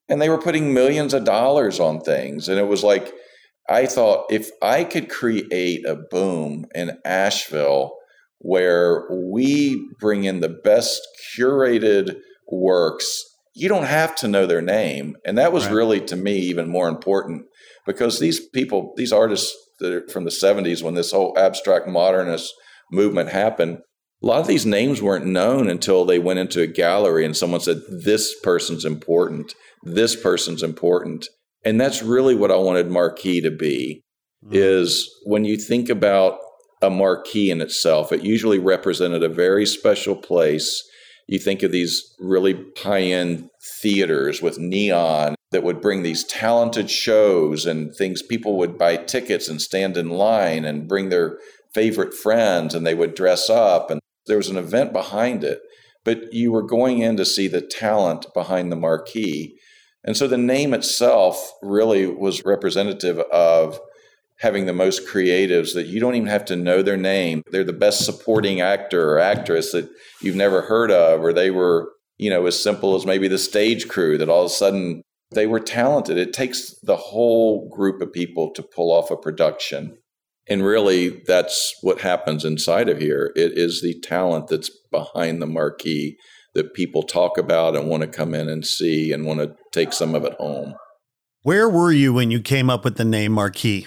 and 0.08 0.20
they 0.20 0.28
were 0.28 0.38
putting 0.38 0.74
millions 0.74 1.14
of 1.14 1.24
dollars 1.24 1.80
on 1.80 2.00
things. 2.00 2.48
And 2.48 2.58
it 2.58 2.66
was 2.66 2.82
like 2.82 3.12
I 3.68 3.86
thought 3.86 4.26
if 4.30 4.50
I 4.60 4.84
could 4.84 5.08
create 5.08 5.86
a 5.86 5.96
boom 6.10 6.66
in 6.74 6.98
Asheville 7.04 7.92
where 8.38 9.08
we 9.10 9.88
bring 10.00 10.24
in 10.24 10.40
the 10.40 10.48
best 10.48 11.00
curated 11.36 12.16
works, 12.50 13.24
you 13.54 13.68
don't 13.68 13.84
have 13.84 14.14
to 14.16 14.28
know 14.28 14.46
their 14.46 14.62
name. 14.62 15.16
And 15.24 15.38
that 15.38 15.52
was 15.52 15.66
right. 15.66 15.74
really, 15.74 16.00
to 16.06 16.16
me, 16.16 16.38
even 16.38 16.68
more 16.68 16.88
important 16.88 17.44
because 17.86 18.18
these 18.18 18.40
people, 18.48 18.92
these 18.96 19.12
artists 19.12 19.54
that 19.78 19.92
are 19.92 20.08
from 20.08 20.24
the 20.24 20.30
70s, 20.30 20.82
when 20.82 20.94
this 20.94 21.12
whole 21.12 21.36
abstract 21.38 21.86
modernist 21.86 22.52
movement 22.90 23.28
happened, 23.28 23.78
a 24.22 24.26
lot 24.26 24.40
of 24.40 24.46
these 24.46 24.66
names 24.66 25.02
weren't 25.02 25.26
known 25.26 25.68
until 25.68 26.04
they 26.04 26.18
went 26.18 26.38
into 26.38 26.62
a 26.62 26.66
gallery 26.66 27.24
and 27.24 27.36
someone 27.36 27.60
said, 27.60 27.80
This 27.88 28.38
person's 28.40 28.84
important. 28.84 29.54
This 29.82 30.14
person's 30.20 30.62
important. 30.62 31.28
And 31.64 31.80
that's 31.80 32.02
really 32.02 32.34
what 32.34 32.50
I 32.50 32.56
wanted 32.56 32.90
Marquee 32.90 33.40
to 33.40 33.50
be 33.50 34.02
mm-hmm. 34.44 34.54
is 34.54 35.08
when 35.24 35.44
you 35.44 35.56
think 35.56 35.88
about 35.88 36.38
a 36.82 36.90
marquee 36.90 37.50
in 37.50 37.60
itself, 37.60 38.12
it 38.12 38.24
usually 38.24 38.58
represented 38.58 39.22
a 39.22 39.28
very 39.28 39.64
special 39.64 40.16
place. 40.16 40.82
You 41.28 41.38
think 41.38 41.62
of 41.62 41.70
these 41.70 42.14
really 42.18 42.64
high 42.76 43.02
end 43.02 43.48
theaters 43.80 44.42
with 44.42 44.58
neon 44.58 45.36
that 45.52 45.62
would 45.62 45.80
bring 45.80 46.02
these 46.02 46.24
talented 46.24 46.90
shows 46.90 47.64
and 47.66 47.94
things. 47.94 48.22
People 48.22 48.58
would 48.58 48.76
buy 48.76 48.96
tickets 48.96 49.48
and 49.48 49.62
stand 49.62 49.96
in 49.96 50.10
line 50.10 50.64
and 50.64 50.88
bring 50.88 51.08
their 51.08 51.38
favorite 51.72 52.12
friends 52.12 52.74
and 52.74 52.84
they 52.84 52.94
would 52.94 53.14
dress 53.14 53.48
up. 53.48 53.90
And 53.90 54.00
there 54.26 54.38
was 54.38 54.48
an 54.48 54.56
event 54.56 54.92
behind 54.92 55.44
it. 55.44 55.60
But 56.04 56.32
you 56.32 56.50
were 56.50 56.66
going 56.66 56.98
in 56.98 57.16
to 57.16 57.24
see 57.24 57.46
the 57.46 57.60
talent 57.60 58.26
behind 58.34 58.72
the 58.72 58.76
marquee. 58.76 59.56
And 60.04 60.16
so 60.16 60.26
the 60.26 60.38
name 60.38 60.74
itself 60.74 61.52
really 61.62 62.06
was 62.06 62.44
representative 62.44 63.18
of 63.18 63.80
having 64.38 64.66
the 64.66 64.72
most 64.72 65.06
creatives 65.06 65.74
that 65.74 65.86
you 65.86 66.00
don't 66.00 66.16
even 66.16 66.28
have 66.28 66.44
to 66.46 66.56
know 66.56 66.82
their 66.82 66.96
name. 66.96 67.42
They're 67.50 67.62
the 67.62 67.72
best 67.72 68.04
supporting 68.04 68.60
actor 68.60 69.12
or 69.12 69.20
actress 69.20 69.70
that 69.72 69.88
you've 70.20 70.36
never 70.36 70.62
heard 70.62 70.90
of, 70.90 71.22
or 71.22 71.32
they 71.32 71.50
were, 71.50 71.92
you 72.18 72.28
know, 72.28 72.46
as 72.46 72.60
simple 72.60 72.96
as 72.96 73.06
maybe 73.06 73.28
the 73.28 73.38
stage 73.38 73.86
crew 73.86 74.18
that 74.18 74.28
all 74.28 74.40
of 74.40 74.46
a 74.46 74.54
sudden 74.54 75.02
they 75.30 75.46
were 75.46 75.60
talented. 75.60 76.18
It 76.18 76.32
takes 76.32 76.74
the 76.82 76.96
whole 76.96 77.68
group 77.68 78.02
of 78.02 78.12
people 78.12 78.50
to 78.54 78.62
pull 78.62 78.90
off 78.90 79.12
a 79.12 79.16
production. 79.16 79.96
And 80.48 80.64
really, 80.64 81.22
that's 81.24 81.76
what 81.82 82.00
happens 82.00 82.44
inside 82.44 82.88
of 82.88 82.98
here. 82.98 83.32
It 83.36 83.56
is 83.56 83.80
the 83.80 84.00
talent 84.00 84.48
that's 84.48 84.70
behind 84.90 85.40
the 85.40 85.46
marquee 85.46 86.18
that 86.54 86.74
people 86.74 87.02
talk 87.02 87.38
about 87.38 87.76
and 87.76 87.88
want 87.88 88.02
to 88.02 88.08
come 88.08 88.34
in 88.34 88.48
and 88.48 88.66
see 88.66 89.12
and 89.12 89.26
want 89.26 89.40
to 89.40 89.54
take 89.72 89.92
some 89.92 90.14
of 90.14 90.24
it 90.24 90.34
home. 90.34 90.74
Where 91.42 91.68
were 91.68 91.92
you 91.92 92.12
when 92.12 92.30
you 92.30 92.40
came 92.40 92.70
up 92.70 92.84
with 92.84 92.96
the 92.96 93.04
name 93.04 93.32
Marquee? 93.32 93.86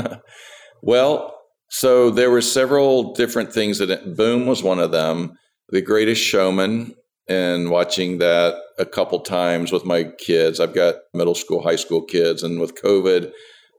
well, 0.82 1.34
so 1.70 2.10
there 2.10 2.30
were 2.30 2.40
several 2.40 3.12
different 3.14 3.52
things 3.52 3.78
that 3.78 4.16
Boom 4.16 4.46
was 4.46 4.62
one 4.62 4.78
of 4.78 4.92
them. 4.92 5.36
The 5.70 5.82
Greatest 5.82 6.22
Showman, 6.22 6.94
and 7.28 7.70
watching 7.70 8.18
that 8.18 8.54
a 8.78 8.84
couple 8.84 9.20
times 9.20 9.72
with 9.72 9.84
my 9.84 10.04
kids. 10.04 10.60
I've 10.60 10.74
got 10.74 10.96
middle 11.14 11.34
school, 11.34 11.62
high 11.62 11.76
school 11.76 12.02
kids, 12.02 12.42
and 12.42 12.60
with 12.60 12.80
COVID, 12.82 13.32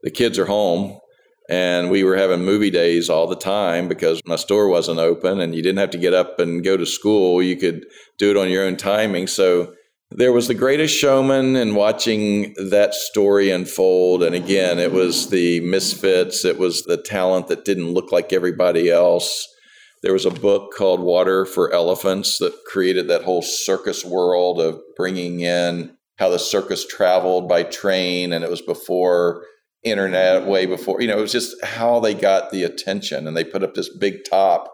the 0.03 0.12
kids 0.12 0.39
are 0.39 0.45
home. 0.45 0.99
And 1.50 1.91
we 1.91 2.04
were 2.04 2.18
having 2.18 2.43
movie 2.43 2.72
days 2.72 3.10
all 3.10 3.28
the 3.28 3.36
time 3.36 3.88
because 3.88 4.20
my 4.26 4.36
store 4.36 4.68
wasn't 4.68 5.00
open 5.00 5.39
and 5.39 5.54
you 5.54 5.62
didn't 5.62 5.80
have 5.80 5.91
to 5.91 5.98
get 5.98 6.14
up 6.14 6.39
and 6.39 6.64
go 6.64 6.76
to 6.76 6.86
school. 6.86 7.41
You 7.41 7.56
could 7.56 7.86
do 8.18 8.32
it 8.32 8.38
on 8.38 8.50
your 8.50 8.64
own 8.64 8.78
timing. 8.78 9.28
So 9.28 9.74
there 10.12 10.32
was 10.32 10.48
the 10.48 10.54
greatest 10.54 10.96
showman 10.96 11.56
and 11.56 11.76
watching 11.76 12.54
that 12.70 12.93
story 12.93 13.50
unfold 13.50 14.22
and 14.24 14.36
again 14.36 14.78
it 14.78 14.91
was 14.91 15.30
the 15.30 15.60
misfits 15.62 16.46
it 16.46 16.60
was 16.60 16.84
the 16.84 16.98
talent 16.98 17.48
that 17.48 17.66
didn't 17.66 17.93
look 17.93 18.12
like 18.12 18.32
everybody 18.32 18.89
else 18.89 19.48
there 20.04 20.14
was 20.14 20.26
a 20.26 20.32
book 20.32 20.72
called 20.78 21.00
water 21.00 21.46
for 21.46 21.74
elephants 21.74 22.38
that 22.38 22.54
created 22.68 23.08
that 23.08 23.24
whole 23.24 23.41
circus 23.41 24.06
world 24.06 24.60
of 24.62 24.80
bringing 24.96 25.39
in 25.39 25.96
how 26.18 26.30
the 26.30 26.39
circus 26.39 26.86
traveled 26.86 27.50
by 27.50 27.64
train 27.64 28.32
and 28.32 28.43
it 28.43 28.50
was 28.50 28.62
before 28.62 29.43
internet 29.86 30.46
way 30.48 30.66
before 30.66 31.00
you 31.00 31.08
know 31.08 31.18
it 31.18 31.22
was 31.22 31.32
just 31.32 31.56
how 31.64 32.00
they 32.00 32.14
got 32.14 32.52
the 32.52 32.64
attention 32.64 33.28
and 33.28 33.38
they 33.38 33.44
put 33.44 33.64
up 33.64 33.76
this 33.76 33.96
big 33.98 34.24
top 34.30 34.74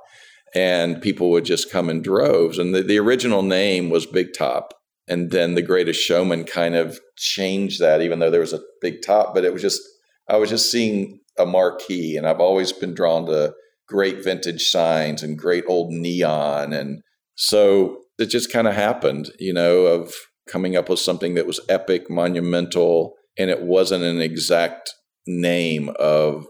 and 0.55 1.01
people 1.01 1.29
would 1.29 1.43
just 1.45 1.69
come 1.69 1.89
in 1.89 2.01
droves 2.01 2.57
and 2.57 2.73
the, 2.73 2.81
the 2.81 2.97
original 2.97 3.41
name 3.41 3.89
was 3.89 4.05
big 4.05 4.33
top 4.33 4.73
and 5.07 5.31
then 5.31 5.53
the 5.53 5.61
greatest 5.61 5.99
showman 5.99 6.45
kind 6.45 6.75
of 6.75 6.99
changed 7.17 7.81
that 7.81 8.01
even 8.01 8.19
though 8.19 8.31
there 8.31 8.39
was 8.39 8.53
a 8.53 8.61
big 8.81 9.01
top 9.05 9.33
but 9.33 9.43
it 9.43 9.51
was 9.51 9.61
just 9.61 9.81
i 10.29 10.37
was 10.37 10.49
just 10.49 10.71
seeing 10.71 11.19
a 11.37 11.45
marquee 11.45 12.15
and 12.15 12.25
i've 12.25 12.39
always 12.39 12.71
been 12.71 12.93
drawn 12.93 13.25
to 13.25 13.53
great 13.89 14.23
vintage 14.23 14.69
signs 14.69 15.21
and 15.21 15.37
great 15.37 15.65
old 15.67 15.91
neon 15.91 16.71
and 16.71 17.01
so 17.35 17.97
it 18.17 18.27
just 18.27 18.51
kind 18.51 18.67
of 18.67 18.75
happened 18.75 19.29
you 19.39 19.53
know 19.53 19.85
of 19.87 20.13
coming 20.47 20.77
up 20.77 20.87
with 20.87 20.99
something 20.99 21.33
that 21.33 21.45
was 21.45 21.59
epic 21.67 22.09
monumental 22.09 23.13
and 23.37 23.49
it 23.49 23.63
wasn't 23.63 24.03
an 24.03 24.21
exact 24.21 24.93
name 25.27 25.89
of 25.99 26.45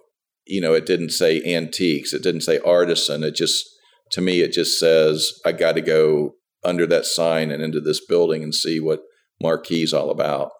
you 0.45 0.61
know 0.61 0.73
it 0.73 0.85
didn't 0.85 1.11
say 1.11 1.41
antiques 1.43 2.13
it 2.13 2.23
didn't 2.23 2.41
say 2.41 2.59
artisan 2.59 3.23
it 3.23 3.35
just 3.35 3.65
to 4.11 4.21
me 4.21 4.41
it 4.41 4.51
just 4.51 4.79
says 4.79 5.33
i 5.45 5.51
got 5.51 5.73
to 5.73 5.81
go 5.81 6.33
under 6.63 6.85
that 6.87 7.05
sign 7.05 7.51
and 7.51 7.61
into 7.61 7.79
this 7.79 8.03
building 8.05 8.43
and 8.43 8.53
see 8.53 8.79
what 8.79 9.01
Marquee's 9.41 9.93
all 9.93 10.09
about. 10.09 10.51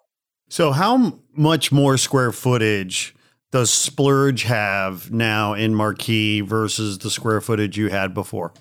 So, 0.50 0.72
how 0.72 1.20
much 1.34 1.72
more 1.72 1.98
square 1.98 2.32
footage 2.32 3.16
does 3.52 3.72
Splurge 3.72 4.44
have 4.44 5.12
now 5.12 5.54
in 5.54 5.76
Marquee 5.76 6.42
versus 6.42 6.98
the 7.00 7.10
square 7.10 7.42
footage 7.42 7.78
you 7.78 7.90
had 7.90 8.14
before? 8.14 8.54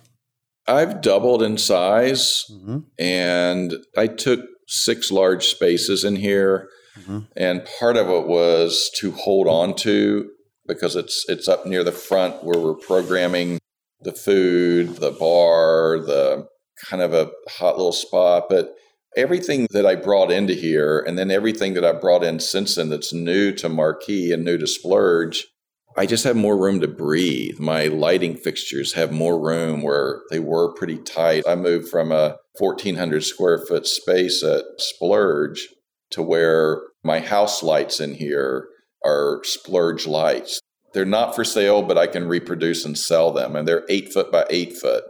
I've 0.67 1.01
doubled 1.01 1.43
in 1.43 1.59
size 1.59 2.45
mm-hmm. 2.51 2.81
and 2.99 3.75
I 3.97 4.07
took 4.07 4.41
six 4.69 5.11
large 5.11 5.47
spaces 5.47 6.05
in 6.05 6.17
here. 6.17 6.69
Mm-hmm. 6.99 7.19
And 7.37 7.67
part 7.79 7.97
of 7.97 8.09
it 8.09 8.27
was 8.27 8.91
to 8.97 9.13
hold 9.13 9.47
on 9.47 9.75
to 9.77 10.31
because 10.67 10.97
it's 10.97 11.25
it's 11.29 11.49
up 11.49 11.67
near 11.67 11.85
the 11.85 11.93
front 11.93 12.45
where 12.45 12.59
we're 12.59 12.75
programming 12.75 13.59
the 14.03 14.13
food, 14.13 14.97
the 14.97 15.11
bar, 15.11 15.99
the 15.99 16.49
kind 16.89 17.03
of 17.03 17.13
a 17.13 17.31
hot 17.49 17.77
little 17.77 17.93
spot. 17.93 18.47
But 18.49 18.75
everything 19.17 19.67
that 19.71 19.87
I 19.87 19.95
brought 19.95 20.31
into 20.31 20.55
here, 20.55 21.01
and 21.01 21.19
then 21.19 21.31
everything 21.31 21.75
that 21.75 21.85
I 21.85 21.93
brought 21.93 22.25
in 22.25 22.41
since 22.41 22.77
then 22.77 22.89
that's 22.89 23.13
new 23.13 23.53
to 23.53 23.69
Marquee 23.69 24.33
and 24.33 24.45
new 24.45 24.59
to 24.59 24.67
Splurge, 24.67 25.47
I 25.97 26.07
just 26.07 26.25
have 26.25 26.37
more 26.37 26.57
room 26.57 26.81
to 26.81 26.89
breathe. 26.89 27.59
My 27.59 27.87
lighting 27.87 28.37
fixtures 28.37 28.95
have 28.95 29.13
more 29.13 29.39
room 29.39 29.83
where 29.83 30.23
they 30.31 30.39
were 30.39 30.73
pretty 30.75 30.99
tight. 30.99 31.45
I 31.47 31.57
moved 31.57 31.89
from 31.89 32.13
a 32.13 32.37
1,400 32.59 33.25
square 33.25 33.59
foot 33.59 33.87
space 33.87 34.43
at 34.43 34.65
Splurge 34.79 35.69
to 36.11 36.23
where 36.23 36.83
my 37.03 37.21
house 37.21 37.63
lights 37.63 38.01
in 38.01 38.15
here 38.15 38.69
are 39.05 39.41
Splurge 39.45 40.07
lights. 40.07 40.61
They're 40.93 41.05
not 41.05 41.35
for 41.35 41.45
sale, 41.45 41.83
but 41.83 41.97
I 41.97 42.07
can 42.07 42.27
reproduce 42.27 42.85
and 42.85 42.99
sell 42.99 43.33
them. 43.33 43.55
And 43.55 43.67
they're 43.67 43.85
eight 43.89 44.13
foot 44.13 44.33
by 44.33 44.45
eight 44.51 44.77
foot 44.77 45.05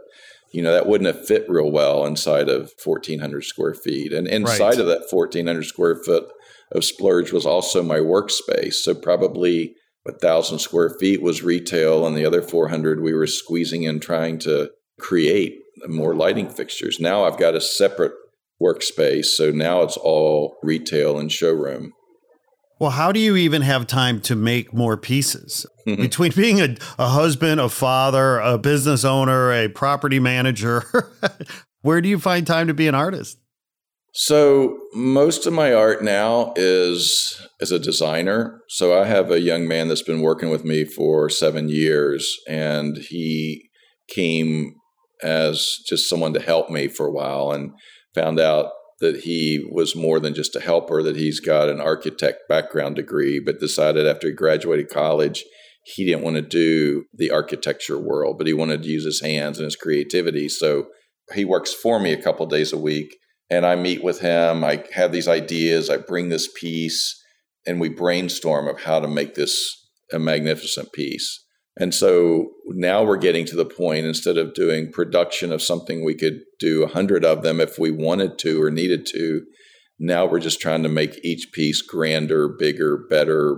you 0.51 0.61
know 0.61 0.73
that 0.73 0.85
wouldn't 0.85 1.13
have 1.13 1.25
fit 1.25 1.45
real 1.49 1.71
well 1.71 2.05
inside 2.05 2.49
of 2.49 2.73
1400 2.83 3.43
square 3.43 3.73
feet 3.73 4.13
and 4.13 4.27
inside 4.27 4.59
right. 4.59 4.79
of 4.79 4.87
that 4.87 5.07
1400 5.09 5.63
square 5.63 5.95
foot 5.95 6.25
of 6.71 6.83
splurge 6.83 7.31
was 7.31 7.45
also 7.45 7.81
my 7.81 7.97
workspace 7.97 8.75
so 8.75 8.93
probably 8.93 9.75
a 10.07 10.11
thousand 10.11 10.59
square 10.59 10.95
feet 10.99 11.21
was 11.21 11.43
retail 11.43 12.05
and 12.05 12.15
the 12.15 12.25
other 12.25 12.41
400 12.41 13.01
we 13.01 13.13
were 13.13 13.27
squeezing 13.27 13.83
in 13.83 13.99
trying 13.99 14.37
to 14.39 14.71
create 14.99 15.57
more 15.87 16.13
lighting 16.13 16.49
fixtures 16.49 16.99
now 16.99 17.23
i've 17.23 17.39
got 17.39 17.55
a 17.55 17.61
separate 17.61 18.13
workspace 18.61 19.25
so 19.25 19.51
now 19.51 19.81
it's 19.81 19.97
all 19.97 20.57
retail 20.61 21.17
and 21.17 21.31
showroom 21.31 21.91
well, 22.81 22.89
how 22.89 23.11
do 23.11 23.19
you 23.19 23.35
even 23.35 23.61
have 23.61 23.85
time 23.85 24.21
to 24.21 24.35
make 24.35 24.73
more 24.73 24.97
pieces? 24.97 25.67
Mm-hmm. 25.87 26.01
Between 26.01 26.31
being 26.31 26.61
a, 26.61 26.75
a 26.97 27.09
husband, 27.09 27.61
a 27.61 27.69
father, 27.69 28.39
a 28.39 28.57
business 28.57 29.05
owner, 29.05 29.51
a 29.51 29.67
property 29.67 30.19
manager, 30.19 30.83
where 31.81 32.01
do 32.01 32.09
you 32.09 32.17
find 32.17 32.47
time 32.47 32.65
to 32.65 32.73
be 32.73 32.87
an 32.87 32.95
artist? 32.95 33.37
So 34.15 34.79
most 34.95 35.45
of 35.45 35.53
my 35.53 35.71
art 35.71 36.03
now 36.03 36.53
is 36.55 37.39
as 37.61 37.71
a 37.71 37.77
designer. 37.77 38.61
So 38.67 38.99
I 38.99 39.05
have 39.05 39.29
a 39.29 39.39
young 39.39 39.67
man 39.67 39.87
that's 39.87 40.01
been 40.01 40.23
working 40.23 40.49
with 40.49 40.65
me 40.65 40.83
for 40.83 41.29
seven 41.29 41.69
years, 41.69 42.35
and 42.49 42.97
he 42.97 43.69
came 44.09 44.73
as 45.21 45.77
just 45.87 46.09
someone 46.09 46.33
to 46.33 46.41
help 46.41 46.71
me 46.71 46.87
for 46.87 47.05
a 47.05 47.11
while, 47.11 47.51
and 47.51 47.73
found 48.13 48.39
out 48.39 48.71
that 48.99 49.21
he 49.21 49.67
was 49.71 49.95
more 49.95 50.19
than 50.19 50.33
just 50.33 50.55
a 50.55 50.59
helper, 50.59 51.01
that 51.03 51.15
he's 51.15 51.39
got 51.39 51.69
an 51.69 51.81
architect 51.81 52.47
background 52.47 52.95
degree, 52.95 53.39
but 53.39 53.59
decided 53.59 54.05
after 54.05 54.27
he 54.27 54.33
graduated 54.33 54.89
college, 54.89 55.43
he 55.83 56.05
didn't 56.05 56.23
want 56.23 56.35
to 56.35 56.41
do 56.41 57.05
the 57.13 57.31
architecture 57.31 57.97
world, 57.97 58.37
but 58.37 58.45
he 58.47 58.53
wanted 58.53 58.83
to 58.83 58.89
use 58.89 59.03
his 59.03 59.21
hands 59.21 59.57
and 59.57 59.65
his 59.65 59.75
creativity. 59.75 60.47
So 60.47 60.87
he 61.33 61.45
works 61.45 61.73
for 61.73 61.99
me 61.99 62.13
a 62.13 62.21
couple 62.21 62.45
days 62.45 62.71
a 62.71 62.77
week, 62.77 63.17
and 63.49 63.65
I 63.65 63.75
meet 63.75 64.03
with 64.03 64.19
him. 64.21 64.63
I 64.63 64.83
have 64.93 65.11
these 65.11 65.27
ideas, 65.27 65.89
I 65.89 65.97
bring 65.97 66.29
this 66.29 66.47
piece, 66.59 67.19
and 67.65 67.79
we 67.79 67.89
brainstorm 67.89 68.67
of 68.67 68.81
how 68.81 68.99
to 68.99 69.07
make 69.07 69.33
this 69.33 69.75
a 70.13 70.19
magnificent 70.19 70.93
piece. 70.93 71.43
And 71.77 71.93
so 71.93 72.51
now 72.67 73.03
we're 73.03 73.17
getting 73.17 73.45
to 73.45 73.55
the 73.55 73.65
point 73.65 74.05
instead 74.05 74.37
of 74.37 74.53
doing 74.53 74.91
production 74.91 75.53
of 75.53 75.61
something 75.61 76.03
we 76.03 76.15
could 76.15 76.41
do 76.59 76.83
a 76.83 76.87
hundred 76.87 77.23
of 77.23 77.43
them 77.43 77.61
if 77.61 77.79
we 77.79 77.91
wanted 77.91 78.37
to 78.39 78.61
or 78.61 78.69
needed 78.69 79.05
to. 79.07 79.43
Now 79.97 80.25
we're 80.25 80.39
just 80.39 80.59
trying 80.59 80.83
to 80.83 80.89
make 80.89 81.23
each 81.23 81.51
piece 81.53 81.81
grander, 81.81 82.49
bigger, 82.49 83.05
better, 83.09 83.57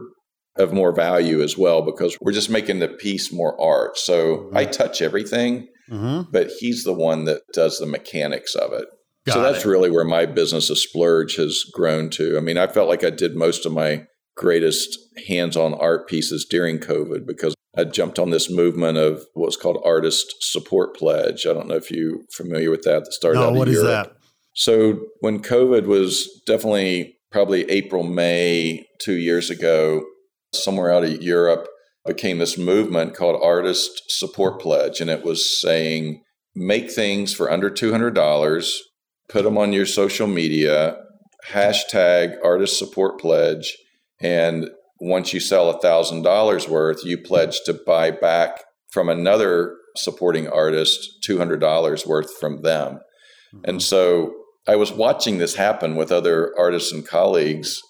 of 0.56 0.74
more 0.74 0.94
value 0.94 1.42
as 1.42 1.58
well 1.58 1.82
because 1.82 2.18
we're 2.22 2.32
just 2.32 2.50
making 2.50 2.80
the 2.80 2.88
piece 2.88 3.34
more 3.34 3.60
art. 3.60 3.98
So 3.98 4.38
mm-hmm. 4.38 4.58
I 4.58 4.66
touch 4.66 5.02
everything, 5.02 5.68
mm-hmm. 5.90 6.30
but 6.32 6.52
he's 6.60 6.84
the 6.84 6.94
one 6.94 7.26
that 7.26 7.42
does 7.54 7.80
the 7.80 7.86
mechanics 7.86 8.54
of 8.56 8.74
it. 8.74 8.86
Got 9.26 9.34
so 9.34 9.42
that's 9.42 9.66
it. 9.66 9.70
really 9.70 9.90
where 9.90 10.06
my 10.06 10.26
business 10.26 10.70
of 10.70 10.78
Splurge 10.78 11.38
has 11.38 11.64
grown 11.74 12.10
to. 12.12 12.38
I 12.38 12.42
mean, 12.42 12.58
I 12.58 12.68
felt 12.68 12.90
like 12.90 13.04
I 13.04 13.10
did 13.10 13.36
most 13.36 13.66
of 13.66 13.72
my 13.72 14.06
greatest 14.36 14.98
hands 15.28 15.56
on 15.56 15.74
art 15.76 16.08
pieces 16.08 16.46
during 16.50 16.78
COVID 16.78 17.26
because 17.26 17.56
I 17.76 17.86
jumped 17.86 18.20
on 18.20 18.30
this 18.30 18.52
movement 18.52 18.98
of 18.98 19.26
what's 19.34 19.58
called 19.58 19.82
Artist 19.84 20.36
Support 20.40 20.96
Pledge. 20.96 21.48
I 21.48 21.54
don't 21.54 21.68
know 21.68 21.76
if 21.76 21.90
you're 21.90 22.20
familiar 22.32 22.70
with 22.70 22.84
that. 22.84 23.06
That 23.06 23.14
started 23.14 23.40
no, 23.40 23.48
out 23.48 23.54
what 23.54 23.68
is 23.68 23.82
that? 23.82 24.16
So 24.54 25.00
when 25.22 25.42
COVID 25.42 25.86
was 25.86 26.30
definitely 26.46 27.18
probably 27.32 27.70
April, 27.72 28.04
May 28.04 28.86
two 29.00 29.18
years 29.18 29.50
ago, 29.50 30.06
somewhere 30.54 30.92
out 30.92 31.04
of 31.04 31.24
Europe 31.24 31.68
became 32.06 32.38
this 32.38 32.58
movement 32.58 33.16
called 33.16 33.42
Artist 33.44 34.04
Support 34.10 34.62
Pledge, 34.62 35.02
and 35.02 35.10
it 35.10 35.24
was 35.24 35.60
saying 35.60 36.22
make 36.56 36.92
things 36.92 37.34
for 37.34 37.52
under 37.52 37.72
two 37.72 37.92
hundred 37.92 38.14
dollars, 38.14 38.82
put 39.30 39.44
them 39.44 39.58
on 39.58 39.74
your 39.74 39.88
social 39.88 40.28
media, 40.28 40.98
hashtag 41.48 42.36
Artist 42.44 42.78
Support 42.78 43.20
Pledge, 43.20 43.76
and 44.20 44.70
once 45.04 45.34
you 45.34 45.40
sell 45.40 45.70
a 45.70 45.80
thousand 45.80 46.24
dollars 46.24 46.68
worth, 46.70 47.04
you 47.04 47.18
pledge 47.18 47.60
to 47.66 47.74
buy 47.74 48.10
back 48.10 48.64
from 48.92 49.10
another 49.10 49.76
supporting 49.98 50.48
artist 50.48 50.98
two 51.24 51.38
hundred 51.38 51.60
dollars 51.60 52.08
worth 52.08 52.32
from 52.40 52.62
them. 52.62 53.00
Mm-hmm. 53.54 53.70
And 53.70 53.82
so 53.82 54.34
I 54.66 54.78
was 54.78 54.92
watching 54.94 55.38
this 55.38 55.56
happen 55.56 55.96
with 55.96 56.12
other 56.12 56.54
artists 56.58 56.94
and 56.94 57.06
colleagues, 57.06 57.82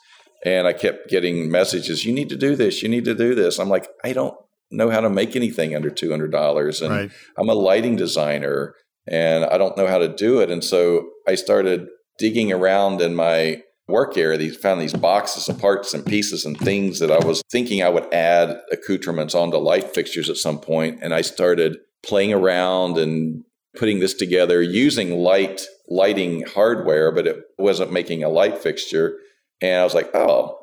and 0.44 0.68
I 0.68 0.74
kept 0.74 1.10
getting 1.10 1.52
messages, 1.52 2.04
"You 2.04 2.14
need 2.14 2.30
to 2.30 2.36
do 2.36 2.56
this. 2.56 2.82
You 2.82 2.90
need 2.90 3.06
to 3.06 3.16
do 3.16 3.36
this." 3.36 3.60
I'm 3.60 3.70
like, 3.70 3.88
I 4.04 4.14
don't 4.14 4.36
know 4.72 4.90
how 4.90 5.02
to 5.02 5.10
make 5.10 5.36
anything 5.36 5.76
under 5.76 5.92
two 5.92 6.10
hundred 6.10 6.32
dollars, 6.32 6.82
and 6.82 6.92
right. 6.92 7.12
I'm 7.38 7.50
a 7.50 7.54
lighting 7.54 7.96
designer. 7.96 8.74
and 9.06 9.44
I 9.46 9.58
don't 9.58 9.78
know 9.78 9.88
how 9.88 9.98
to 9.98 10.08
do 10.08 10.40
it. 10.40 10.50
And 10.50 10.64
so 10.64 11.10
I 11.28 11.36
started 11.36 11.88
digging 12.18 12.54
around 12.54 13.02
in 13.02 13.16
my 13.16 13.62
work 13.88 14.18
area. 14.18 14.38
These 14.38 14.58
found 14.58 14.82
these 14.82 14.94
boxes 14.94 15.50
of 15.50 15.60
parts 15.60 15.94
and 15.94 16.06
pieces 16.06 16.46
and 16.46 16.58
things 16.58 17.00
that 17.00 17.12
I 17.12 17.26
was 17.26 17.42
thinking 17.52 17.84
I 17.84 17.90
would 17.90 18.12
add 18.14 18.62
accoutrements 18.72 19.36
onto 19.36 19.58
light 19.58 19.94
fixtures 19.94 20.30
at 20.30 20.38
some 20.38 20.60
point. 20.60 21.00
And 21.02 21.14
I 21.14 21.22
started 21.22 21.78
playing 22.06 22.34
around 22.34 22.98
and 22.98 23.44
putting 23.78 24.00
this 24.00 24.14
together 24.14 24.62
using 24.62 25.18
light 25.18 25.62
lighting 25.90 26.44
hardware, 26.44 27.12
but 27.12 27.28
it 27.28 27.38
wasn't 27.58 27.92
making 27.92 28.24
a 28.24 28.30
light 28.30 28.58
fixture. 28.58 29.18
And 29.62 29.82
I 29.82 29.84
was 29.84 29.94
like, 29.94 30.10
oh, 30.14 30.58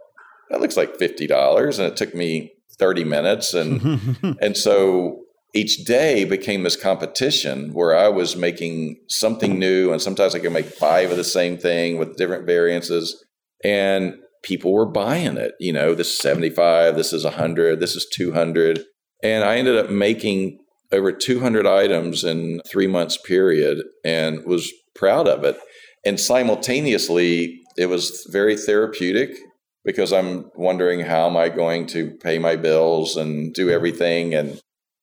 that 0.49 0.61
looks 0.61 0.77
like 0.77 0.97
fifty 0.97 1.27
dollars. 1.27 1.79
And 1.79 1.89
it 1.89 1.97
took 1.97 2.15
me 2.15 2.53
30 2.79 3.05
minutes. 3.05 3.55
And 3.55 4.17
and 4.41 4.57
so 4.57 5.21
each 5.55 5.85
day 5.85 6.25
became 6.25 6.63
this 6.63 6.77
competition 6.77 7.73
where 7.73 7.97
I 7.97 8.09
was 8.09 8.37
making 8.37 9.01
something 9.09 9.59
new, 9.59 9.93
and 9.93 10.01
sometimes 10.01 10.35
I 10.35 10.39
could 10.39 10.53
make 10.53 10.67
five 10.67 11.11
of 11.11 11.17
the 11.17 11.25
same 11.25 11.59
thing 11.59 11.99
with 11.99 12.17
different 12.17 12.47
variances, 12.47 13.25
and 13.65 14.15
people 14.43 14.73
were 14.73 14.87
buying 14.87 15.37
it. 15.37 15.53
You 15.59 15.73
know, 15.73 15.95
this 15.95 16.13
is 16.13 16.19
75, 16.19 16.97
this 16.97 17.13
is 17.13 17.25
100, 17.25 17.81
this 17.81 17.97
is 17.97 18.07
200. 18.15 18.85
And 19.23 19.45
I 19.45 19.57
ended 19.57 19.77
up 19.77 19.91
making 19.91 20.59
over 20.93 21.13
200 21.13 21.67
items 21.67 22.25
in 22.25 22.61
three 22.67 22.87
months 22.87 23.17
period 23.17 23.79
and 24.05 24.45
was 24.45 24.73
proud 24.95 25.29
of 25.29 25.45
it. 25.45 25.59
And 26.05 26.19
simultaneously, 26.19 27.61
it 27.77 27.87
was 27.87 28.27
very 28.31 28.57
therapeutic 28.57 29.31
because 29.85 30.13
I'm 30.13 30.51
wondering 30.55 31.01
how 31.01 31.27
am 31.27 31.37
I 31.37 31.49
going 31.49 31.87
to 31.89 32.13
pay 32.23 32.39
my 32.39 32.57
bills 32.57 33.17
and 33.17 33.53
do 33.55 33.71
everything. 33.71 34.35
And 34.35 34.61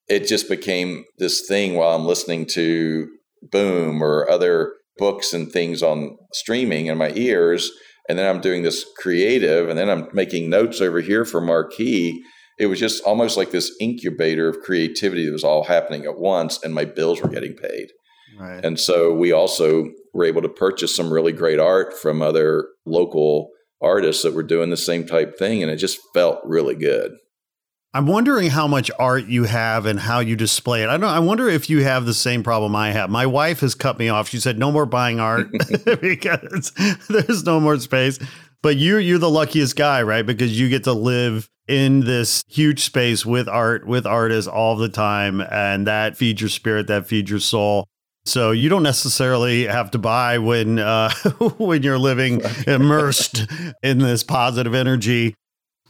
it 0.07 0.27
just 0.27 0.49
became 0.49 1.05
this 1.17 1.45
thing 1.47 1.75
while 1.75 1.95
I'm 1.95 2.05
listening 2.05 2.45
to 2.53 3.07
Boom 3.51 4.01
or 4.01 4.29
other 4.29 4.73
books 4.97 5.31
and 5.33 5.51
things 5.51 5.83
on 5.83 6.17
streaming 6.33 6.87
in 6.87 6.97
my 6.97 7.11
ears. 7.15 7.71
And 8.09 8.17
then 8.17 8.27
I'm 8.27 8.41
doing 8.41 8.63
this 8.63 8.85
creative, 8.97 9.69
and 9.69 9.77
then 9.77 9.89
I'm 9.89 10.07
making 10.13 10.49
notes 10.49 10.79
over 10.81 11.01
here 11.01 11.25
for 11.25 11.41
Marquee. 11.41 12.23
It 12.57 12.67
was 12.67 12.79
just 12.79 13.03
almost 13.03 13.37
like 13.37 13.51
this 13.51 13.75
incubator 13.81 14.47
of 14.47 14.61
creativity 14.61 15.25
that 15.25 15.33
was 15.33 15.43
all 15.43 15.65
happening 15.65 16.05
at 16.05 16.17
once, 16.17 16.63
and 16.63 16.73
my 16.73 16.85
bills 16.85 17.21
were 17.21 17.29
getting 17.29 17.53
paid. 17.53 17.87
Right. 18.39 18.63
And 18.63 18.79
so 18.79 19.13
we 19.13 19.31
also 19.31 19.89
were 20.13 20.23
able 20.23 20.41
to 20.41 20.49
purchase 20.49 20.95
some 20.95 21.11
really 21.11 21.33
great 21.33 21.59
art 21.59 21.93
from 21.93 22.21
other 22.21 22.69
local 22.85 23.49
artists 23.81 24.23
that 24.23 24.33
were 24.33 24.43
doing 24.43 24.69
the 24.69 24.77
same 24.77 25.05
type 25.05 25.37
thing, 25.37 25.61
and 25.61 25.71
it 25.71 25.77
just 25.77 25.99
felt 26.13 26.39
really 26.45 26.75
good. 26.75 27.11
I'm 27.97 28.05
wondering 28.05 28.51
how 28.51 28.67
much 28.67 28.91
art 28.99 29.25
you 29.25 29.45
have 29.45 29.87
and 29.87 29.99
how 29.99 30.19
you 30.19 30.35
display 30.35 30.83
it. 30.83 30.89
I 30.89 30.97
don't. 30.97 31.09
I 31.09 31.17
wonder 31.17 31.49
if 31.49 31.67
you 31.67 31.81
have 31.81 32.05
the 32.05 32.13
same 32.13 32.43
problem 32.43 32.75
I 32.75 32.91
have. 32.91 33.09
My 33.09 33.25
wife 33.25 33.61
has 33.61 33.73
cut 33.73 33.97
me 33.97 34.07
off. 34.07 34.29
She 34.29 34.39
said 34.39 34.59
no 34.59 34.71
more 34.71 34.85
buying 34.85 35.19
art 35.19 35.47
because 35.99 36.71
there's 37.09 37.43
no 37.43 37.59
more 37.59 37.79
space. 37.79 38.19
But 38.61 38.75
you 38.77 38.97
you're 38.97 39.17
the 39.17 39.31
luckiest 39.31 39.75
guy, 39.75 40.03
right? 40.03 40.23
Because 40.23 40.59
you 40.59 40.69
get 40.69 40.83
to 40.83 40.93
live 40.93 41.49
in 41.67 42.01
this 42.01 42.43
huge 42.47 42.81
space 42.81 43.25
with 43.25 43.49
art, 43.49 43.87
with 43.87 44.05
artists 44.05 44.47
all 44.47 44.75
the 44.75 44.89
time, 44.89 45.41
and 45.41 45.87
that 45.87 46.15
feeds 46.17 46.39
your 46.39 46.51
spirit, 46.51 46.85
that 46.85 47.07
feeds 47.07 47.31
your 47.31 47.39
soul. 47.39 47.87
So 48.25 48.51
you 48.51 48.69
don't 48.69 48.83
necessarily 48.83 49.65
have 49.65 49.89
to 49.89 49.97
buy 49.97 50.37
when 50.37 50.77
uh, 50.77 51.09
when 51.57 51.81
you're 51.81 51.97
living 51.97 52.41
immersed 52.67 53.47
in 53.81 53.97
this 53.97 54.21
positive 54.21 54.75
energy. 54.75 55.33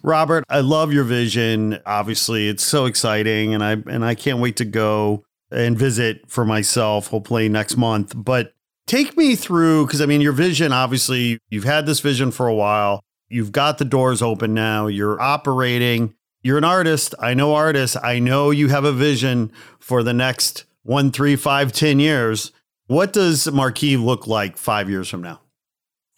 Robert, 0.04 0.43
I 0.50 0.60
love 0.60 0.93
your 0.93 1.04
vision. 1.04 1.80
Obviously, 1.86 2.48
it's 2.48 2.64
so 2.64 2.86
exciting, 2.86 3.54
and 3.54 3.64
I 3.64 3.72
and 3.72 4.06
I 4.06 4.16
can't 4.16 4.39
wait 4.39 4.58
to 4.58 4.66
go 4.66 5.24
and 5.52 5.78
visit 5.78 6.30
for 6.30 6.45
myself. 6.45 7.08
Hopefully 7.08 7.50
next 7.50 7.78
month. 7.78 8.14
But 8.16 8.54
take 8.86 9.18
me 9.18 9.36
through 9.36 9.86
because 9.86 10.02
I 10.02 10.06
mean, 10.06 10.22
your 10.22 10.34
vision. 10.34 10.72
Obviously, 10.72 11.39
you've 11.50 11.64
had 11.64 11.86
this 11.86 12.00
vision 12.00 12.32
for 12.32 12.48
a 12.48 12.56
while. 12.56 13.04
You've 13.30 13.52
got 13.52 13.78
the 13.78 13.86
doors 13.86 14.22
open 14.22 14.54
now. 14.54 14.88
You're 14.88 15.20
operating. 15.22 16.14
You're 16.41 16.58
an 16.58 16.64
artist. 16.64 17.14
I 17.20 17.34
know 17.34 17.54
artists. 17.56 17.98
I 18.02 18.20
know 18.20 18.52
you 18.52 18.70
have 18.70 18.86
a 18.86 18.93
vision 18.93 19.52
for 19.80 20.04
the 20.04 20.14
next 20.14 20.64
one, 20.84 21.12
three, 21.12 21.36
five, 21.36 21.74
ten 21.74 22.00
years. 22.00 22.52
What 22.88 23.12
does 23.12 23.52
Marquee 23.52 23.98
look 23.98 24.28
like 24.28 24.56
five 24.56 24.89
years 24.89 25.10
from 25.10 25.22
now? 25.22 25.41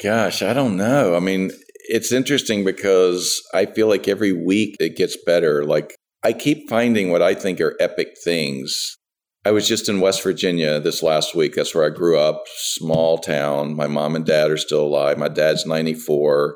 Gosh, 0.01 0.43
I 0.43 0.53
don't 0.53 0.77
know. 0.77 1.15
I 1.15 1.19
mean, 1.19 1.51
it's 1.89 2.11
interesting 2.11 2.63
because 2.63 3.41
I 3.53 3.65
feel 3.65 3.87
like 3.87 4.07
every 4.07 4.31
week 4.31 4.75
it 4.79 4.95
gets 4.95 5.17
better. 5.25 5.65
Like 5.65 5.95
I 6.23 6.33
keep 6.33 6.69
finding 6.69 7.11
what 7.11 7.21
I 7.21 7.33
think 7.33 7.59
are 7.59 7.75
epic 7.79 8.09
things. 8.23 8.97
I 9.45 9.51
was 9.51 9.67
just 9.67 9.89
in 9.89 10.01
West 10.01 10.21
Virginia 10.21 10.79
this 10.79 11.01
last 11.01 11.33
week. 11.33 11.55
That's 11.55 11.73
where 11.73 11.85
I 11.85 11.89
grew 11.89 12.19
up, 12.19 12.43
small 12.55 13.17
town. 13.17 13.75
My 13.75 13.87
mom 13.87 14.15
and 14.15 14.25
dad 14.25 14.51
are 14.51 14.57
still 14.57 14.85
alive. 14.85 15.17
My 15.17 15.29
dad's 15.29 15.65
94, 15.65 16.55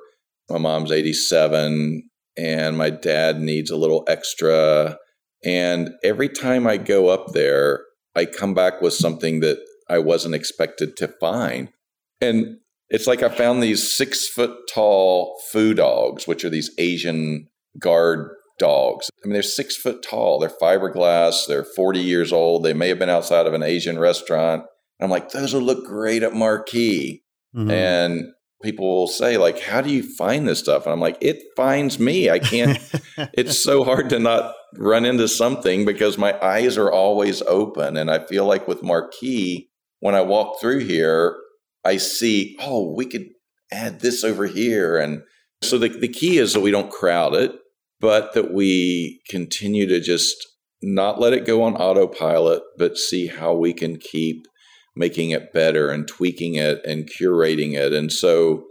my 0.49 0.57
mom's 0.57 0.91
87, 0.91 2.09
and 2.37 2.77
my 2.77 2.89
dad 2.89 3.39
needs 3.39 3.71
a 3.71 3.77
little 3.77 4.03
extra. 4.07 4.97
And 5.45 5.91
every 6.03 6.29
time 6.29 6.67
I 6.67 6.77
go 6.77 7.07
up 7.07 7.31
there, 7.33 7.83
I 8.15 8.25
come 8.25 8.53
back 8.53 8.81
with 8.81 8.93
something 8.93 9.39
that 9.39 9.57
I 9.89 9.99
wasn't 9.99 10.35
expected 10.35 10.95
to 10.97 11.07
find. 11.19 11.69
And 12.21 12.57
it's 12.89 13.07
like 13.07 13.23
I 13.23 13.29
found 13.29 13.61
these 13.61 13.95
six 13.95 14.27
foot 14.27 14.55
tall 14.73 15.39
foo 15.51 15.73
dogs, 15.73 16.27
which 16.27 16.43
are 16.43 16.49
these 16.49 16.71
Asian 16.77 17.47
guard 17.79 18.29
dogs. 18.59 19.09
I 19.23 19.27
mean, 19.27 19.33
they're 19.33 19.43
six 19.43 19.75
foot 19.75 20.03
tall. 20.03 20.39
They're 20.39 20.51
fiberglass. 20.61 21.47
They're 21.47 21.63
40 21.63 21.99
years 21.99 22.31
old. 22.31 22.63
They 22.63 22.73
may 22.73 22.89
have 22.89 22.99
been 22.99 23.09
outside 23.09 23.47
of 23.47 23.53
an 23.53 23.63
Asian 23.63 23.97
restaurant. 23.97 24.63
I'm 25.01 25.09
like, 25.09 25.29
those 25.29 25.53
will 25.53 25.61
look 25.61 25.85
great 25.85 26.23
at 26.23 26.33
Marquee. 26.33 27.23
Mm-hmm. 27.55 27.71
And 27.71 28.25
people 28.61 28.87
will 28.87 29.07
say, 29.07 29.37
like, 29.37 29.59
how 29.59 29.81
do 29.81 29.91
you 29.91 30.03
find 30.15 30.47
this 30.47 30.59
stuff? 30.59 30.85
And 30.85 30.93
I'm 30.93 31.01
like, 31.01 31.17
it 31.19 31.41
finds 31.55 31.99
me. 31.99 32.29
I 32.29 32.39
can't, 32.39 32.79
it's 33.33 33.61
so 33.61 33.83
hard 33.83 34.09
to 34.09 34.19
not 34.19 34.53
run 34.77 35.05
into 35.05 35.27
something 35.27 35.85
because 35.85 36.17
my 36.17 36.39
eyes 36.41 36.77
are 36.77 36.91
always 36.91 37.41
open. 37.43 37.97
And 37.97 38.09
I 38.09 38.25
feel 38.25 38.45
like 38.45 38.67
with 38.67 38.81
Marquee, 38.81 39.69
when 39.99 40.15
I 40.15 40.21
walk 40.21 40.59
through 40.61 40.79
here, 40.79 41.35
I 41.85 41.97
see, 41.97 42.57
oh, 42.61 42.93
we 42.95 43.05
could 43.05 43.27
add 43.71 43.99
this 43.99 44.23
over 44.23 44.45
here. 44.45 44.97
And 44.97 45.23
so 45.61 45.77
the, 45.77 45.89
the 45.89 46.07
key 46.07 46.37
is 46.37 46.53
that 46.53 46.61
we 46.61 46.71
don't 46.71 46.91
crowd 46.91 47.33
it, 47.35 47.51
but 47.99 48.33
that 48.33 48.53
we 48.53 49.21
continue 49.29 49.87
to 49.87 49.99
just 49.99 50.35
not 50.81 51.19
let 51.19 51.33
it 51.33 51.45
go 51.45 51.63
on 51.63 51.75
autopilot, 51.75 52.61
but 52.77 52.97
see 52.97 53.27
how 53.27 53.53
we 53.53 53.73
can 53.73 53.97
keep 53.97 54.45
making 54.95 55.31
it 55.31 55.53
better 55.53 55.89
and 55.89 56.07
tweaking 56.07 56.55
it 56.55 56.85
and 56.85 57.09
curating 57.09 57.73
it. 57.73 57.93
And 57.93 58.11
so 58.11 58.65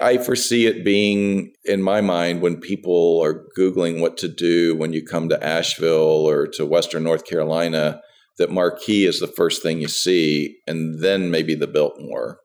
I 0.00 0.18
foresee 0.18 0.66
it 0.66 0.84
being 0.84 1.52
in 1.64 1.82
my 1.82 2.00
mind 2.00 2.40
when 2.40 2.60
people 2.60 3.20
are 3.22 3.44
Googling 3.58 4.00
what 4.00 4.16
to 4.18 4.28
do 4.28 4.74
when 4.76 4.92
you 4.92 5.04
come 5.04 5.28
to 5.28 5.44
Asheville 5.44 6.28
or 6.28 6.46
to 6.54 6.66
Western 6.66 7.04
North 7.04 7.24
Carolina, 7.26 8.00
that 8.38 8.50
Marquee 8.50 9.04
is 9.04 9.20
the 9.20 9.26
first 9.26 9.62
thing 9.62 9.80
you 9.80 9.88
see, 9.88 10.58
and 10.66 11.00
then 11.00 11.30
maybe 11.30 11.54
the 11.54 11.66
Biltmore 11.66 12.38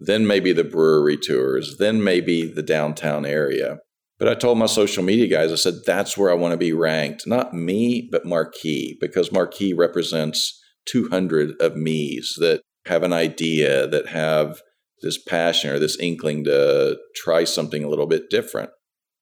then 0.00 0.26
maybe 0.26 0.52
the 0.52 0.64
brewery 0.64 1.16
tours, 1.16 1.76
then 1.78 2.02
maybe 2.02 2.50
the 2.50 2.62
downtown 2.62 3.26
area. 3.26 3.78
But 4.18 4.28
I 4.28 4.34
told 4.34 4.58
my 4.58 4.66
social 4.66 5.02
media 5.02 5.26
guys, 5.28 5.52
I 5.52 5.56
said, 5.56 5.74
that's 5.86 6.16
where 6.16 6.30
I 6.30 6.34
want 6.34 6.52
to 6.52 6.58
be 6.58 6.72
ranked. 6.72 7.26
Not 7.26 7.54
me, 7.54 8.08
but 8.10 8.26
Marquee, 8.26 8.96
because 9.00 9.32
Marquee 9.32 9.72
represents 9.72 10.58
200 10.86 11.60
of 11.60 11.76
me's 11.76 12.34
that 12.38 12.62
have 12.86 13.02
an 13.02 13.12
idea, 13.12 13.86
that 13.86 14.08
have 14.08 14.60
this 15.02 15.22
passion 15.22 15.70
or 15.70 15.78
this 15.78 15.98
inkling 15.98 16.44
to 16.44 16.98
try 17.14 17.44
something 17.44 17.84
a 17.84 17.88
little 17.88 18.06
bit 18.06 18.28
different. 18.30 18.70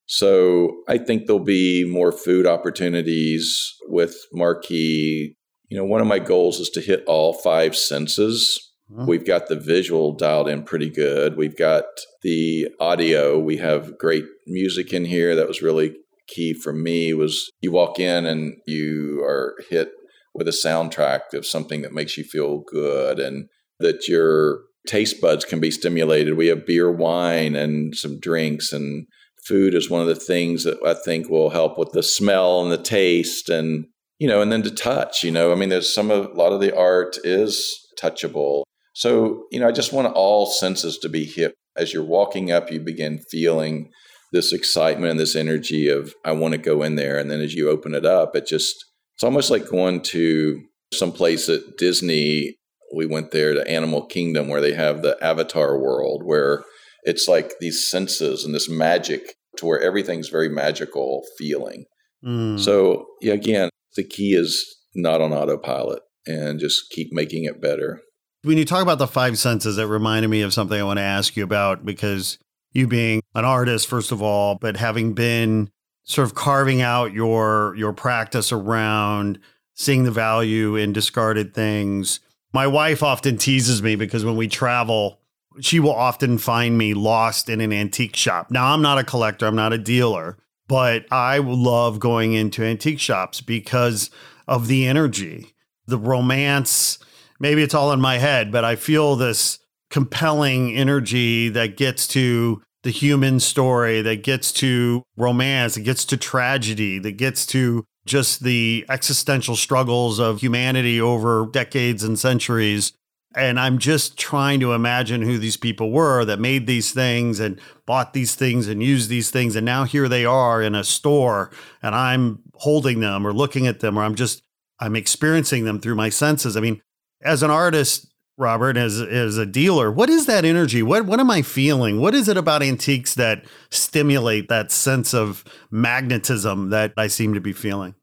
So 0.07 0.83
I 0.89 0.99
think 0.99 1.27
there'll 1.27 1.39
be 1.45 1.85
more 1.85 2.13
food 2.13 2.47
opportunities 2.47 3.75
with 3.89 4.17
Marquee. 4.33 5.37
You 5.69 5.77
know, 5.77 5.85
one 5.85 6.01
of 6.01 6.07
my 6.07 6.19
goals 6.19 6.61
is 6.61 6.71
to 6.71 6.81
hit 6.81 7.05
all 7.07 7.35
five 7.35 7.77
senses 7.77 8.68
We've 8.91 9.27
got 9.27 9.49
the 9.49 9.57
visual 9.57 10.13
dialed 10.13 10.49
in 10.49 10.63
pretty 10.63 10.89
good. 10.89 11.37
We've 11.37 11.57
got 11.57 11.85
the 12.23 12.69
audio. 12.81 13.39
We 13.39 13.59
have 13.59 13.99
great 13.99 14.25
music 14.47 14.93
in 14.93 15.05
here. 15.05 15.37
That 15.37 15.49
was 15.49 15.63
really 15.63 15.97
key 16.27 16.55
for 16.55 16.73
me 16.73 17.15
was 17.15 17.51
you 17.61 17.73
walk 17.73 17.99
in 17.99 18.27
and 18.27 18.57
you 18.67 19.23
are 19.25 19.57
hit 19.71 19.91
with 20.35 20.47
a 20.47 20.53
soundtrack 20.53 21.33
of 21.33 21.47
something 21.47 21.83
that 21.83 21.93
makes 21.93 22.17
you 22.17 22.25
feel 22.25 22.59
good 22.71 23.19
and 23.19 23.49
that 23.81 24.07
your 24.09 24.61
taste 24.87 25.21
buds 25.21 25.45
can 25.45 25.61
be 25.61 25.71
stimulated. 25.71 26.37
We 26.37 26.49
have 26.49 26.67
beer, 26.67 26.91
wine, 26.91 27.57
and 27.57 27.95
some 27.95 28.19
drinks, 28.19 28.73
and 28.73 29.07
food 29.45 29.75
is 29.75 29.91
one 29.91 30.01
of 30.01 30.07
the 30.07 30.15
things 30.15 30.65
that 30.65 30.79
I 30.85 30.95
think 30.95 31.29
will 31.29 31.51
help 31.51 31.79
with 31.79 31.91
the 31.93 32.03
smell 32.03 32.63
and 32.63 32.73
the 32.73 32.83
taste, 32.83 33.49
and 33.49 33.87
you 34.19 34.29
know, 34.29 34.41
and 34.41 34.51
then 34.51 34.63
to 34.63 34.71
touch. 34.71 35.23
You 35.23 35.31
know, 35.31 35.53
I 35.53 35.55
mean, 35.55 35.69
there's 35.69 35.93
some 35.93 36.11
of 36.11 36.27
a 36.27 36.35
lot 36.35 36.53
of 36.53 36.61
the 36.61 36.77
art 36.77 37.17
is 37.25 37.87
touchable. 38.01 38.63
So, 38.99 39.45
you 39.53 39.61
know, 39.61 39.69
I 39.69 39.71
just 39.71 39.93
want 39.93 40.13
all 40.13 40.47
senses 40.47 40.99
to 40.99 41.09
be 41.09 41.25
hit. 41.25 41.55
As 41.77 41.93
you're 41.93 42.03
walking 42.03 42.51
up, 42.51 42.73
you 42.73 42.81
begin 42.81 43.21
feeling 43.31 43.93
this 44.33 44.53
excitement 44.53 45.13
and 45.13 45.21
this 45.21 45.37
energy 45.37 45.89
of, 45.89 46.13
I 46.25 46.33
want 46.33 46.55
to 46.55 46.59
go 46.59 46.83
in 46.83 46.97
there. 46.97 47.17
And 47.17 47.31
then 47.31 47.41
as 47.41 47.55
you 47.55 47.71
open 47.71 47.95
it 47.95 48.05
up, 48.05 48.35
it 48.35 48.45
just, 48.45 48.75
it's 49.15 49.23
almost 49.23 49.53
like 49.53 49.69
going 49.69 50.01
to 50.03 50.61
some 50.93 51.13
place 51.13 51.49
at 51.49 51.61
Disney 51.79 52.57
we 52.93 53.07
went 53.07 53.31
there 53.31 53.55
to 53.55 53.71
Animal 53.71 54.05
Kingdom 54.07 54.49
where 54.49 54.61
they 54.61 54.73
have 54.73 55.03
the 55.03 55.17
Avatar 55.23 55.79
world 55.79 56.23
where 56.25 56.65
it's 57.05 57.29
like 57.29 57.53
these 57.61 57.89
senses 57.89 58.45
and 58.45 58.53
this 58.53 58.69
magic 58.69 59.37
to 59.59 59.67
where 59.67 59.81
everything's 59.81 60.29
very 60.29 60.49
magical 60.49 61.23
feeling. 61.39 61.85
Mm. 62.27 62.59
So, 62.59 63.07
yeah, 63.21 63.35
again, 63.35 63.71
the 63.95 64.03
key 64.03 64.35
is 64.35 64.67
not 64.97 65.21
on 65.21 65.33
autopilot 65.33 66.03
and 66.27 66.59
just 66.59 66.91
keep 66.91 67.11
making 67.13 67.45
it 67.45 67.63
better. 67.63 68.01
When 68.43 68.57
you 68.57 68.65
talk 68.65 68.83
about 68.83 68.99
the 68.99 69.09
five 69.09 69.37
senses, 69.39 69.79
it 69.79 69.85
reminded 69.85 70.29
me 70.29 70.43
of 70.43 70.55
something 70.55 70.79
I 70.79 70.85
want 70.85 70.99
to 70.99 71.03
ask 71.03 71.37
you 71.37 71.43
about 71.43 71.85
because 71.85 72.39
you 72.73 72.87
being 72.87 73.21
an 73.35 73.45
artist, 73.45 73.89
first 73.89 74.13
of 74.13 74.23
all, 74.23 74.57
but 74.61 74.77
having 74.77 75.13
been 75.13 75.71
sort 76.05 76.27
of 76.27 76.35
carving 76.35 76.81
out 76.81 77.13
your 77.13 77.75
your 77.77 77.93
practice 77.93 78.53
around 78.53 79.39
seeing 79.75 80.05
the 80.05 80.11
value 80.11 80.77
in 80.77 80.93
discarded 80.93 81.55
things. 81.55 82.21
My 82.53 82.67
wife 82.67 83.03
often 83.03 83.37
teases 83.37 83.83
me 83.83 83.95
because 83.95 84.25
when 84.25 84.37
we 84.37 84.49
travel, 84.49 85.21
she 85.61 85.79
will 85.79 85.95
often 85.95 86.39
find 86.39 86.77
me 86.79 86.95
lost 86.95 87.49
in 87.49 87.61
an 87.61 87.73
antique 87.73 88.17
shop. 88.17 88.51
Now, 88.51 88.73
I'm 88.73 88.83
not 88.83 88.99
a 88.99 89.05
collector, 89.05 89.47
I'm 89.47 89.55
not 89.55 89.73
a 89.73 89.79
dealer, 89.79 90.39
but 90.67 91.07
I 91.11 91.39
love 91.39 92.01
going 92.01 92.33
into 92.33 92.65
antique 92.65 93.01
shops 93.01 93.41
because 93.41 94.11
of 94.47 94.67
the 94.67 94.87
energy, 94.87 95.55
the 95.87 95.99
romance. 95.99 96.99
Maybe 97.41 97.63
it's 97.63 97.75
all 97.75 97.93
in 97.93 98.01
my 98.01 98.19
head, 98.19 98.51
but 98.51 98.65
I 98.65 98.77
feel 98.77 99.17
this 99.17 99.59
compelling 99.91 100.75
energy 100.75 101.49
that 101.49 101.77
gets 101.77 102.07
to 102.09 102.63
the 102.83 102.91
human 102.91 103.41
story, 103.41 104.03
that 104.03 104.23
gets 104.23 104.53
to 104.53 105.03
romance, 105.17 105.75
that 105.75 105.83
gets 105.83 106.05
to 106.07 106.17
tragedy, 106.17 106.99
that 106.99 107.13
gets 107.13 107.47
to 107.47 107.85
just 108.07 108.43
the 108.43 108.85
existential 108.89 109.57
struggles 109.57 110.19
of 110.19 110.41
humanity 110.41 111.01
over 111.01 111.47
decades 111.53 112.03
and 112.03 112.19
centuries. 112.19 112.93
And 113.37 113.61
I'm 113.61 113.79
just 113.79 114.19
trying 114.19 114.61
to 114.61 114.73
imagine 114.73 115.23
who 115.23 115.39
these 115.39 115.57
people 115.57 115.93
were 115.93 116.25
that 116.25 116.41
made 116.41 116.67
these 116.67 116.93
things 116.93 117.41
and 117.41 117.61
bought 117.87 118.15
these 118.15 118.35
things 118.35 118.69
and 118.69 118.83
used 118.83 119.11
these 119.11 119.31
things. 119.31 119.55
And 119.55 119.67
now 119.67 119.85
here 119.85 120.09
they 120.09 120.25
are 120.25 120.63
in 120.63 120.75
a 120.75 120.83
store 120.83 121.51
and 121.83 121.95
I'm 121.95 122.41
holding 122.55 123.01
them 123.01 123.27
or 123.27 123.33
looking 123.33 123.67
at 123.67 123.81
them 123.81 123.99
or 123.99 124.03
I'm 124.03 124.15
just, 124.15 124.43
I'm 124.81 124.97
experiencing 124.97 125.65
them 125.65 125.79
through 125.79 125.97
my 125.97 126.09
senses. 126.09 126.57
I 126.57 126.61
mean, 126.61 126.81
as 127.23 127.43
an 127.43 127.51
artist, 127.51 128.13
Robert, 128.37 128.77
as 128.77 129.01
as 129.01 129.37
a 129.37 129.47
dealer, 129.47 129.91
what 129.91 130.09
is 130.09 130.27
that 130.27 130.45
energy? 130.45 130.83
What 130.83 131.07
what 131.07 131.21
am 131.21 131.31
I 131.31 131.43
feeling? 131.43 132.01
What 132.01 132.15
is 132.15 132.29
it 132.29 132.37
about 132.37 132.63
antiques 132.63 133.15
that 133.15 133.45
stimulate 133.71 134.49
that 134.49 134.71
sense 134.71 135.13
of 135.13 135.45
magnetism 135.71 136.71
that 136.71 136.93
I 136.97 137.09
seem 137.09 137.35
to 137.35 137.41
be 137.41 137.53
feeling? 137.53 137.95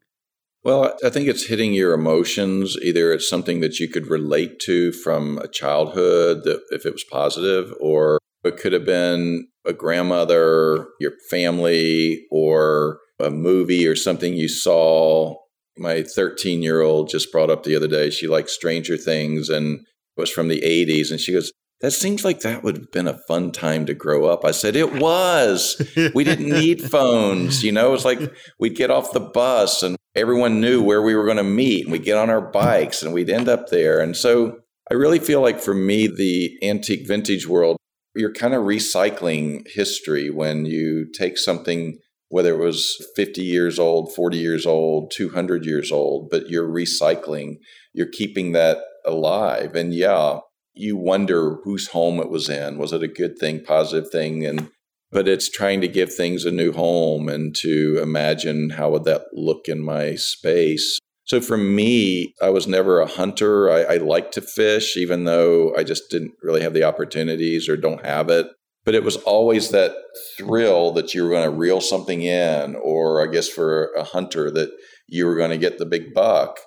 Well, 0.62 0.96
I 1.04 1.10
think 1.10 1.28
it's 1.28 1.46
hitting 1.46 1.74
your 1.74 1.94
emotions. 1.94 2.76
Either 2.82 3.12
it's 3.12 3.28
something 3.28 3.60
that 3.60 3.78
you 3.78 3.88
could 3.88 4.08
relate 4.08 4.58
to 4.60 4.92
from 4.92 5.38
a 5.38 5.48
childhood, 5.48 6.42
that 6.42 6.60
if 6.70 6.84
it 6.84 6.92
was 6.92 7.04
positive, 7.04 7.72
or 7.80 8.18
it 8.44 8.56
could 8.56 8.72
have 8.72 8.84
been 8.84 9.46
a 9.64 9.72
grandmother, 9.72 10.88
your 11.00 11.12
family, 11.30 12.26
or 12.30 12.98
a 13.20 13.30
movie 13.30 13.86
or 13.86 13.96
something 13.96 14.34
you 14.34 14.48
saw. 14.48 15.36
My 15.78 16.02
13 16.02 16.62
year 16.62 16.80
old 16.80 17.08
just 17.08 17.30
brought 17.30 17.50
up 17.50 17.64
the 17.64 17.76
other 17.76 17.88
day, 17.88 18.10
she 18.10 18.26
likes 18.26 18.52
Stranger 18.52 18.96
Things 18.96 19.48
and 19.48 19.86
was 20.16 20.30
from 20.30 20.48
the 20.48 20.60
80s. 20.62 21.10
And 21.10 21.20
she 21.20 21.32
goes, 21.32 21.52
that 21.80 21.90
seems 21.90 22.24
like 22.24 22.40
that 22.40 22.62
would 22.62 22.76
have 22.76 22.90
been 22.90 23.06
a 23.06 23.18
fun 23.28 23.52
time 23.52 23.84
to 23.86 23.94
grow 23.94 24.26
up. 24.26 24.44
I 24.44 24.50
said, 24.50 24.76
it 24.76 24.94
was. 24.94 25.80
We 26.14 26.24
didn't 26.24 26.48
need 26.48 26.82
phones. 26.90 27.62
You 27.62 27.72
know, 27.72 27.88
it 27.88 27.92
was 27.92 28.04
like 28.04 28.18
we'd 28.58 28.76
get 28.76 28.90
off 28.90 29.12
the 29.12 29.20
bus 29.20 29.82
and 29.82 29.96
everyone 30.14 30.60
knew 30.60 30.82
where 30.82 31.02
we 31.02 31.14
were 31.14 31.26
going 31.26 31.36
to 31.36 31.42
meet 31.42 31.84
and 31.84 31.92
we'd 31.92 32.04
get 32.04 32.16
on 32.16 32.30
our 32.30 32.40
bikes 32.40 33.02
and 33.02 33.12
we'd 33.12 33.28
end 33.28 33.48
up 33.48 33.68
there. 33.68 34.00
And 34.00 34.16
so 34.16 34.60
I 34.90 34.94
really 34.94 35.18
feel 35.18 35.42
like 35.42 35.60
for 35.60 35.74
me, 35.74 36.06
the 36.06 36.58
antique 36.62 37.06
vintage 37.06 37.46
world, 37.46 37.76
you're 38.14 38.32
kind 38.32 38.54
of 38.54 38.62
recycling 38.62 39.68
history 39.68 40.30
when 40.30 40.64
you 40.64 41.06
take 41.12 41.36
something, 41.36 41.98
whether 42.28 42.54
it 42.54 42.64
was 42.64 42.96
50 43.14 43.42
years 43.42 43.78
old, 43.78 44.12
40 44.14 44.36
years 44.36 44.66
old, 44.66 45.12
200 45.14 45.64
years 45.64 45.92
old, 45.92 46.28
but 46.30 46.48
you're 46.48 46.68
recycling, 46.68 47.56
you're 47.92 48.10
keeping 48.10 48.52
that 48.52 48.78
alive. 49.04 49.74
And 49.74 49.94
yeah, 49.94 50.40
you 50.74 50.96
wonder 50.96 51.58
whose 51.64 51.88
home 51.88 52.20
it 52.20 52.28
was 52.28 52.48
in. 52.48 52.78
Was 52.78 52.92
it 52.92 53.02
a 53.02 53.08
good 53.08 53.38
thing, 53.38 53.62
positive 53.62 54.10
thing? 54.10 54.44
And 54.44 54.70
but 55.12 55.28
it's 55.28 55.48
trying 55.48 55.80
to 55.80 55.88
give 55.88 56.12
things 56.12 56.44
a 56.44 56.50
new 56.50 56.72
home 56.72 57.28
and 57.28 57.54
to 57.60 58.00
imagine 58.02 58.70
how 58.70 58.90
would 58.90 59.04
that 59.04 59.22
look 59.32 59.68
in 59.68 59.80
my 59.80 60.16
space. 60.16 60.98
So 61.24 61.40
for 61.40 61.56
me, 61.56 62.34
I 62.42 62.50
was 62.50 62.66
never 62.66 63.00
a 63.00 63.06
hunter. 63.06 63.70
I, 63.70 63.94
I 63.94 63.96
like 63.96 64.32
to 64.32 64.40
fish, 64.40 64.96
even 64.96 65.24
though 65.24 65.74
I 65.76 65.84
just 65.84 66.10
didn't 66.10 66.32
really 66.42 66.60
have 66.62 66.74
the 66.74 66.84
opportunities 66.84 67.68
or 67.68 67.76
don't 67.76 68.04
have 68.04 68.28
it. 68.30 68.46
But 68.86 68.94
it 68.94 69.04
was 69.04 69.16
always 69.16 69.70
that 69.72 69.94
thrill 70.38 70.92
that 70.92 71.12
you 71.12 71.24
were 71.24 71.30
going 71.30 71.44
to 71.44 71.50
reel 71.50 71.80
something 71.80 72.22
in, 72.22 72.76
or 72.76 73.22
I 73.22 73.30
guess 73.30 73.48
for 73.48 73.92
a 73.94 74.04
hunter 74.04 74.50
that 74.52 74.70
you 75.08 75.26
were 75.26 75.34
going 75.34 75.50
to 75.50 75.58
get 75.58 75.78
the 75.78 75.84
big 75.84 76.14
buck. 76.14 76.60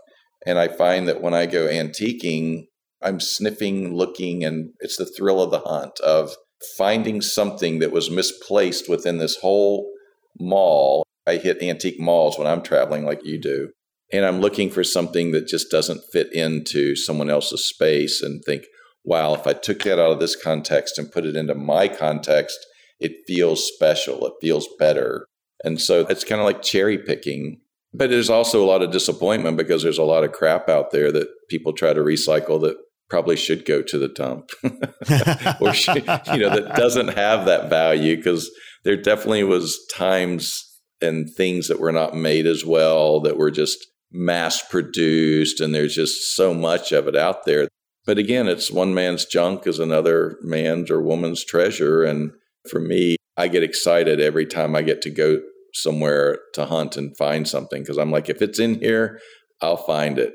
And 0.45 0.59
I 0.59 0.67
find 0.67 1.07
that 1.07 1.21
when 1.21 1.33
I 1.33 1.45
go 1.45 1.67
antiquing, 1.67 2.65
I'm 3.01 3.21
sniffing, 3.21 3.93
looking, 3.95 4.43
and 4.43 4.71
it's 4.81 4.97
the 4.97 5.05
thrill 5.05 5.41
of 5.41 5.51
the 5.51 5.61
hunt 5.61 5.99
of 6.01 6.35
finding 6.77 7.21
something 7.21 7.79
that 7.79 7.93
was 7.93 8.11
misplaced 8.11 8.89
within 8.89 9.17
this 9.17 9.37
whole 9.37 9.89
mall. 10.37 11.05
I 11.25 11.37
hit 11.37 11.63
antique 11.63 11.99
malls 11.99 12.37
when 12.37 12.47
I'm 12.47 12.61
traveling, 12.61 13.05
like 13.05 13.21
you 13.23 13.39
do. 13.39 13.69
And 14.11 14.25
I'm 14.25 14.41
looking 14.41 14.69
for 14.69 14.83
something 14.83 15.31
that 15.31 15.47
just 15.47 15.71
doesn't 15.71 16.01
fit 16.11 16.33
into 16.33 16.95
someone 16.95 17.29
else's 17.29 17.63
space 17.65 18.21
and 18.21 18.43
think, 18.43 18.65
wow, 19.03 19.33
if 19.33 19.47
I 19.47 19.53
took 19.53 19.83
that 19.83 19.99
out 19.99 20.11
of 20.11 20.19
this 20.19 20.35
context 20.35 20.97
and 20.97 21.11
put 21.11 21.25
it 21.25 21.35
into 21.35 21.55
my 21.55 21.87
context, 21.87 22.57
it 22.99 23.13
feels 23.27 23.65
special. 23.65 24.25
It 24.27 24.33
feels 24.41 24.67
better. 24.77 25.25
And 25.63 25.79
so 25.79 26.05
it's 26.09 26.23
kind 26.23 26.41
of 26.41 26.45
like 26.45 26.61
cherry 26.61 26.97
picking 26.97 27.59
but 27.93 28.09
there's 28.09 28.29
also 28.29 28.63
a 28.63 28.67
lot 28.67 28.81
of 28.81 28.91
disappointment 28.91 29.57
because 29.57 29.83
there's 29.83 29.97
a 29.97 30.03
lot 30.03 30.23
of 30.23 30.31
crap 30.31 30.69
out 30.69 30.91
there 30.91 31.11
that 31.11 31.27
people 31.49 31.73
try 31.73 31.93
to 31.93 32.01
recycle 32.01 32.61
that 32.61 32.77
probably 33.09 33.35
should 33.35 33.65
go 33.65 33.81
to 33.81 33.97
the 33.97 34.07
dump 34.07 34.51
or 35.59 35.73
should, 35.73 36.05
you 36.31 36.37
know 36.37 36.51
that 36.51 36.73
doesn't 36.75 37.09
have 37.09 37.45
that 37.45 37.69
value 37.69 38.15
because 38.15 38.51
there 38.83 38.95
definitely 38.95 39.43
was 39.43 39.79
times 39.91 40.63
and 41.01 41.27
things 41.35 41.67
that 41.67 41.79
were 41.79 41.91
not 41.91 42.15
made 42.15 42.45
as 42.45 42.63
well 42.63 43.19
that 43.21 43.37
were 43.37 43.49
just 43.49 43.87
mass 44.11 44.61
produced 44.69 45.59
and 45.59 45.73
there's 45.73 45.95
just 45.95 46.35
so 46.35 46.53
much 46.53 46.91
of 46.91 47.07
it 47.07 47.15
out 47.15 47.45
there 47.45 47.67
but 48.09 48.17
again 48.17 48.47
it's 48.47 48.71
one 48.71 48.93
man's 48.93 49.25
junk 49.25 49.67
is 49.67 49.77
another 49.77 50.37
man's 50.41 50.89
or 50.89 51.01
woman's 51.01 51.45
treasure 51.45 52.03
and 52.03 52.31
for 52.67 52.79
me 52.79 53.15
i 53.37 53.47
get 53.47 53.61
excited 53.61 54.19
every 54.19 54.45
time 54.45 54.75
i 54.75 54.81
get 54.81 55.01
to 55.01 55.11
go 55.11 55.39
somewhere 55.73 56.39
to 56.53 56.65
hunt 56.65 56.97
and 56.97 57.15
find 57.17 57.47
something 57.47 57.81
because 57.81 57.97
I'm 57.97 58.11
like, 58.11 58.29
if 58.29 58.41
it's 58.41 58.59
in 58.59 58.79
here, 58.79 59.19
I'll 59.61 59.77
find 59.77 60.17
it. 60.17 60.33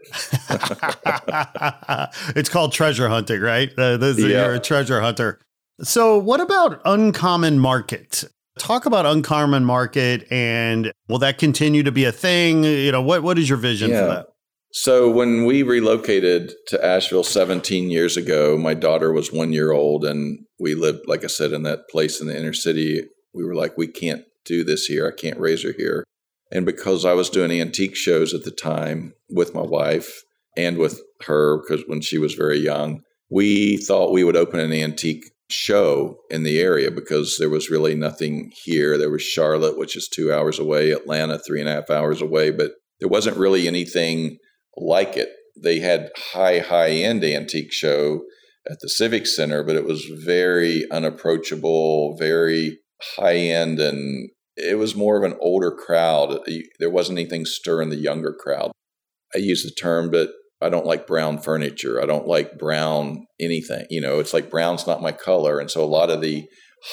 it's 2.37 2.49
called 2.49 2.73
treasure 2.73 3.09
hunting, 3.09 3.41
right? 3.41 3.71
Uh, 3.77 3.97
this, 3.97 4.19
yeah. 4.19 4.47
You're 4.47 4.55
a 4.55 4.61
treasure 4.61 5.01
hunter. 5.01 5.41
So, 5.81 6.19
what 6.19 6.41
about 6.41 6.81
uncommon 6.85 7.59
market? 7.59 8.25
Talk 8.59 8.87
about 8.87 9.07
uncommon 9.07 9.65
market, 9.65 10.31
and 10.31 10.93
will 11.09 11.19
that 11.19 11.39
continue 11.39 11.83
to 11.83 11.91
be 11.91 12.05
a 12.05 12.13
thing? 12.13 12.63
You 12.63 12.93
know, 12.93 13.03
what 13.03 13.25
what 13.25 13.39
is 13.39 13.49
your 13.49 13.59
vision 13.59 13.91
yeah. 13.91 14.01
for 14.01 14.07
that? 14.07 14.27
So, 14.77 15.09
when 15.09 15.45
we 15.45 15.63
relocated 15.63 16.53
to 16.67 16.85
Asheville 16.85 17.23
17 17.23 17.91
years 17.91 18.17
ago, 18.17 18.59
my 18.59 18.75
daughter 18.75 19.13
was 19.13 19.33
one 19.33 19.53
year 19.53 19.71
old, 19.71 20.05
and 20.05 20.47
we 20.59 20.75
lived, 20.75 21.07
like 21.07 21.23
I 21.23 21.29
said, 21.29 21.53
in 21.53 21.63
that 21.63 21.89
place 21.89 22.21
in 22.21 22.27
the 22.27 22.37
inner 22.37 22.53
city. 22.53 23.05
We 23.33 23.45
were 23.45 23.55
like, 23.55 23.79
we 23.79 23.87
can't 23.87 24.25
do 24.45 24.65
this 24.65 24.87
here. 24.87 25.07
I 25.07 25.17
can't 25.17 25.39
raise 25.39 25.63
her 25.63 25.71
here. 25.71 26.03
And 26.51 26.67
because 26.67 27.05
I 27.05 27.13
was 27.13 27.31
doing 27.31 27.53
antique 27.53 27.95
shows 27.95 28.35
at 28.35 28.43
the 28.43 28.51
time 28.51 29.15
with 29.31 29.55
my 29.55 29.63
wife 29.63 30.23
and 30.57 30.77
with 30.77 31.01
her, 31.27 31.59
because 31.59 31.85
when 31.87 32.01
she 32.01 32.19
was 32.19 32.35
very 32.35 32.59
young, 32.59 33.03
we 33.31 33.77
thought 33.77 34.13
we 34.13 34.25
would 34.25 34.37
open 34.37 34.59
an 34.59 34.73
antique 34.73 35.23
show 35.51 36.17
in 36.31 36.43
the 36.43 36.59
area 36.59 36.91
because 36.91 37.37
there 37.39 37.49
was 37.49 37.71
really 37.71 37.95
nothing 37.95 38.51
here. 38.65 38.99
There 38.99 39.11
was 39.11 39.23
Charlotte, 39.23 39.79
which 39.79 39.95
is 39.95 40.09
two 40.09 40.33
hours 40.33 40.59
away, 40.59 40.91
Atlanta, 40.91 41.39
three 41.39 41.61
and 41.61 41.69
a 41.69 41.75
half 41.75 41.91
hours 41.91 42.21
away, 42.21 42.51
but 42.51 42.73
there 42.99 43.09
wasn't 43.09 43.37
really 43.37 43.69
anything 43.69 44.39
like 44.77 45.17
it. 45.17 45.31
They 45.61 45.81
had 45.81 46.11
high, 46.33 46.59
high 46.59 46.91
end 46.91 47.25
antique 47.25 47.73
show 47.73 48.23
at 48.71 48.79
the 48.81 48.89
Civic 48.89 49.27
Center, 49.27 49.63
but 49.63 49.77
it 49.77 49.85
was 49.85 50.05
very 50.25 50.85
unapproachable, 50.91 52.17
very 52.19 52.79
high 53.17 53.37
end 53.37 53.79
and 53.79 54.31
it 54.57 54.79
was 54.79 54.95
more 54.95 55.17
of 55.17 55.31
an 55.31 55.37
older 55.41 55.71
crowd. 55.71 56.39
There 56.79 56.91
wasn't 56.91 57.19
anything 57.19 57.45
stirring 57.45 57.91
the 57.91 57.97
younger 57.97 58.33
crowd. 58.33 58.71
I 59.35 59.39
use 59.39 59.65
the 59.65 59.71
term, 59.71 60.11
but 60.11 60.31
I 60.61 60.69
don't 60.69 60.87
like 60.87 61.07
brown 61.07 61.39
furniture. 61.39 62.01
I 62.01 62.07
don't 62.07 62.27
like 62.27 62.57
brown 62.57 63.27
anything. 63.41 63.87
You 63.91 64.01
know, 64.01 64.21
it's 64.21 64.33
like 64.33 64.51
brown's 64.51 64.87
not 64.87 65.03
my 65.03 65.13
color. 65.13 65.59
And 65.59 65.71
so 65.71 65.83
a 65.83 65.87
lot 65.87 66.11
of 66.11 66.21
the 66.21 66.47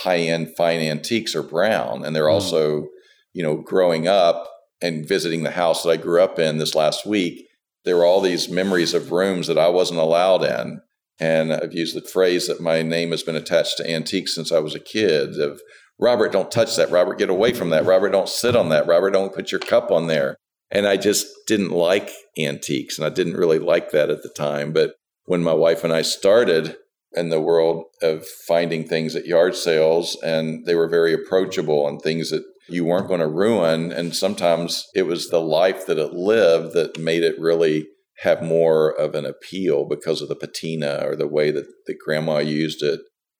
high 0.03 0.19
end 0.19 0.55
fine 0.57 0.79
antiques 0.79 1.35
are 1.35 1.43
brown. 1.43 2.03
And 2.03 2.15
they're 2.15 2.25
mm. 2.25 2.33
also, 2.33 2.87
you 3.33 3.43
know, 3.43 3.57
growing 3.57 4.07
up 4.07 4.49
and 4.81 5.07
visiting 5.07 5.43
the 5.43 5.51
house 5.51 5.83
that 5.83 5.89
I 5.89 5.97
grew 5.97 6.21
up 6.21 6.39
in 6.39 6.57
this 6.57 6.73
last 6.73 7.05
week, 7.05 7.45
there 7.83 7.97
were 7.97 8.05
all 8.05 8.21
these 8.21 8.49
memories 8.49 8.93
of 8.93 9.11
rooms 9.11 9.47
that 9.47 9.57
I 9.57 9.69
wasn't 9.69 9.99
allowed 9.99 10.43
in. 10.43 10.81
And 11.19 11.53
I've 11.53 11.73
used 11.73 11.95
the 11.95 12.01
phrase 12.01 12.47
that 12.47 12.61
my 12.61 12.81
name 12.81 13.11
has 13.11 13.21
been 13.21 13.35
attached 13.35 13.77
to 13.77 13.89
antiques 13.89 14.33
since 14.33 14.51
I 14.51 14.59
was 14.59 14.73
a 14.73 14.79
kid 14.79 15.39
of 15.39 15.61
Robert, 15.99 16.31
don't 16.31 16.51
touch 16.51 16.75
that. 16.77 16.89
Robert, 16.89 17.19
get 17.19 17.29
away 17.29 17.53
from 17.53 17.69
that. 17.69 17.85
Robert, 17.85 18.09
don't 18.09 18.27
sit 18.27 18.55
on 18.55 18.69
that. 18.69 18.87
Robert, 18.87 19.11
don't 19.11 19.35
put 19.35 19.51
your 19.51 19.59
cup 19.59 19.91
on 19.91 20.07
there. 20.07 20.35
And 20.71 20.87
I 20.87 20.97
just 20.97 21.27
didn't 21.45 21.69
like 21.69 22.09
antiques 22.39 22.97
and 22.97 23.05
I 23.05 23.09
didn't 23.09 23.37
really 23.37 23.59
like 23.59 23.91
that 23.91 24.09
at 24.09 24.23
the 24.23 24.29
time. 24.29 24.73
But 24.73 24.95
when 25.25 25.43
my 25.43 25.53
wife 25.53 25.83
and 25.83 25.93
I 25.93 26.01
started 26.01 26.75
in 27.13 27.29
the 27.29 27.41
world 27.41 27.83
of 28.01 28.25
finding 28.47 28.87
things 28.87 29.15
at 29.15 29.25
yard 29.25 29.55
sales 29.55 30.17
and 30.23 30.65
they 30.65 30.75
were 30.75 30.87
very 30.87 31.13
approachable 31.13 31.87
and 31.87 32.01
things 32.01 32.31
that 32.31 32.43
you 32.71 32.85
weren't 32.85 33.07
going 33.07 33.19
to 33.19 33.27
ruin. 33.27 33.91
And 33.91 34.15
sometimes 34.15 34.85
it 34.93 35.03
was 35.03 35.29
the 35.29 35.41
life 35.41 35.85
that 35.85 35.97
it 35.97 36.13
lived 36.13 36.73
that 36.73 36.99
made 36.99 37.23
it 37.23 37.39
really 37.39 37.87
have 38.19 38.43
more 38.43 38.89
of 38.91 39.15
an 39.15 39.25
appeal 39.25 39.87
because 39.87 40.21
of 40.21 40.29
the 40.29 40.35
patina 40.35 41.01
or 41.03 41.15
the 41.15 41.27
way 41.27 41.51
that, 41.51 41.65
that 41.87 41.97
grandma 42.03 42.37
used 42.37 42.83
it. 42.83 42.99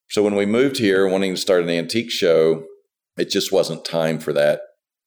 So 0.09 0.23
when 0.23 0.35
we 0.35 0.45
moved 0.45 0.77
here 0.77 1.07
wanting 1.07 1.35
to 1.35 1.41
start 1.41 1.63
an 1.63 1.69
antique 1.69 2.11
show, 2.11 2.65
it 3.17 3.29
just 3.29 3.51
wasn't 3.51 3.85
time 3.85 4.19
for 4.19 4.33
that. 4.33 4.61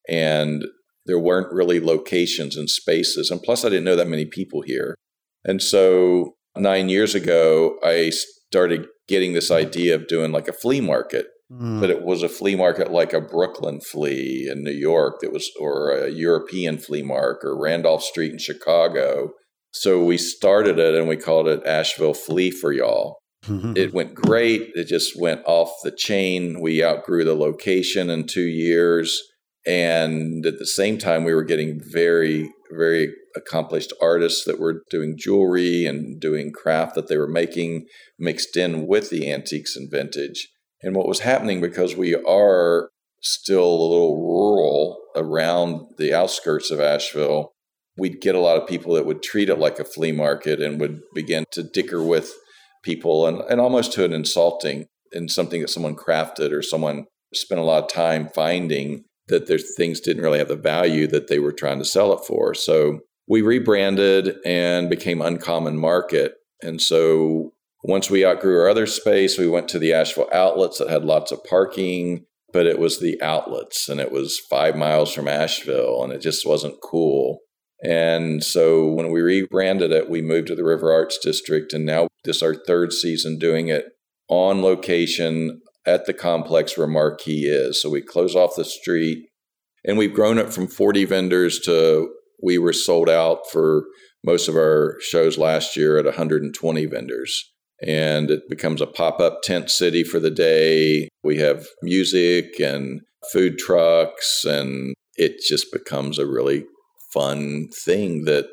And 0.08 0.64
there 1.06 1.18
weren't 1.18 1.52
really 1.52 1.80
locations 1.80 2.56
and 2.56 2.70
spaces. 2.70 3.30
And 3.30 3.42
plus, 3.42 3.64
I 3.64 3.68
didn't 3.68 3.84
know 3.84 3.96
that 3.96 4.08
many 4.08 4.24
people 4.24 4.62
here. 4.62 4.94
And 5.44 5.60
so 5.60 6.34
nine 6.56 6.88
years 6.88 7.14
ago, 7.14 7.76
I 7.84 8.10
started 8.10 8.86
getting 9.08 9.32
this 9.32 9.50
idea 9.50 9.94
of 9.94 10.06
doing 10.06 10.32
like 10.32 10.48
a 10.48 10.52
flea 10.52 10.80
market 10.80 11.26
Mm. 11.52 11.80
But 11.80 11.90
it 11.90 12.02
was 12.02 12.22
a 12.22 12.28
flea 12.28 12.56
market 12.56 12.90
like 12.90 13.12
a 13.12 13.20
Brooklyn 13.20 13.80
flea 13.80 14.48
in 14.50 14.64
New 14.64 14.72
York 14.72 15.20
that 15.20 15.32
was, 15.32 15.50
or 15.60 15.92
a 15.92 16.08
European 16.08 16.78
flea 16.78 17.02
market, 17.02 17.46
or 17.46 17.60
Randolph 17.60 18.02
Street 18.02 18.32
in 18.32 18.38
Chicago. 18.38 19.32
So 19.72 20.04
we 20.04 20.16
started 20.16 20.78
it 20.78 20.94
and 20.94 21.08
we 21.08 21.16
called 21.16 21.48
it 21.48 21.66
Asheville 21.66 22.14
Flea 22.14 22.50
for 22.50 22.72
Y'all. 22.72 23.18
Mm-hmm. 23.46 23.72
It 23.76 23.92
went 23.92 24.14
great. 24.14 24.70
It 24.74 24.86
just 24.86 25.20
went 25.20 25.42
off 25.44 25.70
the 25.82 25.90
chain. 25.90 26.60
We 26.62 26.82
outgrew 26.82 27.24
the 27.24 27.34
location 27.34 28.08
in 28.08 28.26
two 28.26 28.46
years. 28.46 29.20
And 29.66 30.44
at 30.46 30.58
the 30.58 30.66
same 30.66 30.98
time, 30.98 31.24
we 31.24 31.34
were 31.34 31.44
getting 31.44 31.80
very, 31.82 32.50
very 32.70 33.12
accomplished 33.36 33.92
artists 34.00 34.44
that 34.44 34.60
were 34.60 34.82
doing 34.90 35.16
jewelry 35.18 35.86
and 35.86 36.20
doing 36.20 36.52
craft 36.52 36.94
that 36.94 37.08
they 37.08 37.16
were 37.16 37.28
making 37.28 37.86
mixed 38.18 38.56
in 38.56 38.86
with 38.86 39.10
the 39.10 39.30
antiques 39.30 39.76
and 39.76 39.90
vintage. 39.90 40.48
And 40.84 40.94
what 40.94 41.08
was 41.08 41.20
happening 41.20 41.60
because 41.60 41.96
we 41.96 42.14
are 42.14 42.90
still 43.22 43.64
a 43.64 43.82
little 43.82 44.16
rural 44.16 44.98
around 45.16 45.86
the 45.96 46.12
outskirts 46.12 46.70
of 46.70 46.78
Asheville, 46.78 47.52
we'd 47.96 48.20
get 48.20 48.34
a 48.34 48.40
lot 48.40 48.60
of 48.60 48.68
people 48.68 48.94
that 48.94 49.06
would 49.06 49.22
treat 49.22 49.48
it 49.48 49.58
like 49.58 49.78
a 49.78 49.84
flea 49.84 50.12
market 50.12 50.60
and 50.60 50.78
would 50.78 51.00
begin 51.14 51.44
to 51.52 51.62
dicker 51.62 52.02
with 52.02 52.34
people 52.82 53.26
and, 53.26 53.40
and 53.48 53.60
almost 53.60 53.92
to 53.94 54.04
an 54.04 54.12
insulting 54.12 54.86
in 55.12 55.28
something 55.28 55.62
that 55.62 55.70
someone 55.70 55.96
crafted 55.96 56.52
or 56.52 56.60
someone 56.60 57.06
spent 57.32 57.60
a 57.60 57.64
lot 57.64 57.82
of 57.82 57.88
time 57.88 58.28
finding 58.34 59.04
that 59.28 59.46
their 59.46 59.58
things 59.58 60.00
didn't 60.00 60.22
really 60.22 60.38
have 60.38 60.48
the 60.48 60.56
value 60.56 61.06
that 61.06 61.28
they 61.28 61.38
were 61.38 61.52
trying 61.52 61.78
to 61.78 61.84
sell 61.84 62.12
it 62.12 62.24
for. 62.26 62.52
So 62.52 63.00
we 63.26 63.40
rebranded 63.40 64.36
and 64.44 64.90
became 64.90 65.22
Uncommon 65.22 65.78
Market. 65.78 66.34
And 66.62 66.80
so 66.82 67.54
once 67.86 68.08
we 68.08 68.24
outgrew 68.24 68.58
our 68.58 68.68
other 68.68 68.86
space, 68.86 69.38
we 69.38 69.46
went 69.46 69.68
to 69.68 69.78
the 69.78 69.92
Asheville 69.92 70.30
outlets 70.32 70.78
that 70.78 70.88
had 70.88 71.04
lots 71.04 71.30
of 71.30 71.44
parking, 71.44 72.24
but 72.50 72.66
it 72.66 72.78
was 72.78 72.98
the 72.98 73.20
outlets 73.20 73.90
and 73.90 74.00
it 74.00 74.10
was 74.10 74.40
five 74.48 74.74
miles 74.74 75.12
from 75.12 75.28
Asheville 75.28 76.02
and 76.02 76.10
it 76.10 76.22
just 76.22 76.46
wasn't 76.46 76.80
cool. 76.82 77.40
And 77.82 78.42
so 78.42 78.88
when 78.88 79.12
we 79.12 79.20
rebranded 79.20 79.92
it, 79.92 80.08
we 80.08 80.22
moved 80.22 80.46
to 80.46 80.54
the 80.54 80.64
River 80.64 80.90
Arts 80.90 81.18
District. 81.22 81.74
And 81.74 81.84
now 81.84 82.08
this 82.24 82.36
is 82.36 82.42
our 82.42 82.54
third 82.54 82.94
season 82.94 83.38
doing 83.38 83.68
it 83.68 83.84
on 84.28 84.62
location 84.62 85.60
at 85.84 86.06
the 86.06 86.14
complex 86.14 86.78
where 86.78 86.86
Marquee 86.86 87.44
is. 87.44 87.82
So 87.82 87.90
we 87.90 88.00
close 88.00 88.34
off 88.34 88.56
the 88.56 88.64
street 88.64 89.26
and 89.84 89.98
we've 89.98 90.14
grown 90.14 90.38
it 90.38 90.54
from 90.54 90.68
40 90.68 91.04
vendors 91.04 91.60
to 91.60 92.08
we 92.42 92.56
were 92.56 92.72
sold 92.72 93.10
out 93.10 93.40
for 93.52 93.84
most 94.24 94.48
of 94.48 94.56
our 94.56 94.96
shows 95.00 95.36
last 95.36 95.76
year 95.76 95.98
at 95.98 96.06
120 96.06 96.86
vendors 96.86 97.53
and 97.82 98.30
it 98.30 98.42
becomes 98.48 98.80
a 98.80 98.86
pop 98.86 99.20
up 99.20 99.42
tent 99.42 99.70
city 99.70 100.04
for 100.04 100.18
the 100.18 100.30
day. 100.30 101.08
We 101.22 101.38
have 101.38 101.66
music 101.82 102.60
and 102.60 103.00
food 103.32 103.58
trucks, 103.58 104.44
and 104.44 104.94
it 105.16 105.40
just 105.46 105.72
becomes 105.72 106.18
a 106.18 106.26
really 106.26 106.64
fun 107.12 107.68
thing 107.84 108.24
that, 108.24 108.46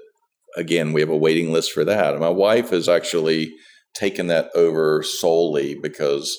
again, 0.55 0.93
we 0.93 1.01
have 1.01 1.09
a 1.09 1.17
waiting 1.17 1.51
list 1.51 1.71
for 1.71 1.83
that. 1.85 2.13
And 2.13 2.21
my 2.21 2.29
wife 2.29 2.69
has 2.69 2.87
actually 2.87 3.51
taken 3.93 4.27
that 4.27 4.49
over 4.55 5.03
solely 5.03 5.75
because 5.75 6.37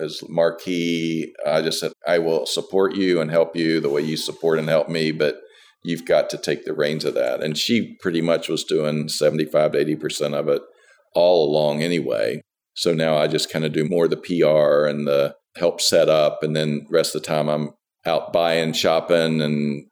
as 0.00 0.22
marquee 0.28 1.32
i 1.46 1.60
just 1.60 1.80
said 1.80 1.92
i 2.06 2.18
will 2.18 2.46
support 2.46 2.94
you 2.94 3.20
and 3.20 3.30
help 3.30 3.54
you 3.54 3.80
the 3.80 3.90
way 3.90 4.00
you 4.00 4.16
support 4.16 4.58
and 4.58 4.68
help 4.68 4.88
me 4.88 5.12
but 5.12 5.36
you've 5.84 6.06
got 6.06 6.30
to 6.30 6.38
take 6.38 6.64
the 6.64 6.72
reins 6.72 7.04
of 7.04 7.14
that 7.14 7.42
and 7.42 7.58
she 7.58 7.96
pretty 8.00 8.22
much 8.22 8.48
was 8.48 8.64
doing 8.64 9.08
75 9.08 9.72
to 9.72 9.84
80% 9.84 10.34
of 10.34 10.48
it 10.48 10.62
all 11.14 11.48
along 11.48 11.82
anyway. 11.82 12.40
So 12.74 12.94
now 12.94 13.16
I 13.16 13.26
just 13.26 13.52
kind 13.52 13.64
of 13.64 13.72
do 13.72 13.88
more 13.88 14.04
of 14.04 14.10
the 14.10 14.16
PR 14.16 14.86
and 14.86 15.06
the 15.06 15.34
help 15.56 15.80
set 15.80 16.08
up. 16.08 16.42
And 16.42 16.56
then 16.56 16.86
rest 16.90 17.14
of 17.14 17.22
the 17.22 17.26
time 17.26 17.48
I'm 17.48 17.70
out 18.06 18.32
buying, 18.32 18.72
shopping, 18.72 19.40
and 19.42 19.84